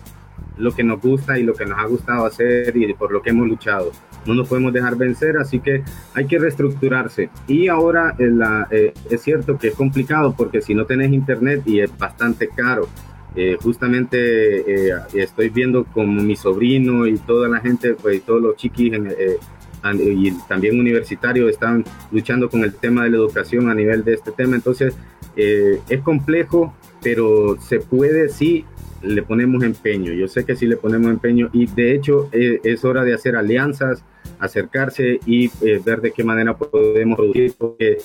lo 0.57 0.71
que 0.71 0.83
nos 0.83 1.01
gusta 1.01 1.37
y 1.37 1.43
lo 1.43 1.53
que 1.53 1.65
nos 1.65 1.77
ha 1.77 1.85
gustado 1.85 2.25
hacer 2.25 2.75
y 2.77 2.93
por 2.93 3.11
lo 3.11 3.21
que 3.21 3.31
hemos 3.31 3.47
luchado. 3.47 3.91
No 4.25 4.33
nos 4.33 4.47
podemos 4.47 4.71
dejar 4.71 4.95
vencer, 4.95 5.35
así 5.37 5.59
que 5.59 5.83
hay 6.13 6.25
que 6.25 6.39
reestructurarse. 6.39 7.29
Y 7.47 7.67
ahora 7.67 8.15
eh, 8.17 8.27
la- 8.31 8.67
eh, 8.71 8.93
es 9.09 9.21
cierto 9.21 9.57
que 9.57 9.67
es 9.69 9.75
complicado 9.75 10.33
porque 10.37 10.61
si 10.61 10.73
no 10.73 10.85
tenés 10.85 11.11
internet 11.11 11.63
y 11.65 11.81
es 11.81 11.95
bastante 11.97 12.47
caro, 12.47 12.87
eh, 13.35 13.57
justamente 13.61 14.89
eh, 14.89 14.93
estoy 15.13 15.49
viendo 15.49 15.85
como 15.85 16.21
mi 16.21 16.35
sobrino 16.35 17.07
y 17.07 17.17
toda 17.17 17.47
la 17.47 17.59
gente, 17.59 17.95
pues 17.95 18.21
todos 18.23 18.41
los 18.41 18.55
chiquis 18.55 18.93
en, 18.93 19.07
eh, 19.07 19.37
y 19.91 20.31
también 20.47 20.79
universitarios 20.79 21.49
están 21.49 21.83
luchando 22.11 22.49
con 22.49 22.63
el 22.63 22.73
tema 22.73 23.03
de 23.03 23.09
la 23.09 23.17
educación 23.17 23.69
a 23.69 23.75
nivel 23.75 24.03
de 24.03 24.13
este 24.13 24.31
tema. 24.31 24.55
Entonces 24.55 24.95
eh, 25.35 25.79
es 25.89 26.01
complejo, 26.01 26.73
pero 27.01 27.57
se 27.59 27.79
puede 27.79 28.29
si 28.29 28.65
le 29.01 29.21
ponemos 29.23 29.63
empeño. 29.63 30.13
Yo 30.13 30.27
sé 30.27 30.45
que 30.45 30.55
si 30.55 30.65
le 30.65 30.77
ponemos 30.77 31.11
empeño 31.11 31.49
y 31.51 31.65
de 31.65 31.93
hecho 31.95 32.29
eh, 32.31 32.61
es 32.63 32.85
hora 32.85 33.03
de 33.03 33.13
hacer 33.13 33.35
alianzas, 33.35 34.03
acercarse 34.39 35.19
y 35.25 35.47
eh, 35.61 35.81
ver 35.83 35.99
de 36.01 36.11
qué 36.11 36.23
manera 36.23 36.55
podemos 36.55 37.17
producir, 37.17 37.53
porque 37.57 37.97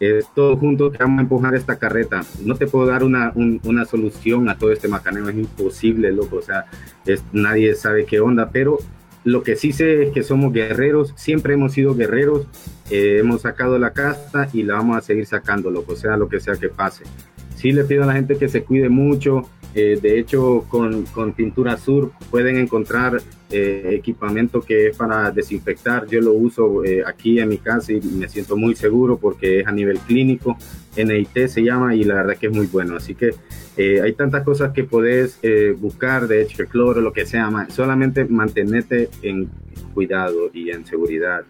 es 0.00 0.26
todos 0.34 0.58
juntos 0.58 0.92
que 0.92 0.98
vamos 0.98 1.18
a 1.18 1.22
empujar 1.22 1.54
esta 1.54 1.76
carreta. 1.78 2.22
No 2.44 2.54
te 2.54 2.66
puedo 2.66 2.86
dar 2.86 3.02
una, 3.04 3.32
un- 3.34 3.60
una 3.64 3.84
solución 3.84 4.48
a 4.48 4.56
todo 4.58 4.72
este 4.72 4.88
macaneo, 4.88 5.28
es 5.28 5.36
imposible, 5.36 6.12
loco. 6.12 6.36
O 6.36 6.42
sea, 6.42 6.66
es, 7.06 7.22
nadie 7.32 7.74
sabe 7.74 8.04
qué 8.06 8.20
onda, 8.20 8.50
pero 8.50 8.78
lo 9.24 9.42
que 9.42 9.56
sí 9.56 9.72
sé 9.72 10.04
es 10.04 10.10
que 10.12 10.22
somos 10.22 10.52
guerreros, 10.52 11.12
siempre 11.16 11.54
hemos 11.54 11.72
sido 11.72 11.94
guerreros, 11.94 12.46
eh, 12.90 13.18
hemos 13.18 13.42
sacado 13.42 13.78
la 13.78 13.92
casta 13.92 14.48
y 14.52 14.62
la 14.62 14.74
vamos 14.74 14.96
a 14.96 15.00
seguir 15.00 15.26
sacando, 15.26 15.70
loco, 15.70 15.96
sea 15.96 16.16
lo 16.16 16.28
que 16.28 16.40
sea 16.40 16.54
que 16.54 16.68
pase. 16.68 17.04
Sí 17.56 17.72
le 17.72 17.82
pido 17.84 18.04
a 18.04 18.06
la 18.06 18.12
gente 18.14 18.38
que 18.38 18.48
se 18.48 18.62
cuide 18.62 18.88
mucho, 18.88 19.48
eh, 19.74 19.98
de 20.00 20.18
hecho 20.18 20.64
con, 20.68 21.04
con 21.04 21.32
Pintura 21.32 21.76
Sur 21.76 22.12
pueden 22.30 22.56
encontrar 22.56 23.20
eh, 23.50 23.90
equipamiento 23.92 24.60
que 24.60 24.88
es 24.88 24.96
para 24.96 25.30
desinfectar, 25.30 26.06
yo 26.06 26.20
lo 26.20 26.32
uso 26.32 26.84
eh, 26.84 27.02
aquí 27.06 27.38
en 27.38 27.48
mi 27.48 27.58
casa 27.58 27.92
y 27.92 28.00
me 28.00 28.28
siento 28.28 28.56
muy 28.56 28.74
seguro 28.74 29.18
porque 29.18 29.60
es 29.60 29.66
a 29.66 29.72
nivel 29.72 29.98
clínico, 30.00 30.56
NIT 30.96 31.48
se 31.48 31.62
llama 31.62 31.94
y 31.94 32.04
la 32.04 32.14
verdad 32.14 32.36
que 32.36 32.46
es 32.46 32.52
muy 32.52 32.66
bueno, 32.66 32.96
así 32.96 33.14
que 33.14 33.34
hay 34.02 34.12
tantas 34.14 34.42
cosas 34.42 34.72
que 34.72 34.82
podés 34.82 35.38
buscar, 35.78 36.26
de 36.26 36.42
hecho, 36.42 36.62
el 36.62 36.68
cloro, 36.68 37.00
lo 37.00 37.12
que 37.12 37.24
sea, 37.26 37.48
solamente 37.70 38.24
mantenerte 38.24 39.08
en 39.22 39.48
cuidado 39.94 40.50
y 40.52 40.70
en 40.70 40.84
seguridad 40.84 41.44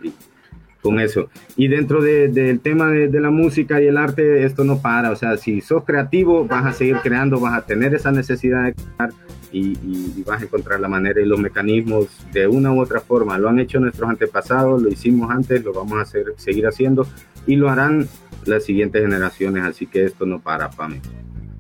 con 0.83 1.01
eso. 1.01 1.29
Y 1.57 1.69
dentro 1.69 2.01
de- 2.03 2.29
del 2.29 2.61
tema 2.61 2.91
de, 2.91 3.09
de 3.09 3.21
la 3.21 3.31
música 3.31 3.81
y 3.83 3.87
el 3.87 3.97
arte, 3.99 4.45
esto 4.45 4.65
no 4.65 4.79
para, 4.81 5.11
o 5.11 5.17
sea, 5.17 5.37
si 5.37 5.61
sos 5.61 5.85
creativo, 5.85 6.47
vas 6.47 6.67
a 6.67 6.73
seguir 6.73 6.99
creando, 7.03 7.41
vas 7.41 7.59
a 7.59 7.67
tener 7.67 7.95
esa 7.95 8.13
necesidad 8.13 8.65
de 8.65 8.75
crear 8.75 9.11
y, 9.51 9.73
y- 9.79 10.15
y 10.19 10.23
vas 10.25 10.41
a 10.41 10.45
encontrar 10.45 10.79
la 10.81 10.89
manera 10.89 11.21
y 11.21 11.25
los 11.27 11.41
mecanismos 11.41 12.07
de 12.33 12.47
una 12.47 12.73
u 12.73 12.81
otra 12.81 13.01
forma. 13.01 13.39
Lo 13.39 13.49
han 13.49 13.59
hecho 13.59 13.81
nuestros 13.81 14.09
antepasados, 14.09 14.81
lo 14.83 14.89
hicimos 14.89 15.31
antes, 15.31 15.65
lo 15.65 15.73
vamos 15.73 15.99
a 15.99 16.03
hacer, 16.03 16.27
seguir 16.37 16.67
haciendo 16.67 17.07
y 17.47 17.57
lo 17.57 17.69
harán 17.71 18.07
las 18.47 18.65
siguientes 18.65 19.03
generaciones, 19.03 19.65
así 19.65 19.87
que 19.87 20.05
esto 20.05 20.27
no 20.27 20.39
para, 20.41 20.71
Pame. 20.71 21.01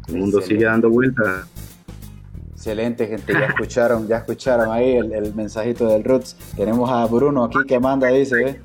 El 0.08 0.16
mundo 0.16 0.40
sigue 0.40 0.64
dando 0.64 0.88
vueltas. 0.90 1.46
Excelente, 2.52 3.06
gente. 3.06 3.32
Ya 3.32 3.46
escucharon, 3.46 4.08
ya 4.08 4.16
escucharon 4.18 4.70
ahí 4.72 4.96
el, 4.96 5.12
el 5.12 5.34
mensajito 5.34 5.88
del 5.88 6.02
Roots. 6.02 6.36
Tenemos 6.56 6.90
a 6.90 7.04
Bruno 7.06 7.44
aquí 7.44 7.58
que 7.66 7.78
manda, 7.78 8.08
dice, 8.08 8.34
¿ve? 8.36 8.60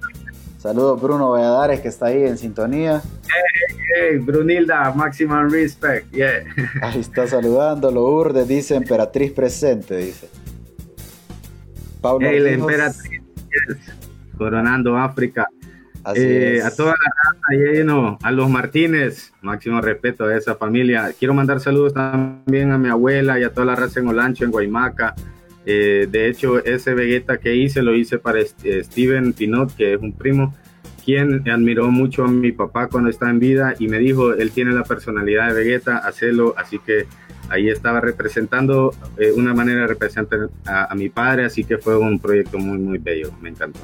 Saludos 0.64 1.02
Bruno 1.02 1.32
Valladares 1.32 1.82
que 1.82 1.90
está 1.90 2.06
ahí 2.06 2.24
en 2.24 2.38
sintonía. 2.38 3.02
Hey, 3.98 4.18
Brunilda, 4.18 4.94
maximum 4.94 5.50
respect, 5.50 6.10
yeah. 6.14 6.42
Ahí 6.82 7.02
está 7.02 7.28
saludando, 7.28 7.92
lo 7.92 8.08
urde, 8.08 8.46
dice 8.46 8.76
Emperatriz 8.76 9.34
presente, 9.34 9.98
dice. 9.98 10.30
Pablo 12.00 12.30
El 12.30 12.44
Ortijos, 12.46 12.62
emperatriz, 12.62 13.22
coronando 14.38 14.98
África. 14.98 15.50
así 16.06 16.22
Eh, 16.22 16.58
es. 16.60 16.66
a 16.66 16.74
toda 16.74 16.92
la 16.92 17.12
raza 17.24 17.74
lleno, 17.74 18.18
a 18.24 18.32
los 18.32 18.50
Martínez, 18.50 19.34
máximo 19.42 19.82
respeto 19.82 20.24
a 20.24 20.38
esa 20.38 20.56
familia. 20.56 21.12
Quiero 21.20 21.34
mandar 21.34 21.60
saludos 21.60 21.94
también 21.94 22.72
a 22.72 22.78
mi 22.78 22.88
abuela 22.88 23.38
y 23.38 23.44
a 23.44 23.52
toda 23.52 23.66
la 23.66 23.76
raza 23.76 24.00
en 24.00 24.08
Olancho, 24.08 24.46
en 24.46 24.52
Guaymaca. 24.52 25.14
Eh, 25.66 26.08
de 26.10 26.28
hecho, 26.28 26.64
ese 26.64 26.94
Vegeta 26.94 27.38
que 27.38 27.56
hice 27.56 27.82
lo 27.82 27.96
hice 27.96 28.20
para 28.20 28.40
eh, 28.40 28.84
Steven 28.84 29.34
Pinot, 29.34 29.76
que 29.76 29.94
es 29.94 30.02
un 30.02 30.14
primo, 30.14 30.54
quien 31.04 31.50
admiró 31.50 31.90
mucho 31.92 32.24
a 32.24 32.28
mi 32.28 32.52
papá 32.52 32.88
cuando 32.88 33.10
estaba 33.10 33.32
en 33.32 33.40
vida 33.40 33.76
y 33.80 33.88
me 33.88 34.00
dijo, 34.00 34.34
él 34.34 34.52
tiene 34.52 34.72
la 34.72 34.84
personalidad 34.84 35.50
de 35.50 35.54
Vegeta, 35.54 35.98
hacelo. 35.98 36.54
Así 36.58 36.80
que 36.80 37.06
ahí 37.50 37.70
estaba 37.70 38.00
representando, 38.02 38.94
eh, 39.18 39.32
una 39.36 39.54
manera 39.54 39.82
de 39.82 39.88
representar 39.88 40.50
a, 40.66 40.92
a 40.92 40.96
mi 40.96 41.10
padre, 41.10 41.46
así 41.46 41.64
que 41.64 41.78
fue 41.78 41.98
un 41.98 42.20
proyecto 42.20 42.58
muy, 42.58 42.78
muy 42.78 42.98
bello, 42.98 43.32
me 43.42 43.50
encantó. 43.50 43.80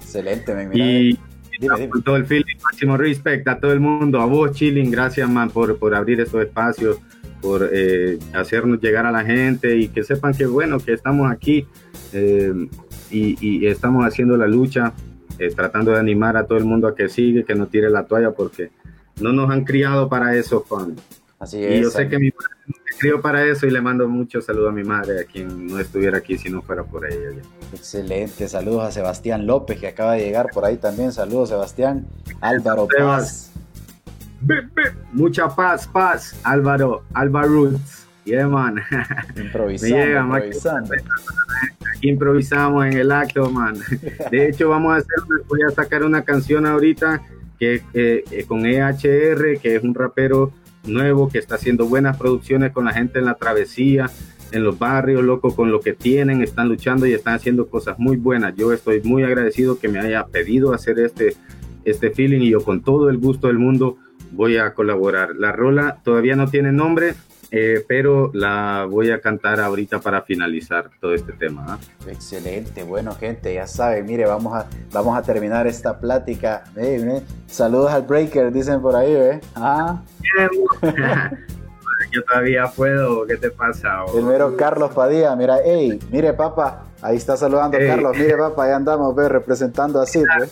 Excelente, 0.00 0.54
mira, 0.54 0.70
Y 0.74 1.18
dime, 1.58 1.74
dime. 1.76 1.88
con 1.88 2.02
todo 2.02 2.16
el 2.16 2.26
feeling, 2.26 2.56
máximo 2.62 2.96
respect 2.96 3.46
a 3.48 3.58
todo 3.58 3.72
el 3.72 3.80
mundo, 3.80 4.20
a 4.20 4.26
vos, 4.26 4.52
Chilling, 4.52 4.90
gracias, 4.90 5.28
man, 5.28 5.50
por, 5.50 5.78
por 5.78 5.94
abrir 5.94 6.20
estos 6.20 6.42
espacios, 6.42 6.98
por 7.42 7.68
eh, 7.72 8.18
hacernos 8.32 8.80
llegar 8.80 9.04
a 9.04 9.10
la 9.12 9.24
gente 9.24 9.76
y 9.76 9.88
que 9.88 10.04
sepan 10.04 10.32
que, 10.32 10.46
bueno, 10.46 10.78
que 10.78 10.92
estamos 10.94 11.30
aquí 11.30 11.66
eh, 12.14 12.54
y, 13.10 13.36
y 13.64 13.66
estamos 13.66 14.06
haciendo 14.06 14.36
la 14.38 14.46
lucha, 14.46 14.94
eh, 15.38 15.50
tratando 15.54 15.90
de 15.90 15.98
animar 15.98 16.36
a 16.36 16.46
todo 16.46 16.56
el 16.56 16.64
mundo 16.64 16.88
a 16.88 16.94
que 16.94 17.08
sigue, 17.08 17.44
que 17.44 17.54
no 17.54 17.66
tire 17.66 17.90
la 17.90 18.04
toalla, 18.06 18.30
porque 18.30 18.70
no 19.20 19.32
nos 19.32 19.50
han 19.50 19.64
criado 19.64 20.08
para 20.08 20.36
eso, 20.36 20.62
fan. 20.62 20.96
Así 21.38 21.58
Y 21.66 21.80
yo 21.80 21.88
es. 21.88 21.90
sé 21.90 22.08
que 22.08 22.18
mi 22.18 22.30
madre 22.30 22.54
no 22.68 22.74
me 22.78 22.98
crió 22.98 23.20
para 23.20 23.44
eso 23.44 23.66
y 23.66 23.70
le 23.72 23.80
mando 23.80 24.08
muchos 24.08 24.44
saludos 24.46 24.70
a 24.70 24.72
mi 24.72 24.84
madre, 24.84 25.22
a 25.22 25.24
quien 25.24 25.66
no 25.66 25.80
estuviera 25.80 26.18
aquí 26.18 26.38
si 26.38 26.48
no 26.48 26.62
fuera 26.62 26.84
por 26.84 27.04
ella. 27.06 27.42
Excelente, 27.72 28.48
saludos 28.48 28.84
a 28.84 28.92
Sebastián 28.92 29.46
López 29.46 29.80
que 29.80 29.88
acaba 29.88 30.12
de 30.14 30.20
llegar 30.24 30.50
por 30.52 30.64
ahí 30.64 30.76
también. 30.78 31.12
Saludos, 31.12 31.48
Sebastián. 31.48 32.06
Álvaro 32.40 32.86
Sebas. 32.88 33.24
Paz. 33.24 33.51
Mucha 35.12 35.48
paz, 35.48 35.86
paz, 35.86 36.40
Álvaro, 36.44 37.02
Álvaro 37.14 37.48
Roots. 37.48 38.06
Yeah, 38.24 38.46
man. 38.46 38.80
Improvisando, 39.36 39.96
Me 39.98 40.06
llega. 40.06 41.08
Aquí 41.96 42.08
improvisamos 42.08 42.86
en 42.86 42.92
el 42.94 43.10
acto, 43.10 43.50
man. 43.50 43.74
De 44.30 44.48
hecho, 44.48 44.68
vamos 44.68 44.94
a 44.94 44.96
hacer, 44.98 45.16
voy 45.48 45.60
a 45.66 45.70
sacar 45.70 46.04
una 46.04 46.22
canción 46.22 46.66
ahorita 46.66 47.22
que 47.58 47.82
eh, 47.94 48.44
con 48.46 48.64
EHR, 48.64 49.58
que 49.60 49.76
es 49.76 49.82
un 49.82 49.94
rapero 49.94 50.52
nuevo 50.84 51.28
que 51.28 51.38
está 51.38 51.56
haciendo 51.56 51.86
buenas 51.86 52.16
producciones 52.16 52.72
con 52.72 52.84
la 52.84 52.92
gente 52.92 53.18
en 53.18 53.24
la 53.24 53.34
travesía, 53.34 54.10
en 54.52 54.64
los 54.64 54.78
barrios, 54.78 55.22
loco, 55.22 55.54
con 55.54 55.70
lo 55.70 55.80
que 55.80 55.92
tienen, 55.92 56.42
están 56.42 56.68
luchando 56.68 57.06
y 57.06 57.12
están 57.12 57.34
haciendo 57.34 57.68
cosas 57.68 57.98
muy 57.98 58.16
buenas. 58.16 58.54
Yo 58.56 58.72
estoy 58.72 59.00
muy 59.02 59.22
agradecido 59.22 59.78
que 59.78 59.88
me 59.88 59.98
haya 59.98 60.26
pedido 60.26 60.74
hacer 60.74 60.98
este, 60.98 61.34
este 61.84 62.10
feeling 62.10 62.40
y 62.40 62.50
yo 62.50 62.62
con 62.62 62.82
todo 62.82 63.10
el 63.10 63.18
gusto 63.18 63.46
del 63.48 63.58
mundo 63.58 63.98
voy 64.32 64.56
a 64.56 64.74
colaborar. 64.74 65.36
La 65.36 65.52
rola 65.52 65.98
todavía 66.02 66.34
no 66.36 66.48
tiene 66.48 66.72
nombre, 66.72 67.14
eh, 67.50 67.84
pero 67.86 68.30
la 68.32 68.86
voy 68.88 69.10
a 69.10 69.20
cantar 69.20 69.60
ahorita 69.60 70.00
para 70.00 70.22
finalizar 70.22 70.90
todo 71.00 71.14
este 71.14 71.32
tema. 71.34 71.66
¿ah? 71.68 71.78
Excelente, 72.08 72.82
bueno 72.82 73.14
gente, 73.14 73.52
ya 73.52 73.66
saben, 73.66 74.06
mire, 74.06 74.24
vamos 74.24 74.54
a, 74.54 74.66
vamos 74.90 75.16
a 75.16 75.22
terminar 75.22 75.66
esta 75.66 75.98
plática. 76.00 76.64
Eh, 76.76 77.20
Saludos 77.46 77.92
al 77.92 78.02
Breaker, 78.02 78.50
dicen 78.50 78.80
por 78.80 78.96
ahí, 78.96 79.12
¿eh? 79.12 79.40
Ah, 79.54 80.02
Yo 82.10 82.22
todavía 82.24 82.64
puedo, 82.74 83.26
¿qué 83.26 83.36
te 83.36 83.50
pasa? 83.50 84.04
primero 84.12 84.56
Carlos 84.56 84.92
Padilla, 84.92 85.36
mira, 85.36 85.58
hey, 85.64 85.98
mire 86.10 86.32
papá, 86.32 86.84
ahí 87.02 87.16
está 87.16 87.36
saludando 87.36 87.76
Ey. 87.78 87.86
Carlos, 87.88 88.16
mire 88.16 88.36
papá, 88.36 88.64
ahí 88.64 88.72
andamos, 88.72 89.14
ve, 89.14 89.28
representando 89.28 90.00
así, 90.00 90.20
¿ve? 90.20 90.48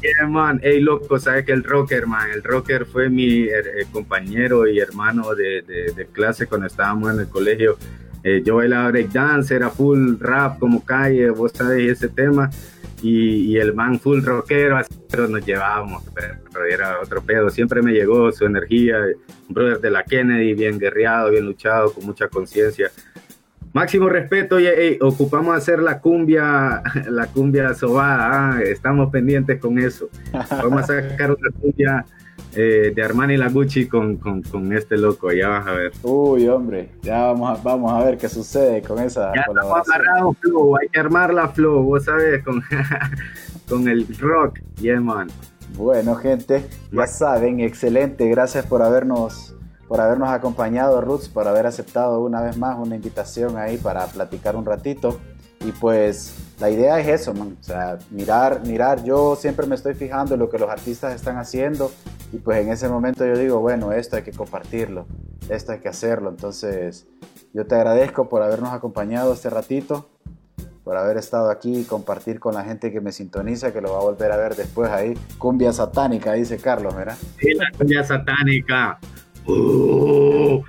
Yeah, 0.00 0.26
man. 0.26 0.58
Hey, 0.62 0.80
loco, 0.80 1.18
sabes 1.18 1.44
que 1.44 1.52
el 1.52 1.62
rocker, 1.62 2.06
man, 2.06 2.28
el 2.30 2.42
rocker 2.42 2.86
fue 2.86 3.08
mi 3.08 3.44
eh, 3.44 3.50
eh, 3.60 3.86
compañero 3.92 4.66
y 4.66 4.80
hermano 4.80 5.34
de, 5.34 5.62
de- 5.62 5.92
de 5.94 6.06
clase 6.06 6.46
cuando 6.46 6.66
estábamos 6.66 7.12
en 7.14 7.20
el 7.20 7.28
colegio. 7.28 7.76
Eh, 8.24 8.42
yo 8.44 8.56
bailaba 8.56 8.88
breakdance, 8.90 9.54
era 9.54 9.68
full 9.70 10.16
rap 10.18 10.58
como 10.58 10.84
calle, 10.84 11.30
vos 11.30 11.52
sabes 11.54 11.88
ese 11.90 12.08
tema. 12.08 12.50
Y, 13.00 13.52
y 13.52 13.56
el 13.58 13.74
man 13.74 13.98
full 13.98 14.22
rockero, 14.24 14.76
así, 14.76 14.94
pero 15.10 15.26
nos 15.26 15.44
llevábamos, 15.44 16.04
pero 16.14 16.64
era 16.64 17.00
otro 17.00 17.20
pedo. 17.20 17.50
Siempre 17.50 17.82
me 17.82 17.90
llegó 17.92 18.30
su 18.30 18.44
energía, 18.44 18.96
un 19.48 19.54
brother 19.54 19.80
de 19.80 19.90
la 19.90 20.04
Kennedy, 20.04 20.54
bien 20.54 20.78
guerreado, 20.78 21.30
bien 21.30 21.44
luchado, 21.44 21.92
con 21.92 22.06
mucha 22.06 22.28
conciencia. 22.28 22.92
Máximo 23.72 24.08
respeto, 24.08 24.60
y 24.60 24.98
ocupamos 25.00 25.56
hacer 25.56 25.80
la 25.80 26.00
cumbia, 26.00 26.82
la 27.08 27.26
cumbia 27.26 27.74
sobada, 27.74 28.56
ah, 28.56 28.62
estamos 28.62 29.10
pendientes 29.10 29.58
con 29.60 29.78
eso. 29.78 30.08
Vamos 30.50 30.82
a 30.82 30.86
sacar 30.86 31.30
una 31.30 31.50
cumbia 31.58 32.04
eh, 32.54 32.92
de 32.94 33.02
Armani 33.02 33.38
la 33.38 33.48
Gucci 33.48 33.86
con, 33.86 34.18
con, 34.18 34.42
con 34.42 34.72
este 34.74 34.98
loco, 34.98 35.32
ya 35.32 35.48
vas 35.48 35.66
a 35.66 35.72
ver. 35.72 35.92
Uy, 36.02 36.46
hombre, 36.48 36.90
ya 37.00 37.22
vamos 37.22 37.58
a, 37.58 37.62
vamos 37.62 37.92
a 37.92 38.04
ver 38.04 38.18
qué 38.18 38.28
sucede 38.28 38.82
con 38.82 38.98
esa 38.98 39.32
Ya 39.34 39.40
estamos 39.40 39.62
colaboración. 39.62 39.94
amarrados, 39.94 40.36
Flow, 40.40 40.76
hay 40.76 40.88
que 40.88 41.00
armar 41.00 41.32
la 41.32 41.48
Flow, 41.48 41.82
vos 41.82 42.04
sabes, 42.04 42.44
con, 42.44 42.62
con 43.68 43.88
el 43.88 44.06
rock, 44.18 44.58
yeah, 44.82 45.00
man. 45.00 45.28
Bueno, 45.76 46.14
gente, 46.14 46.66
ya 46.90 47.06
saben, 47.06 47.60
excelente. 47.60 48.28
Gracias 48.28 48.66
por 48.66 48.82
habernos, 48.82 49.56
por 49.92 50.00
habernos 50.00 50.30
acompañado, 50.30 51.02
Roots, 51.02 51.28
por 51.28 51.46
haber 51.46 51.66
aceptado 51.66 52.22
una 52.22 52.40
vez 52.40 52.56
más 52.56 52.78
una 52.78 52.96
invitación 52.96 53.58
ahí 53.58 53.76
para 53.76 54.06
platicar 54.06 54.56
un 54.56 54.64
ratito. 54.64 55.20
Y 55.60 55.70
pues 55.72 56.34
la 56.58 56.70
idea 56.70 56.98
es 56.98 57.08
eso, 57.08 57.34
man. 57.34 57.58
O 57.60 57.62
sea, 57.62 57.98
mirar, 58.10 58.66
mirar. 58.66 59.04
Yo 59.04 59.36
siempre 59.36 59.66
me 59.66 59.74
estoy 59.74 59.92
fijando 59.92 60.32
en 60.32 60.40
lo 60.40 60.48
que 60.48 60.58
los 60.58 60.70
artistas 60.70 61.14
están 61.14 61.36
haciendo. 61.36 61.92
Y 62.32 62.38
pues 62.38 62.64
en 62.64 62.72
ese 62.72 62.88
momento 62.88 63.26
yo 63.26 63.36
digo, 63.36 63.60
bueno, 63.60 63.92
esto 63.92 64.16
hay 64.16 64.22
que 64.22 64.32
compartirlo. 64.32 65.04
Esto 65.50 65.72
hay 65.72 65.80
que 65.80 65.90
hacerlo. 65.90 66.30
Entonces, 66.30 67.06
yo 67.52 67.66
te 67.66 67.74
agradezco 67.74 68.30
por 68.30 68.42
habernos 68.42 68.72
acompañado 68.72 69.34
este 69.34 69.50
ratito 69.50 70.08
por 70.84 70.96
haber 70.96 71.18
estado 71.18 71.50
aquí 71.50 71.80
y 71.80 71.84
compartir 71.84 72.40
con 72.40 72.54
la 72.54 72.64
gente 72.64 72.90
que 72.90 73.00
me 73.00 73.12
sintoniza, 73.12 73.72
que 73.72 73.80
lo 73.80 73.92
va 73.92 73.98
a 73.98 74.02
volver 74.02 74.32
a 74.32 74.36
ver 74.36 74.56
después 74.56 74.90
ahí. 74.90 75.14
Cumbia 75.38 75.72
satánica, 75.72 76.32
dice 76.32 76.56
Carlos, 76.56 76.96
¿verdad? 76.96 77.16
Sí, 77.38 77.52
la 77.54 77.70
cumbia 77.76 78.02
satánica. 78.02 78.98
Oh. 79.46 80.64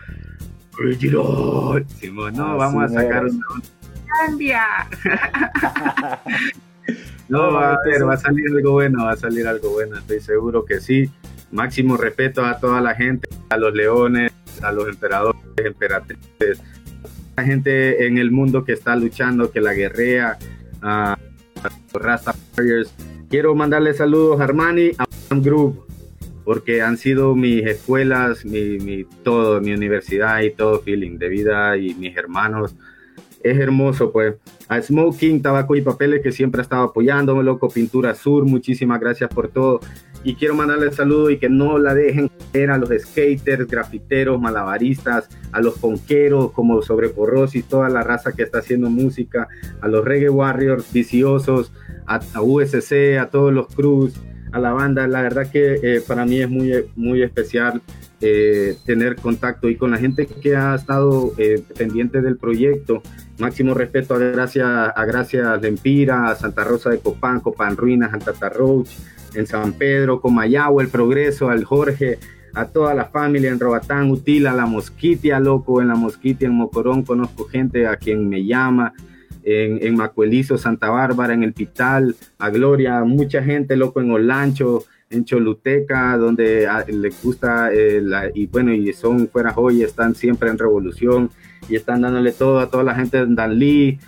Simón, 2.00 2.34
no, 2.36 2.58
vamos 2.58 2.84
a 2.84 2.90
sacar 2.90 3.26
es. 3.28 3.34
una 3.34 3.46
cumbia. 4.28 4.66
No, 7.30 7.54
va 7.54 7.74
a, 7.74 7.78
ver, 7.86 8.08
va 8.08 8.14
a 8.16 8.18
salir 8.18 8.46
algo 8.48 8.74
bueno, 8.74 9.06
va 9.06 9.14
a 9.14 9.18
salir 9.18 9.48
algo 9.48 9.72
bueno, 9.72 9.98
estoy 9.98 10.20
seguro 10.20 10.66
que 10.66 10.82
sí. 10.82 11.10
Máximo 11.52 11.98
respeto 11.98 12.46
a 12.46 12.60
toda 12.60 12.82
la 12.82 12.94
gente, 12.94 13.30
a 13.50 13.58
los 13.58 13.74
leones, 13.74 14.34
a 14.62 14.72
los 14.72 14.88
emperadores, 14.90 15.42
emperatrices, 15.58 16.60
a 17.36 17.42
la 17.42 17.48
gente 17.48 18.06
en 18.06 18.18
el 18.18 18.30
mundo 18.30 18.66
que 18.66 18.74
está 18.74 18.96
luchando, 18.98 19.52
que 19.52 19.62
la 19.62 19.74
guerrea, 19.74 20.38
a 20.82 21.18
los 21.94 22.04
Rasta 22.04 22.36
Warriors. 22.56 22.94
Quiero 23.30 23.56
mandarle 23.56 23.94
saludos 23.94 24.42
a 24.42 24.44
Armani, 24.44 24.92
a 24.98 25.06
Group, 25.36 25.88
porque 26.44 26.82
han 26.82 26.98
sido 26.98 27.36
mis 27.36 27.66
escuelas, 27.66 28.46
mi, 28.46 28.78
mi 28.80 29.06
todo, 29.24 29.62
mi 29.62 29.74
universidad 29.74 30.42
y 30.42 30.52
todo 30.52 30.82
feeling 30.82 31.18
de 31.18 31.30
vida 31.30 31.78
y 31.78 31.94
mis 31.96 32.16
hermanos. 32.18 32.76
Es 33.44 33.60
hermoso, 33.60 34.12
pues. 34.12 34.36
A 34.70 34.82
Smoking, 34.82 35.42
Tabaco 35.42 35.76
y 35.76 35.82
Papeles, 35.82 36.22
que 36.22 36.32
siempre 36.32 36.62
ha 36.62 36.64
estado 36.64 36.84
apoyándome, 36.84 37.44
loco. 37.44 37.70
Pintura 37.70 38.16
Sur, 38.16 38.46
muchísimas 38.46 39.02
gracias 39.02 39.30
por 39.30 39.50
todo. 39.50 39.82
Y 40.24 40.36
quiero 40.36 40.56
mandarle 40.56 40.94
saludo 40.94 41.30
y 41.30 41.38
que 41.38 41.50
no 41.50 41.78
la 41.78 41.94
dejen 41.94 42.32
caer 42.54 42.72
a 42.72 42.78
los 42.78 42.90
skaters, 42.90 43.68
grafiteros, 43.68 44.40
malabaristas, 44.40 45.28
a 45.52 45.60
los 45.60 45.78
ponqueros 45.78 46.54
como 46.54 46.82
Sobreporrosis, 46.82 47.66
toda 47.66 47.90
la 47.90 48.04
raza 48.04 48.32
que 48.32 48.44
está 48.44 48.60
haciendo 48.60 48.90
música, 48.90 49.50
a 49.82 49.90
los 49.90 50.06
Reggae 50.06 50.30
Warriors, 50.30 50.92
viciosos, 50.94 51.74
a, 52.06 52.22
a 52.34 52.42
USC, 52.42 53.18
a 53.20 53.30
todos 53.30 53.54
los 53.54 53.68
crews, 53.68 54.14
a 54.54 54.60
la 54.60 54.72
banda. 54.72 55.08
La 55.08 55.22
verdad 55.22 55.50
que 55.52 55.80
eh, 55.84 56.02
para 56.08 56.26
mí 56.26 56.40
es 56.40 56.50
muy, 56.50 56.72
muy 56.96 57.22
especial 57.22 57.82
eh, 58.22 58.78
tener 58.86 59.18
contacto 59.18 59.68
y 59.68 59.76
con 59.76 59.92
la 59.92 59.98
gente 59.98 60.28
que 60.28 60.56
ha 60.56 60.76
estado 60.76 61.34
eh, 61.38 61.62
pendiente 61.78 62.22
del 62.22 62.38
proyecto. 62.38 63.02
Máximo 63.40 63.74
respeto 63.74 64.14
a 64.14 64.20
Gracias, 64.20 64.66
a 64.66 65.06
Gracias 65.06 65.62
Lempira, 65.62 66.30
a 66.30 66.36
Santa 66.36 66.64
Rosa 66.64 66.92
de 66.92 67.00
Copán, 67.00 67.42
Copán 67.42 67.76
Ruinas, 67.76 68.14
a 68.14 68.20
Tata 68.20 68.50
Roach, 68.50 68.90
en 69.34 69.48
San 69.48 69.74
Pedro, 69.74 70.22
Comayagua, 70.22 70.84
El 70.84 70.90
Progreso, 70.90 71.50
al 71.50 71.64
Jorge, 71.64 72.20
a 72.54 72.66
toda 72.66 72.94
la 72.94 73.06
familia 73.06 73.50
en 73.50 73.60
Robatán, 73.60 74.12
Utila, 74.12 74.54
La 74.54 74.68
Mosquitia, 74.68 75.40
loco, 75.40 75.82
en 75.82 75.88
La 75.88 75.96
Mosquitia, 75.96 76.48
en 76.48 76.54
Mocorón, 76.54 77.02
conozco 77.02 77.46
gente 77.46 77.88
a 77.88 77.96
quien 77.96 78.30
me 78.30 78.46
llama, 78.46 78.94
en, 79.44 79.96
Macuelizo, 79.96 80.58
Santa 80.58 80.90
Bárbara, 80.90 81.34
en 81.34 81.44
El 81.44 81.54
Pital, 81.54 82.16
a 82.38 82.50
Gloria, 82.50 83.04
mucha 83.04 83.44
gente, 83.44 83.76
loco, 83.76 84.02
en 84.02 84.12
Olancho, 84.12 84.86
en 85.10 85.26
Choluteca, 85.26 86.18
donde 86.18 86.68
a, 86.68 86.86
les 86.86 87.22
gusta, 87.22 87.72
eh, 87.74 88.02
la, 88.02 88.30
y 88.34 88.48
bueno, 88.48 88.74
y 88.74 88.92
son 88.94 89.28
fuera 89.28 89.54
hoy, 89.56 89.84
están 89.84 90.16
siempre 90.16 90.50
en 90.50 90.58
revolución 90.58 91.30
y 91.70 91.76
están 91.76 92.02
dándole 92.02 92.32
todo 92.32 92.60
a 92.60 92.70
toda 92.70 92.84
la 92.84 92.96
gente 92.96 93.18
de 93.18 93.34
Danlí, 93.34 94.00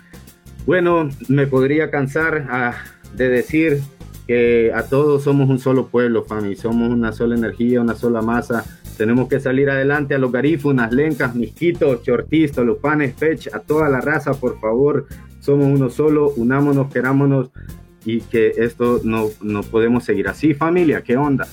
Bueno, 0.66 1.08
me 1.28 1.46
podría 1.46 1.90
cansar 1.90 2.46
ah, 2.50 2.74
de 3.14 3.28
decir 3.28 3.80
que 4.26 4.72
a 4.74 4.82
todos 4.82 5.22
somos 5.22 5.48
un 5.48 5.58
solo 5.58 5.86
pueblo, 5.86 6.24
Fami, 6.24 6.56
somos 6.56 6.90
una 6.90 7.12
sola 7.12 7.36
energía, 7.36 7.80
una 7.80 7.94
sola 7.94 8.22
masa. 8.22 8.64
Tenemos 8.96 9.28
que 9.28 9.38
salir 9.40 9.70
adelante 9.70 10.14
a 10.14 10.18
los 10.18 10.32
garífunas, 10.32 10.92
lencas, 10.92 11.34
misquitos, 11.34 12.02
chortistas, 12.02 12.64
los 12.64 12.78
panes, 12.78 13.14
pech, 13.14 13.54
a 13.54 13.60
toda 13.60 13.88
la 13.88 14.00
raza, 14.00 14.32
por 14.34 14.58
favor. 14.58 15.06
Somos 15.46 15.66
uno 15.68 15.90
solo, 15.90 16.30
unámonos, 16.30 16.92
querámonos 16.92 17.50
y 18.04 18.20
que 18.20 18.48
esto 18.56 19.00
no, 19.04 19.26
no 19.40 19.62
podemos 19.62 20.02
seguir 20.02 20.26
así, 20.26 20.54
familia. 20.54 21.02
¿Qué 21.02 21.16
onda? 21.16 21.46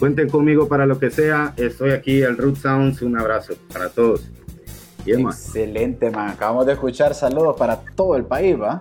Cuenten 0.00 0.28
conmigo 0.28 0.66
para 0.66 0.86
lo 0.86 0.98
que 0.98 1.08
sea. 1.08 1.54
Estoy 1.56 1.92
aquí, 1.92 2.20
el 2.20 2.36
Root 2.36 2.56
Sounds. 2.56 3.00
Un 3.00 3.16
abrazo 3.16 3.54
para 3.72 3.90
todos. 3.90 4.28
Bien, 5.04 5.20
Excelente, 5.20 6.10
man. 6.10 6.30
Acabamos 6.30 6.66
de 6.66 6.72
escuchar 6.72 7.14
saludos 7.14 7.54
para 7.56 7.80
todo 7.94 8.16
el 8.16 8.24
país, 8.24 8.60
¿va? 8.60 8.80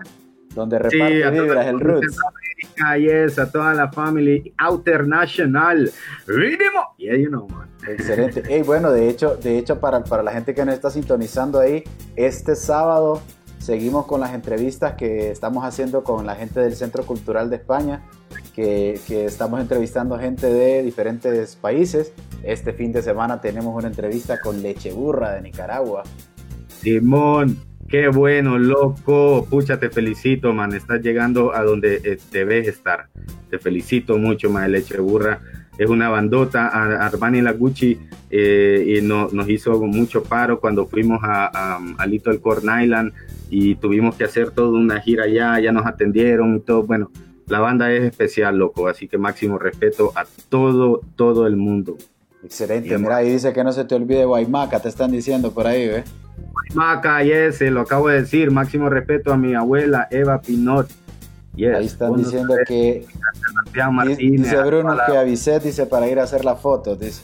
Donde 0.55 0.79
reparte 0.79 1.17
Sí, 1.17 1.21
a 1.21 1.29
vibras 1.29 1.67
el 1.67 1.79
Roots. 1.79 2.07
Centroamérica, 2.07 2.97
yes, 3.27 3.37
a 3.37 3.51
toda 3.51 3.75
la 3.75 3.91
family 3.91 4.55
international. 4.71 5.91
Ritmo. 6.25 6.95
Yeah, 6.97 7.15
you 7.15 7.27
know, 7.27 7.47
man. 7.47 7.69
Excelente. 7.87 8.41
Ey, 8.49 8.63
bueno, 8.63 8.91
de 8.91 9.07
hecho, 9.07 9.35
de 9.35 9.59
hecho 9.59 9.79
para, 9.79 10.03
para 10.03 10.23
la 10.23 10.31
gente 10.31 10.55
que 10.55 10.65
nos 10.65 10.73
está 10.73 10.89
sintonizando 10.89 11.59
ahí, 11.59 11.83
este 12.15 12.55
sábado 12.55 13.21
seguimos 13.61 14.05
con 14.07 14.19
las 14.19 14.33
entrevistas 14.33 14.93
que 14.95 15.29
estamos 15.31 15.63
haciendo 15.63 16.03
con 16.03 16.25
la 16.25 16.35
gente 16.35 16.59
del 16.59 16.75
Centro 16.75 17.05
Cultural 17.05 17.49
de 17.49 17.57
España, 17.57 18.01
que, 18.55 18.99
que 19.07 19.25
estamos 19.25 19.61
entrevistando 19.61 20.17
gente 20.17 20.47
de 20.47 20.81
diferentes 20.83 21.55
países. 21.55 22.11
Este 22.43 22.73
fin 22.73 22.91
de 22.91 23.01
semana 23.01 23.39
tenemos 23.39 23.75
una 23.75 23.87
entrevista 23.87 24.39
con 24.41 24.61
Leche 24.61 24.91
Burra 24.91 25.33
de 25.33 25.41
Nicaragua. 25.41 26.03
Simón, 26.67 27.57
qué 27.87 28.07
bueno, 28.07 28.57
loco. 28.57 29.45
Pucha, 29.49 29.79
te 29.79 29.89
felicito, 29.89 30.53
man. 30.53 30.73
Estás 30.73 31.01
llegando 31.01 31.53
a 31.53 31.63
donde 31.63 32.01
eh, 32.03 32.17
debes 32.31 32.67
estar. 32.67 33.09
Te 33.49 33.59
felicito 33.59 34.17
mucho, 34.17 34.49
man. 34.49 34.71
Leche 34.71 34.99
Burra 34.99 35.39
es 35.77 35.87
una 35.87 36.09
bandota. 36.09 36.67
Armani 37.05 37.41
Laguchi 37.41 37.99
eh, 38.31 38.97
y 38.97 39.01
no- 39.01 39.29
nos 39.31 39.47
hizo 39.49 39.79
mucho 39.81 40.23
paro 40.23 40.59
cuando 40.59 40.87
fuimos 40.87 41.19
a, 41.23 41.45
a, 41.75 41.79
a 41.97 42.05
Little 42.07 42.39
Corn 42.39 42.65
Island 42.83 43.13
y 43.51 43.75
tuvimos 43.75 44.15
que 44.15 44.23
hacer 44.23 44.49
toda 44.49 44.79
una 44.79 44.99
gira 45.01 45.25
allá. 45.25 45.59
Ya 45.59 45.71
nos 45.71 45.85
atendieron 45.85 46.55
y 46.55 46.59
todo. 46.61 46.81
Bueno, 46.83 47.11
la 47.47 47.59
banda 47.59 47.91
es 47.91 48.03
especial, 48.03 48.57
loco. 48.57 48.87
Así 48.87 49.07
que 49.07 49.19
máximo 49.19 49.59
respeto 49.59 50.11
a 50.15 50.25
todo, 50.49 51.01
todo 51.15 51.45
el 51.45 51.55
mundo. 51.57 51.97
Excelente. 52.43 52.89
Bien, 52.89 53.01
Mira, 53.03 53.17
ahí 53.17 53.29
dice 53.29 53.53
que 53.53 53.63
no 53.63 53.71
se 53.71 53.85
te 53.85 53.93
olvide 53.93 54.25
Guaymaca, 54.25 54.79
te 54.79 54.89
están 54.89 55.11
diciendo 55.11 55.51
por 55.51 55.67
ahí, 55.67 55.87
¿ves? 55.87 56.05
Maca, 56.73 57.21
yes, 57.21 57.61
lo 57.69 57.81
acabo 57.81 58.07
de 58.07 58.21
decir. 58.21 58.49
Máximo 58.49 58.89
respeto 58.89 59.31
a 59.31 59.37
mi 59.37 59.53
abuela 59.53 60.07
Eva 60.09 60.41
Pinot. 60.41 60.87
Yes. 61.55 61.75
Ahí 61.75 61.85
están 61.85 62.15
diciendo 62.15 62.55
que 62.65 63.05
Sebastián 63.45 63.93
Martínez, 63.93 64.43
dice 64.43 64.63
Bruno 64.63 64.95
la- 64.95 65.05
que 65.05 65.17
avisé, 65.17 65.59
dice 65.59 65.85
para 65.85 66.07
ir 66.07 66.17
a 66.19 66.23
hacer 66.23 66.45
la 66.45 66.55
foto, 66.55 66.95
dice. 66.95 67.21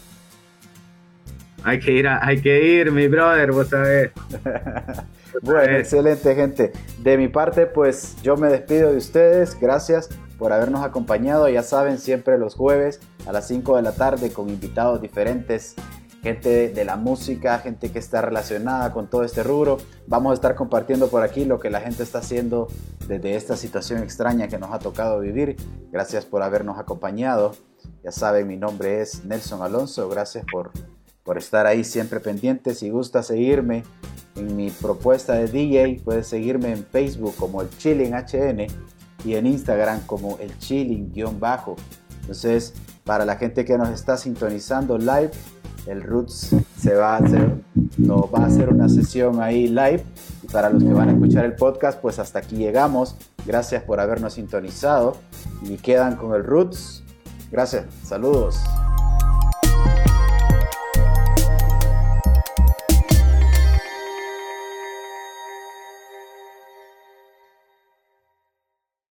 Hay 1.63 1.79
que 1.79 1.93
ir, 1.93 2.07
a- 2.07 2.23
hay 2.25 2.41
que 2.41 2.61
ir, 2.81 2.91
mi 2.91 3.07
brother, 3.07 3.53
vos 3.53 3.69
sabés. 3.69 4.11
Bueno, 5.41 5.77
excelente 5.77 6.35
gente. 6.35 6.71
De 6.99 7.17
mi 7.17 7.27
parte, 7.27 7.65
pues 7.65 8.15
yo 8.21 8.37
me 8.37 8.47
despido 8.49 8.91
de 8.91 8.97
ustedes. 8.97 9.59
Gracias 9.59 10.09
por 10.37 10.53
habernos 10.53 10.83
acompañado. 10.83 11.49
Ya 11.49 11.63
saben, 11.63 11.97
siempre 11.97 12.37
los 12.37 12.55
jueves 12.55 12.99
a 13.25 13.31
las 13.31 13.47
5 13.47 13.75
de 13.75 13.81
la 13.81 13.93
tarde 13.93 14.31
con 14.31 14.49
invitados 14.49 15.01
diferentes. 15.01 15.75
Gente 16.23 16.69
de 16.69 16.85
la 16.85 16.97
música, 16.97 17.59
gente 17.59 17.91
que 17.91 17.99
está 17.99 18.21
relacionada 18.21 18.91
con 18.91 19.09
todo 19.09 19.23
este 19.23 19.43
rubro. 19.43 19.77
Vamos 20.07 20.31
a 20.31 20.33
estar 20.33 20.55
compartiendo 20.55 21.09
por 21.09 21.23
aquí 21.23 21.45
lo 21.45 21.59
que 21.59 21.69
la 21.69 21.79
gente 21.79 22.03
está 22.03 22.19
haciendo 22.19 22.67
desde 23.07 23.35
esta 23.35 23.55
situación 23.55 24.03
extraña 24.03 24.47
que 24.47 24.57
nos 24.57 24.73
ha 24.73 24.79
tocado 24.79 25.19
vivir. 25.19 25.55
Gracias 25.91 26.25
por 26.25 26.43
habernos 26.43 26.79
acompañado. 26.79 27.53
Ya 28.03 28.11
saben, 28.11 28.47
mi 28.47 28.57
nombre 28.57 29.01
es 29.01 29.23
Nelson 29.25 29.61
Alonso. 29.61 30.09
Gracias 30.09 30.43
por, 30.51 30.71
por 31.27 31.37
estar 31.37 31.67
ahí 31.67 31.83
siempre 31.83 32.21
pendiente. 32.21 32.73
Si 32.73 32.89
gusta 32.89 33.21
seguirme 33.21 33.83
en 34.37 34.55
mi 34.55 34.69
propuesta 34.69 35.33
de 35.33 35.47
DJ, 35.47 36.01
puedes 36.05 36.25
seguirme 36.25 36.71
en 36.71 36.85
Facebook 36.85 37.35
como 37.35 37.61
el 37.61 37.69
Chilling 37.77 38.13
HN 38.13 38.67
y 39.25 39.35
en 39.35 39.45
Instagram 39.45 40.05
como 40.05 40.37
el 40.39 40.57
Chilling-bajo. 40.57 41.75
Entonces, 42.21 42.73
para 43.03 43.25
la 43.25 43.35
gente 43.35 43.65
que 43.65 43.77
nos 43.77 43.89
está 43.89 44.15
sintonizando 44.15 44.97
live, 44.97 45.31
el 45.85 46.01
Roots 46.01 46.55
se 46.79 46.95
va 46.95 47.15
a 47.15 47.17
hacer, 47.17 47.55
nos 47.97 48.21
va 48.33 48.43
a 48.43 48.45
hacer 48.45 48.69
una 48.69 48.87
sesión 48.87 49.41
ahí 49.41 49.67
live. 49.67 50.05
Y 50.43 50.47
para 50.47 50.69
los 50.69 50.81
que 50.81 50.93
van 50.93 51.09
a 51.09 51.11
escuchar 51.11 51.43
el 51.43 51.55
podcast, 51.55 51.99
pues 51.99 52.19
hasta 52.19 52.39
aquí 52.39 52.55
llegamos. 52.55 53.17
Gracias 53.45 53.83
por 53.83 53.99
habernos 53.99 54.35
sintonizado 54.35 55.17
y 55.61 55.75
quedan 55.75 56.15
con 56.15 56.33
el 56.35 56.45
Roots. 56.45 57.03
Gracias, 57.51 57.85
saludos. 58.05 58.61